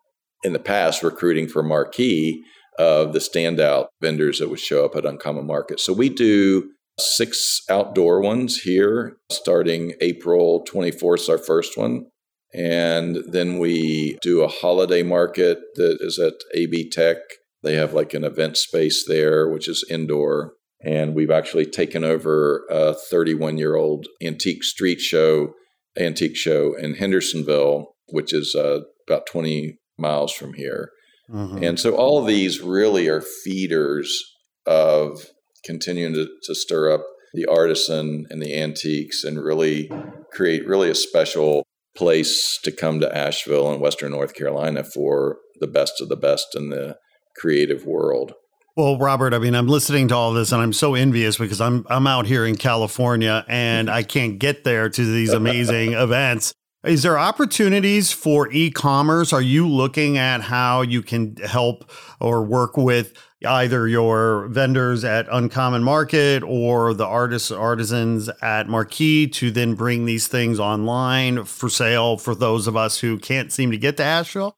in 0.43 0.53
the 0.53 0.59
past 0.59 1.03
recruiting 1.03 1.47
for 1.47 1.63
marquee 1.63 2.43
of 2.79 3.13
the 3.13 3.19
standout 3.19 3.89
vendors 4.01 4.39
that 4.39 4.49
would 4.49 4.61
show 4.61 4.85
up 4.85 4.97
at 4.97 5.05
Uncommon 5.05 5.47
Market. 5.47 5.81
So 5.81 5.93
we 5.93 6.09
do 6.09 6.71
six 6.99 7.61
outdoor 7.69 8.21
ones 8.21 8.59
here 8.59 9.17
starting 9.31 9.93
April 10.01 10.65
24th, 10.65 11.29
our 11.29 11.39
first 11.39 11.77
one. 11.77 12.07
And 12.53 13.19
then 13.29 13.59
we 13.59 14.19
do 14.23 14.43
a 14.43 14.49
holiday 14.49 15.03
market 15.03 15.59
that 15.75 15.99
is 16.01 16.19
at 16.19 16.35
AB 16.55 16.91
Tech. 16.91 17.19
They 17.63 17.75
have 17.75 17.93
like 17.93 18.15
an 18.15 18.25
event 18.25 18.57
space 18.57 19.05
there, 19.07 19.49
which 19.49 19.69
is 19.69 19.85
indoor. 19.89 20.55
And 20.85 21.15
we've 21.15 21.31
actually 21.31 21.67
taken 21.67 22.05
over 22.05 22.65
a 22.71 22.95
31 22.95 23.59
year 23.59 23.77
old 23.77 24.07
antique 24.23 24.65
street 24.65 25.01
show, 25.01 25.53
antique 25.99 26.37
show 26.37 26.75
in 26.75 26.95
Hendersonville, 26.95 27.95
which 28.09 28.33
is 28.33 28.55
uh, 28.55 28.81
about 29.09 29.27
20 29.27 29.77
miles 29.99 30.33
from 30.33 30.55
here. 30.55 30.91
Mm-hmm. 31.31 31.63
And 31.63 31.79
so 31.79 31.95
all 31.95 32.19
of 32.19 32.27
these 32.27 32.61
really 32.61 33.09
are 33.09 33.21
feeders 33.21 34.23
of 34.67 35.27
continuing 35.65 36.15
to, 36.15 36.29
to 36.45 36.55
stir 36.55 36.93
up 36.93 37.03
the 37.35 37.47
artisan 37.47 38.27
and 38.31 38.43
the 38.43 38.57
antiques 38.57 39.23
and 39.23 39.43
really 39.43 39.91
create 40.33 40.67
really 40.67 40.91
a 40.91 40.95
special 40.95 41.65
place 41.97 42.59
to 42.63 42.73
come 42.73 43.01
to 43.01 43.17
Asheville 43.17 43.71
and 43.71 43.81
Western 43.81 44.13
North 44.13 44.35
Carolina 44.35 44.83
for 44.83 45.39
the 45.61 45.67
best 45.67 46.01
of 46.01 46.09
the 46.09 46.17
best 46.17 46.55
in 46.55 46.71
the 46.71 46.97
creative 47.37 47.85
world. 47.85 48.33
Well, 48.77 48.99
Robert, 48.99 49.35
I 49.35 49.39
mean, 49.39 49.55
I'm 49.55 49.67
listening 49.67 50.09
to 50.09 50.15
all 50.15 50.33
this 50.33 50.53
and 50.53 50.63
I'm 50.63 50.73
so 50.73 50.95
envious 50.95 51.37
because 51.37 51.61
I'm 51.61 51.85
I'm 51.91 52.07
out 52.07 52.27
here 52.27 52.47
in 52.47 52.57
California 52.57 53.45
and 53.49 53.91
I 53.91 54.03
can't 54.03 54.39
get 54.39 54.65
there 54.65 54.89
to 54.89 55.05
these 55.05 55.33
amazing 55.33 55.93
events. 55.95 56.55
Is 56.83 57.03
there 57.03 57.19
opportunities 57.19 58.11
for 58.11 58.51
e-commerce? 58.51 59.35
Are 59.35 59.43
you 59.43 59.69
looking 59.69 60.17
at 60.17 60.41
how 60.41 60.81
you 60.81 61.03
can 61.03 61.37
help 61.37 61.91
or 62.21 62.43
work 62.43 62.79
with 62.79 63.13
either 63.47 63.87
your 63.87 64.49
vendors 64.49 65.05
at 65.05 65.27
Uncommon 65.31 65.83
Market 65.83 66.43
or 66.43 66.95
the 66.95 67.05
artists 67.05 67.51
artisans 67.51 68.31
at 68.41 68.67
Marquee 68.67 69.27
to 69.27 69.51
then 69.51 69.75
bring 69.75 70.07
these 70.07 70.27
things 70.27 70.59
online 70.59 71.45
for 71.45 71.69
sale 71.69 72.17
for 72.17 72.35
those 72.35 72.67
of 72.67 72.77
us 72.77 73.01
who 73.01 73.19
can't 73.19 73.53
seem 73.53 73.71
to 73.71 73.79
get 73.79 73.99
to 73.99 74.03
Asheville? 74.03 74.57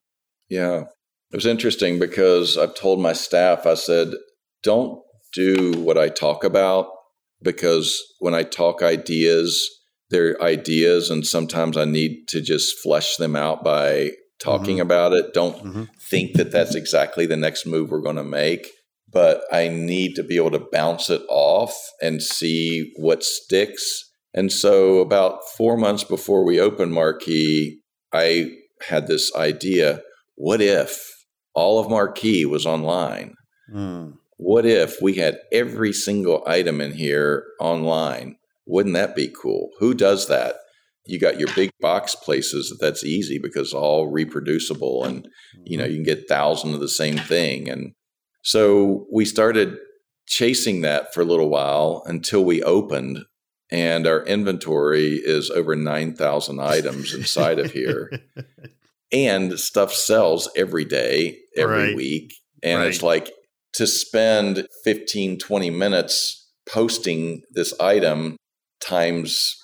Yeah, 0.49 0.85
it 1.33 1.37
was 1.37 1.47
interesting 1.47 1.99
because 1.99 2.59
I've 2.59 2.75
told 2.75 3.01
my 3.01 3.15
staff, 3.15 3.67
I 3.67 3.75
said, 3.75 4.13
don't 4.63 5.01
do 5.33 5.73
what 5.79 5.97
I 5.97 6.11
talk 6.11 6.45
about 6.45 6.89
because 7.43 8.01
when 8.19 8.35
I 8.35 8.43
talk 8.43 8.83
ideas, 8.83 9.69
they're 10.11 10.41
ideas, 10.43 11.09
and 11.09 11.27
sometimes 11.27 11.79
I 11.79 11.87
need 11.87 12.29
to 12.29 12.43
just 12.43 12.79
flesh 12.79 13.17
them 13.17 13.35
out 13.35 13.65
by 13.65 14.11
talking 14.39 14.77
mm-hmm. 14.77 14.83
about 14.83 15.15
it. 15.15 15.33
Don't 15.33 15.57
mm-hmm. 15.57 15.85
think 16.11 16.35
that 16.35 16.53
that's 16.53 16.75
exactly 16.75 17.25
the 17.25 17.37
next 17.37 17.67
move 17.67 17.91
we're 17.91 18.03
going 18.03 18.17
to 18.17 18.25
make, 18.25 18.69
but 19.11 19.43
I 19.51 19.69
need 19.69 20.15
to 20.17 20.23
be 20.23 20.37
able 20.37 20.51
to 20.51 20.67
bounce 20.71 21.09
it 21.09 21.23
off 21.31 21.75
and 22.03 22.23
see 22.23 22.93
what 22.97 23.25
sticks. 23.25 24.11
And 24.35 24.53
so, 24.53 24.99
about 24.99 25.41
four 25.57 25.79
months 25.79 26.05
before 26.05 26.45
we 26.45 26.61
opened 26.61 26.93
Marquee, 26.93 27.81
I 28.13 28.53
had 28.87 29.07
this 29.07 29.35
idea 29.35 30.03
what 30.35 30.61
if 30.61 31.12
all 31.55 31.79
of 31.79 31.91
Marquee 31.91 32.45
was 32.45 32.67
online. 32.67 33.35
Mm. 33.73 34.15
What 34.37 34.67
if 34.67 35.01
we 35.01 35.15
had 35.15 35.39
every 35.53 35.93
single 35.93 36.43
item 36.47 36.81
in 36.81 36.93
here 36.93 37.45
online? 37.61 38.37
Wouldn't 38.67 38.95
that 38.95 39.15
be 39.15 39.33
cool? 39.41 39.71
Who 39.79 39.95
does 39.95 40.29
that? 40.29 40.57
You 41.07 41.19
got 41.19 41.39
your 41.39 41.49
big 41.55 41.71
box 41.81 42.15
places 42.15 42.77
that's 42.81 43.05
easy 43.05 43.39
because 43.39 43.73
all 43.73 44.09
reproducible 44.09 45.05
and 45.05 45.29
you 45.65 45.77
know 45.77 45.85
you 45.85 45.95
can 45.95 46.05
get 46.05 46.29
thousands 46.29 46.75
of 46.75 46.81
the 46.81 46.89
same 46.89 47.19
thing 47.19 47.69
and 47.69 47.93
So 48.43 49.07
we 49.13 49.25
started 49.25 49.79
chasing 50.27 50.81
that 50.83 51.13
for 51.13 51.21
a 51.21 51.25
little 51.25 51.49
while 51.49 52.03
until 52.07 52.45
we 52.45 52.63
opened 52.63 53.19
and 53.71 54.07
our 54.07 54.23
inventory 54.25 55.15
is 55.15 55.51
over 55.51 55.75
9,000 55.75 56.61
items 56.61 57.15
inside 57.15 57.59
of 57.59 57.73
here. 57.73 58.11
And 59.13 59.59
stuff 59.59 59.93
sells 59.93 60.49
every 60.57 60.85
day, 60.85 61.39
every 61.57 61.89
Right. 61.89 61.97
week. 61.97 62.33
And 62.63 62.81
Right. 62.81 62.89
it's 62.89 63.03
like 63.03 63.31
to 63.75 63.87
spend 63.87 64.67
15, 64.85 65.39
20 65.39 65.71
minutes 65.71 66.49
posting 66.67 67.43
this 67.51 67.75
item 67.81 68.37
times, 68.81 69.57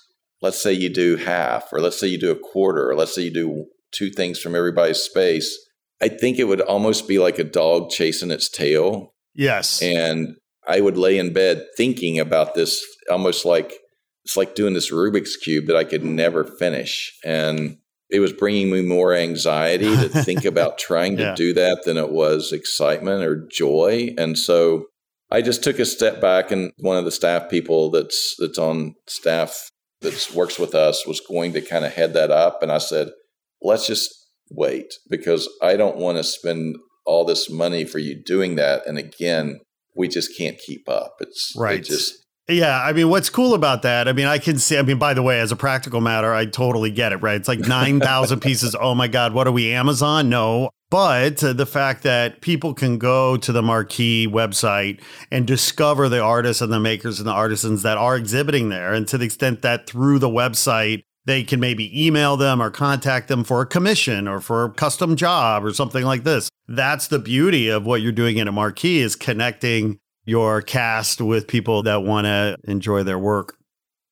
let's 0.42 0.60
say 0.60 0.72
you 0.72 0.88
do 0.88 1.16
half, 1.16 1.72
or 1.72 1.80
let's 1.80 1.98
say 1.98 2.06
you 2.08 2.18
do 2.18 2.30
a 2.30 2.38
quarter, 2.38 2.88
or 2.90 2.94
let's 2.94 3.14
say 3.14 3.22
you 3.22 3.32
do 3.32 3.66
two 3.92 4.10
things 4.10 4.38
from 4.38 4.54
everybody's 4.54 4.98
space. 4.98 5.58
I 6.00 6.08
think 6.08 6.38
it 6.38 6.44
would 6.44 6.60
almost 6.60 7.08
be 7.08 7.18
like 7.18 7.38
a 7.38 7.44
dog 7.44 7.90
chasing 7.90 8.30
its 8.30 8.48
tail 8.48 9.14
yes. 9.34 9.82
and 9.82 10.36
I 10.66 10.80
would 10.80 10.96
lay 10.98 11.18
in 11.18 11.32
bed 11.32 11.64
thinking 11.76 12.18
about 12.20 12.54
this 12.54 12.84
almost 13.10 13.44
like 13.44 13.72
it's 14.24 14.36
like 14.36 14.54
doing 14.54 14.74
this 14.74 14.92
Rubik's 14.92 15.36
cube 15.36 15.66
that 15.66 15.76
I 15.76 15.84
could 15.84 16.04
never 16.04 16.44
finish 16.44 17.12
and 17.24 17.78
it 18.10 18.20
was 18.20 18.32
bringing 18.32 18.70
me 18.70 18.82
more 18.82 19.12
anxiety 19.14 19.94
to 19.96 20.08
think 20.08 20.44
about 20.52 20.78
trying 20.78 21.16
to 21.18 21.22
Yeah. 21.22 21.34
do 21.34 21.52
that 21.54 21.82
than 21.84 21.96
it 21.96 22.10
was 22.10 22.52
excitement 22.52 23.22
or 23.24 23.46
joy 23.50 24.14
and 24.18 24.38
so 24.38 24.86
I 25.30 25.42
just 25.42 25.62
took 25.62 25.78
a 25.78 25.84
step 25.84 26.20
back 26.20 26.50
and 26.50 26.72
one 26.78 26.96
of 26.96 27.04
the 27.04 27.10
staff 27.10 27.50
people 27.50 27.90
that's 27.90 28.34
that's 28.38 28.58
on 28.58 28.94
staff 29.06 29.68
that 30.00 30.30
works 30.34 30.58
with 30.58 30.74
us 30.74 31.06
was 31.06 31.20
going 31.20 31.52
to 31.52 31.60
kind 31.60 31.84
of 31.84 31.92
head 31.92 32.14
that 32.14 32.30
up 32.30 32.62
and 32.62 32.72
I 32.72 32.78
said 32.78 33.10
let's 33.62 33.86
just 33.86 34.08
wait 34.50 34.94
because 35.10 35.48
I 35.62 35.76
don't 35.76 35.96
want 35.96 36.16
to 36.16 36.24
spend 36.24 36.76
all 37.04 37.24
this 37.24 37.50
money 37.50 37.84
for 37.84 37.98
you 37.98 38.14
doing 38.24 38.54
that 38.56 38.86
and 38.86 38.96
again 38.98 39.60
we 39.96 40.06
just 40.08 40.36
can't 40.38 40.56
keep 40.58 40.88
up. 40.88 41.16
It's 41.20 41.52
it 41.56 41.60
Right. 41.60 41.82
just 41.84 42.14
Yeah, 42.50 42.82
I 42.82 42.94
mean, 42.94 43.10
what's 43.10 43.28
cool 43.28 43.52
about 43.52 43.82
that? 43.82 44.08
I 44.08 44.14
mean, 44.14 44.24
I 44.24 44.38
can 44.38 44.58
see. 44.58 44.78
I 44.78 44.82
mean, 44.82 44.98
by 44.98 45.12
the 45.12 45.22
way, 45.22 45.38
as 45.38 45.52
a 45.52 45.56
practical 45.56 46.00
matter, 46.00 46.32
I 46.32 46.46
totally 46.46 46.90
get 46.90 47.12
it. 47.12 47.16
Right? 47.16 47.36
It's 47.36 47.48
like 47.48 47.60
nine 47.60 48.00
thousand 48.00 48.40
pieces. 48.42 48.74
Oh 48.78 48.94
my 48.94 49.06
God, 49.06 49.34
what 49.34 49.46
are 49.46 49.52
we, 49.52 49.70
Amazon? 49.72 50.30
No, 50.30 50.70
but 50.88 51.44
uh, 51.44 51.52
the 51.52 51.66
fact 51.66 52.04
that 52.04 52.40
people 52.40 52.72
can 52.72 52.96
go 52.96 53.36
to 53.36 53.52
the 53.52 53.60
Marquee 53.60 54.26
website 54.26 54.98
and 55.30 55.46
discover 55.46 56.08
the 56.08 56.20
artists 56.20 56.62
and 56.62 56.72
the 56.72 56.80
makers 56.80 57.18
and 57.20 57.28
the 57.28 57.32
artisans 57.32 57.82
that 57.82 57.98
are 57.98 58.16
exhibiting 58.16 58.70
there, 58.70 58.94
and 58.94 59.06
to 59.08 59.18
the 59.18 59.26
extent 59.26 59.60
that 59.60 59.86
through 59.86 60.18
the 60.18 60.30
website 60.30 61.02
they 61.26 61.44
can 61.44 61.60
maybe 61.60 62.06
email 62.06 62.38
them 62.38 62.62
or 62.62 62.70
contact 62.70 63.28
them 63.28 63.44
for 63.44 63.60
a 63.60 63.66
commission 63.66 64.26
or 64.26 64.40
for 64.40 64.64
a 64.64 64.70
custom 64.70 65.14
job 65.14 65.62
or 65.62 65.74
something 65.74 66.02
like 66.02 66.24
this. 66.24 66.48
That's 66.66 67.06
the 67.08 67.18
beauty 67.18 67.68
of 67.68 67.84
what 67.84 68.00
you're 68.00 68.12
doing 68.12 68.38
in 68.38 68.48
a 68.48 68.52
marquee 68.52 69.00
is 69.00 69.14
connecting 69.14 69.98
your 70.28 70.60
cast 70.62 71.20
with 71.20 71.46
people 71.46 71.82
that 71.84 72.02
want 72.02 72.26
to 72.26 72.56
enjoy 72.64 73.02
their 73.02 73.18
work. 73.18 73.56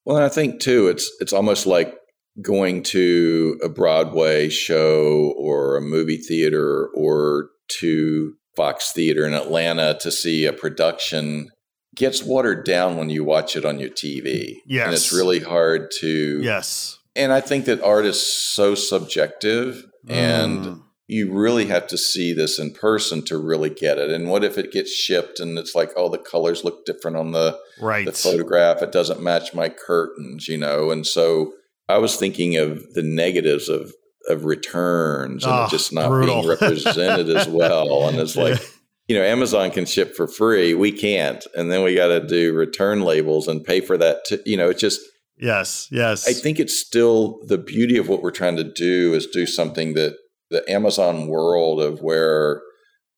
well, 0.05 0.17
and 0.17 0.25
I 0.25 0.29
think 0.29 0.61
too, 0.61 0.89
it's 0.89 1.11
it's 1.21 1.33
almost 1.33 1.67
like 1.67 1.95
going 2.43 2.83
to 2.83 3.59
a 3.63 3.69
Broadway 3.69 4.49
show 4.49 5.35
or 5.39 5.77
a 5.77 5.81
movie 5.81 6.17
theater 6.19 6.89
or 6.95 7.49
to 7.81 8.35
Fox 8.57 8.93
Theater 8.93 9.27
in 9.27 9.35
Atlanta 9.35 9.97
to 10.01 10.11
see 10.11 10.45
a 10.47 10.53
production 10.53 11.51
gets 11.95 12.23
watered 12.23 12.65
down 12.65 12.97
when 12.97 13.11
you 13.11 13.25
watch 13.25 13.57
it 13.57 13.65
on 13.65 13.79
your 13.79 13.89
TV. 13.91 14.57
Yes. 14.67 14.85
And 14.87 14.95
it's 14.95 15.13
really 15.13 15.41
hard 15.41 15.91
to 16.01 16.41
Yes. 16.43 16.99
and 17.15 17.33
I 17.33 17.41
think 17.41 17.65
that 17.67 17.83
art 17.83 18.05
is 18.07 18.21
so 18.21 18.75
subjective 18.75 19.85
and 20.09 20.65
Mm. 20.65 20.83
You 21.09 21.33
really 21.33 21.67
have 21.67 21.87
to 21.87 21.97
see 21.97 22.33
this 22.33 22.59
in 22.59 22.73
person 22.73 23.23
to 23.25 23.39
really 23.39 23.71
get 23.71 23.99
it. 23.99 24.11
And 24.11 24.29
what 24.29 24.43
if 24.43 24.59
it 24.59 24.73
gets 24.73 24.91
shipped 24.93 25.39
and 25.39 25.57
it's 25.59 25.75
like, 25.75 25.91
oh, 25.97 26.09
the 26.09 26.19
colors 26.19 26.65
look 26.65 26.85
different 26.85 27.17
on 27.17 27.31
the, 27.31 27.59
right. 27.81 28.05
the 28.05 28.13
photograph. 28.13 28.83
It 28.83 28.91
doesn't 28.91 29.23
match 29.23 29.55
my 29.55 29.69
curtains, 29.69 30.49
you 30.49 30.59
know? 30.59 30.91
And 30.91 31.07
so 31.07 31.53
I 31.89 31.99
was 31.99 32.17
thinking 32.17 32.57
of 32.57 32.83
the 32.95 33.05
negatives 33.05 33.69
of, 33.69 33.93
of 34.29 34.45
returns 34.45 35.45
and 35.45 35.53
Oh, 35.53 35.69
just 35.71 35.93
not 35.93 36.09
brutal. 36.09 36.43
being 36.43 36.49
represented 36.49 37.31
as 37.31 37.47
well. 37.49 38.09
And 38.09 38.19
it's 38.19 38.35
like, 38.35 38.61
you 39.07 39.17
know, 39.17 39.23
Amazon 39.25 39.71
can 39.71 39.87
ship 39.87 40.17
for 40.17 40.27
free. 40.27 40.75
We 40.75 40.91
can't. 40.91 41.47
And 41.55 41.71
then 41.71 41.85
we 41.85 41.95
got 41.95 42.09
to 42.09 42.27
do 42.27 42.53
return 42.53 43.03
labels 43.03 43.47
and 43.47 43.63
pay 43.63 43.81
for 43.81 43.97
that. 43.97 44.25
T- 44.25 44.41
you 44.45 44.57
know, 44.57 44.71
it's 44.71 44.81
just, 44.81 45.01
yes. 45.39 45.87
Yes. 45.93 46.27
I 46.29 46.33
think 46.33 46.59
it's 46.59 46.77
still 46.77 47.39
the 47.47 47.59
beauty 47.59 47.97
of 47.97 48.09
what 48.09 48.23
we're 48.23 48.33
trying 48.33 48.57
to 48.57 48.65
do 48.65 49.15
is 49.15 49.29
do 49.29 49.47
something 49.47 49.95
that 49.95 50.17
the 50.51 50.69
Amazon 50.71 51.27
world 51.27 51.81
of 51.81 52.01
where 52.01 52.63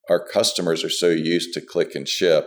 our 0.08 0.24
customers 0.24 0.82
are 0.84 0.90
so 0.90 1.08
used 1.08 1.52
to 1.54 1.60
click 1.60 1.94
and 1.94 2.08
ship 2.08 2.46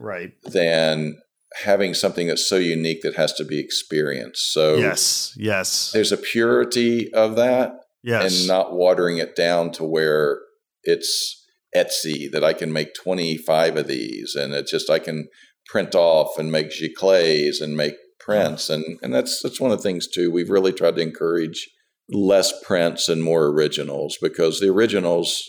right. 0.00 0.32
than 0.44 1.18
having 1.62 1.94
something 1.94 2.26
that's 2.26 2.48
so 2.48 2.56
unique 2.56 3.02
that 3.02 3.14
has 3.14 3.32
to 3.34 3.44
be 3.44 3.58
experienced. 3.58 4.52
So 4.52 4.76
Yes. 4.76 5.32
Yes. 5.36 5.92
there's 5.92 6.12
a 6.12 6.16
purity 6.16 7.12
of 7.14 7.36
that 7.36 7.72
Yes. 8.02 8.38
and 8.40 8.48
not 8.48 8.72
watering 8.74 9.18
it 9.18 9.36
down 9.36 9.70
to 9.72 9.84
where 9.84 10.40
it's 10.82 11.44
Etsy 11.74 12.30
that 12.30 12.44
I 12.44 12.52
can 12.52 12.72
make 12.72 12.94
25 12.94 13.76
of 13.76 13.86
these 13.86 14.34
and 14.34 14.54
it's 14.54 14.70
just 14.70 14.88
I 14.90 14.98
can 14.98 15.28
print 15.66 15.94
off 15.94 16.38
and 16.38 16.50
make 16.50 16.70
giclées 16.70 17.60
and 17.60 17.76
make 17.76 17.94
prints 18.18 18.70
and 18.70 18.98
and 19.02 19.12
that's 19.14 19.42
that's 19.42 19.60
one 19.60 19.70
of 19.70 19.78
the 19.78 19.82
things 19.82 20.08
too 20.08 20.30
we've 20.30 20.50
really 20.50 20.72
tried 20.72 20.96
to 20.96 21.02
encourage 21.02 21.68
less 22.10 22.52
prints 22.62 23.08
and 23.08 23.22
more 23.22 23.46
originals 23.46 24.16
because 24.22 24.60
the 24.60 24.68
originals 24.68 25.42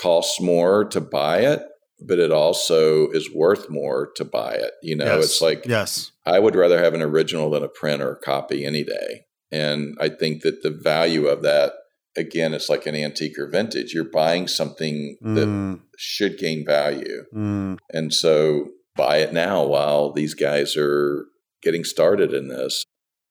costs 0.00 0.40
more 0.40 0.84
to 0.84 1.00
buy 1.00 1.38
it 1.40 1.60
but 2.06 2.18
it 2.18 2.30
also 2.32 3.08
is 3.10 3.30
worth 3.34 3.70
more 3.70 4.10
to 4.16 4.24
buy 4.24 4.52
it 4.54 4.72
you 4.82 4.96
know 4.96 5.04
Yes. 5.04 5.24
it's 5.24 5.40
like 5.42 5.64
yes. 5.66 6.10
I 6.26 6.38
would 6.38 6.54
rather 6.56 6.82
have 6.82 6.94
an 6.94 7.02
original 7.02 7.50
than 7.50 7.62
a 7.62 7.68
print 7.68 8.00
or 8.02 8.12
a 8.12 8.18
copy 8.18 8.64
any 8.64 8.82
day. 8.82 9.26
And 9.52 9.94
I 10.00 10.08
think 10.08 10.42
that 10.42 10.62
the 10.62 10.70
value 10.70 11.26
of 11.26 11.42
that, 11.42 11.74
again, 12.16 12.54
it's 12.54 12.70
like 12.70 12.86
an 12.86 12.94
antique 12.94 13.38
or 13.38 13.46
vintage. 13.46 13.92
You're 13.92 14.10
buying 14.10 14.48
something 14.48 15.16
that 15.20 15.46
Mm, 15.46 15.80
should 15.98 16.38
gain 16.38 16.64
value. 16.66 17.24
mm. 17.34 17.76
And 17.92 18.12
so 18.14 18.70
buy 18.96 19.18
it 19.18 19.34
now 19.34 19.64
while 19.66 20.12
these 20.12 20.32
guys 20.34 20.76
are 20.78 21.26
getting 21.62 21.84
started 21.84 22.32
in 22.32 22.48
this. 22.48 22.84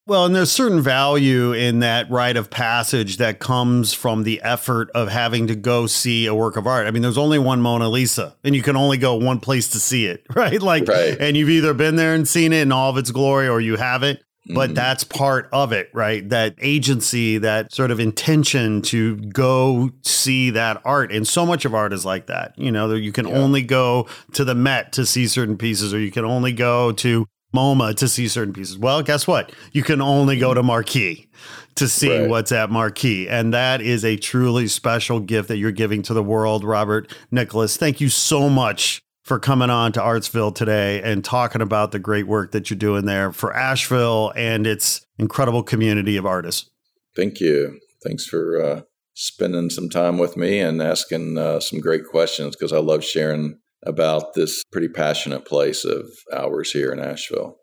Well, 0.05 0.25
and 0.25 0.35
there's 0.35 0.51
certain 0.51 0.81
value 0.81 1.53
in 1.53 1.79
that 1.79 2.11
rite 2.11 2.35
of 2.35 2.49
passage 2.49 3.17
that 3.17 3.39
comes 3.39 3.93
from 3.93 4.23
the 4.23 4.41
effort 4.41 4.89
of 4.93 5.07
having 5.07 5.47
to 5.47 5.55
go 5.55 5.87
see 5.87 6.25
a 6.25 6.35
work 6.35 6.57
of 6.57 6.67
art. 6.67 6.87
I 6.87 6.91
mean, 6.91 7.01
there's 7.01 7.17
only 7.17 7.39
one 7.39 7.61
Mona 7.61 7.87
Lisa, 7.87 8.35
and 8.43 8.53
you 8.53 8.61
can 8.61 8.75
only 8.75 8.97
go 8.97 9.15
one 9.15 9.39
place 9.39 9.69
to 9.69 9.79
see 9.79 10.05
it, 10.05 10.25
right? 10.35 10.61
Like, 10.61 10.89
Right. 10.89 11.15
and 11.17 11.37
you've 11.37 11.49
either 11.49 11.73
been 11.73 11.95
there 11.95 12.13
and 12.15 12.27
seen 12.27 12.51
it 12.51 12.63
in 12.63 12.73
all 12.73 12.89
of 12.89 12.97
its 12.97 13.11
glory, 13.11 13.47
or 13.47 13.61
you 13.61 13.77
haven't. 13.77 14.19
But 14.53 14.71
Mhm. 14.71 14.75
that's 14.75 15.05
part 15.05 15.47
of 15.53 15.71
it, 15.71 15.89
right? 15.93 16.27
That 16.27 16.55
agency, 16.59 17.37
that 17.37 17.73
sort 17.73 17.91
of 17.91 18.01
intention 18.01 18.81
to 18.81 19.15
go 19.15 19.91
see 20.01 20.49
that 20.49 20.81
art. 20.83 21.13
And 21.13 21.25
so 21.25 21.45
much 21.45 21.63
of 21.63 21.73
art 21.73 21.93
is 21.93 22.03
like 22.03 22.27
that. 22.27 22.51
You 22.57 22.69
know, 22.69 22.93
you 22.93 23.13
can 23.13 23.25
Yeah. 23.25 23.35
only 23.35 23.61
go 23.61 24.05
to 24.33 24.43
the 24.43 24.53
Met 24.53 24.91
to 24.93 25.05
see 25.05 25.27
certain 25.27 25.55
pieces, 25.55 25.93
or 25.93 25.99
you 26.01 26.11
can 26.11 26.25
only 26.25 26.51
go 26.51 26.91
to 26.91 27.25
MoMA 27.53 27.95
to 27.95 28.07
see 28.07 28.27
certain 28.27 28.53
pieces. 28.53 28.77
Well, 28.77 29.01
guess 29.01 29.27
what? 29.27 29.51
You 29.71 29.83
can 29.83 30.01
only 30.01 30.37
go 30.37 30.53
to 30.53 30.63
Marquee 30.63 31.27
to 31.75 31.87
see 31.87 32.09
Right. 32.09 32.29
what's 32.29 32.51
at 32.51 32.69
Marquee. 32.69 33.27
And 33.27 33.53
that 33.53 33.81
is 33.81 34.03
a 34.05 34.17
truly 34.17 34.67
special 34.67 35.19
gift 35.19 35.47
that 35.47 35.57
you're 35.57 35.71
giving 35.71 36.01
to 36.03 36.13
the 36.13 36.23
world, 36.23 36.63
Robert 36.63 37.11
Nicholas. 37.31 37.77
Thank 37.77 38.01
you 38.01 38.09
so 38.09 38.49
much 38.49 39.01
for 39.23 39.39
coming 39.39 39.69
on 39.69 39.91
to 39.93 39.99
Artsville 40.01 40.53
today 40.53 41.01
and 41.01 41.23
talking 41.23 41.61
about 41.61 41.91
the 41.91 41.99
great 41.99 42.27
work 42.27 42.51
that 42.51 42.69
you're 42.69 42.77
doing 42.77 43.05
there 43.05 43.31
for 43.31 43.55
Asheville 43.55 44.33
and 44.35 44.67
its 44.67 45.05
incredible 45.17 45.63
community 45.63 46.17
of 46.17 46.25
artists. 46.25 46.69
Thank 47.15 47.39
you. 47.39 47.79
Thanks 48.03 48.25
for 48.25 48.61
uh, 48.61 48.81
spending 49.13 49.69
some 49.69 49.89
time 49.89 50.17
with 50.17 50.35
me 50.35 50.59
and 50.59 50.81
asking 50.81 51.37
uh, 51.37 51.59
some 51.61 51.79
great 51.79 52.05
questions 52.05 52.55
because 52.55 52.73
I 52.73 52.79
love 52.79 53.03
sharing 53.03 53.59
about 53.85 54.33
this 54.33 54.63
pretty 54.71 54.87
passionate 54.87 55.45
place 55.45 55.85
of 55.85 56.07
ours 56.33 56.71
here 56.71 56.91
in 56.91 56.99
Asheville. 56.99 57.57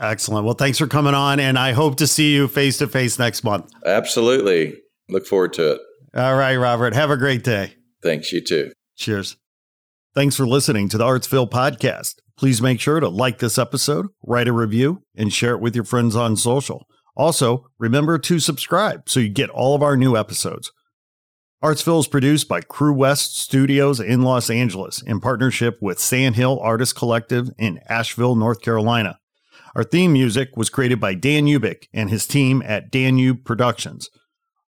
Excellent. 0.00 0.44
Well, 0.44 0.54
thanks 0.54 0.78
for 0.78 0.86
coming 0.86 1.14
on, 1.14 1.38
and 1.38 1.58
I 1.58 1.72
hope 1.72 1.96
to 1.96 2.06
see 2.06 2.34
you 2.34 2.48
face 2.48 2.78
to 2.78 2.86
face 2.86 3.18
next 3.18 3.44
month. 3.44 3.70
Absolutely. 3.84 4.74
Look 5.08 5.26
forward 5.26 5.52
to 5.54 5.72
it. 5.72 5.80
All 6.14 6.36
right, 6.36 6.56
Robert. 6.56 6.94
Have 6.94 7.10
a 7.10 7.16
great 7.16 7.44
day. 7.44 7.74
Thanks, 8.02 8.32
you 8.32 8.42
too. 8.42 8.72
Cheers. 8.96 9.36
Thanks 10.14 10.36
for 10.36 10.46
listening 10.46 10.88
to 10.90 10.98
the 10.98 11.04
Artsville 11.04 11.48
podcast. 11.48 12.16
Please 12.36 12.60
make 12.60 12.80
sure 12.80 13.00
to 13.00 13.08
like 13.08 13.38
this 13.38 13.58
episode, 13.58 14.06
write 14.26 14.48
a 14.48 14.52
review, 14.52 15.02
and 15.14 15.32
share 15.32 15.54
it 15.54 15.60
with 15.60 15.74
your 15.74 15.84
friends 15.84 16.16
on 16.16 16.36
social. 16.36 16.86
Also, 17.16 17.66
remember 17.78 18.18
to 18.18 18.38
subscribe 18.38 19.08
so 19.08 19.20
you 19.20 19.28
get 19.28 19.50
all 19.50 19.74
of 19.74 19.82
our 19.82 19.96
new 19.96 20.16
episodes. 20.16 20.72
Artsville 21.62 22.00
is 22.00 22.08
produced 22.08 22.48
by 22.48 22.60
Crew 22.60 22.92
West 22.92 23.38
Studios 23.38 24.00
in 24.00 24.22
Los 24.22 24.50
Angeles 24.50 25.00
in 25.00 25.20
partnership 25.20 25.78
with 25.80 26.00
Sandhill 26.00 26.58
Artist 26.58 26.96
Collective 26.96 27.50
in 27.56 27.78
Asheville, 27.88 28.34
North 28.34 28.60
Carolina. 28.60 29.20
Our 29.76 29.84
theme 29.84 30.12
music 30.12 30.56
was 30.56 30.68
created 30.68 30.98
by 30.98 31.14
Dan 31.14 31.46
Ubik 31.46 31.84
and 31.94 32.10
his 32.10 32.26
team 32.26 32.64
at 32.66 32.90
Danube 32.90 33.44
Productions. 33.44 34.10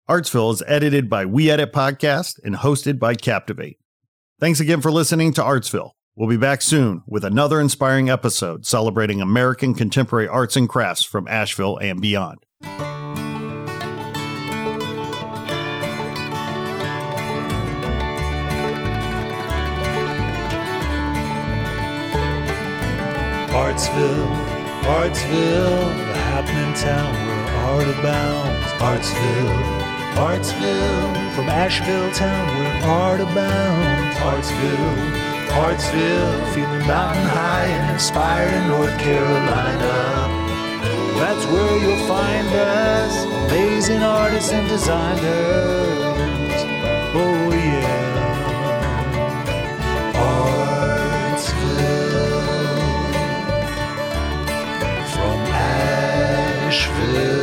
Artsville 0.09 0.53
is 0.53 0.63
edited 0.69 1.11
by 1.11 1.27
We 1.27 1.51
Edit 1.51 1.73
Podcast 1.73 2.39
and 2.45 2.55
hosted 2.55 3.01
by 3.01 3.17
Captivate. 3.17 3.79
Thanks 4.39 4.61
again 4.61 4.81
for 4.81 4.93
listening 4.93 5.33
to 5.33 5.43
Artsville. 5.43 5.91
We'll 6.15 6.29
be 6.29 6.37
back 6.37 6.63
soon 6.63 7.03
with 7.09 7.25
another 7.25 7.61
inspiring 7.61 8.09
episode 8.09 8.65
celebrating 8.65 9.21
American 9.21 9.75
contemporary 9.75 10.29
arts 10.29 10.55
and 10.55 10.69
crafts 10.69 11.03
from 11.03 11.27
Asheville 11.27 11.79
and 11.79 12.01
beyond. 12.01 12.39
Artsville, 23.57 24.29
Artsville, 24.85 25.89
the 26.09 26.19
happening 26.29 26.75
town 26.75 27.13
where 27.27 27.47
art 27.73 27.89
abounds. 27.89 28.67
Artsville, 28.85 29.57
Artsville, 30.29 31.35
from 31.35 31.49
Asheville 31.49 32.13
town 32.13 32.47
where 32.59 32.85
art 32.85 33.21
abounds. 33.21 34.17
Artsville, 34.29 34.97
Artsville, 35.65 36.53
feeling 36.53 36.87
mountain 36.87 37.25
high 37.25 37.65
and 37.65 37.95
inspired 37.95 38.53
in 38.53 38.69
North 38.69 38.99
Carolina. 38.99 39.95
That's 41.19 41.47
where 41.47 41.79
you'll 41.81 42.07
find 42.07 42.49
us, 42.49 43.25
amazing 43.25 44.03
artists 44.03 44.53
and 44.53 44.69
designers. 44.69 46.36
Nashville. 56.77 57.36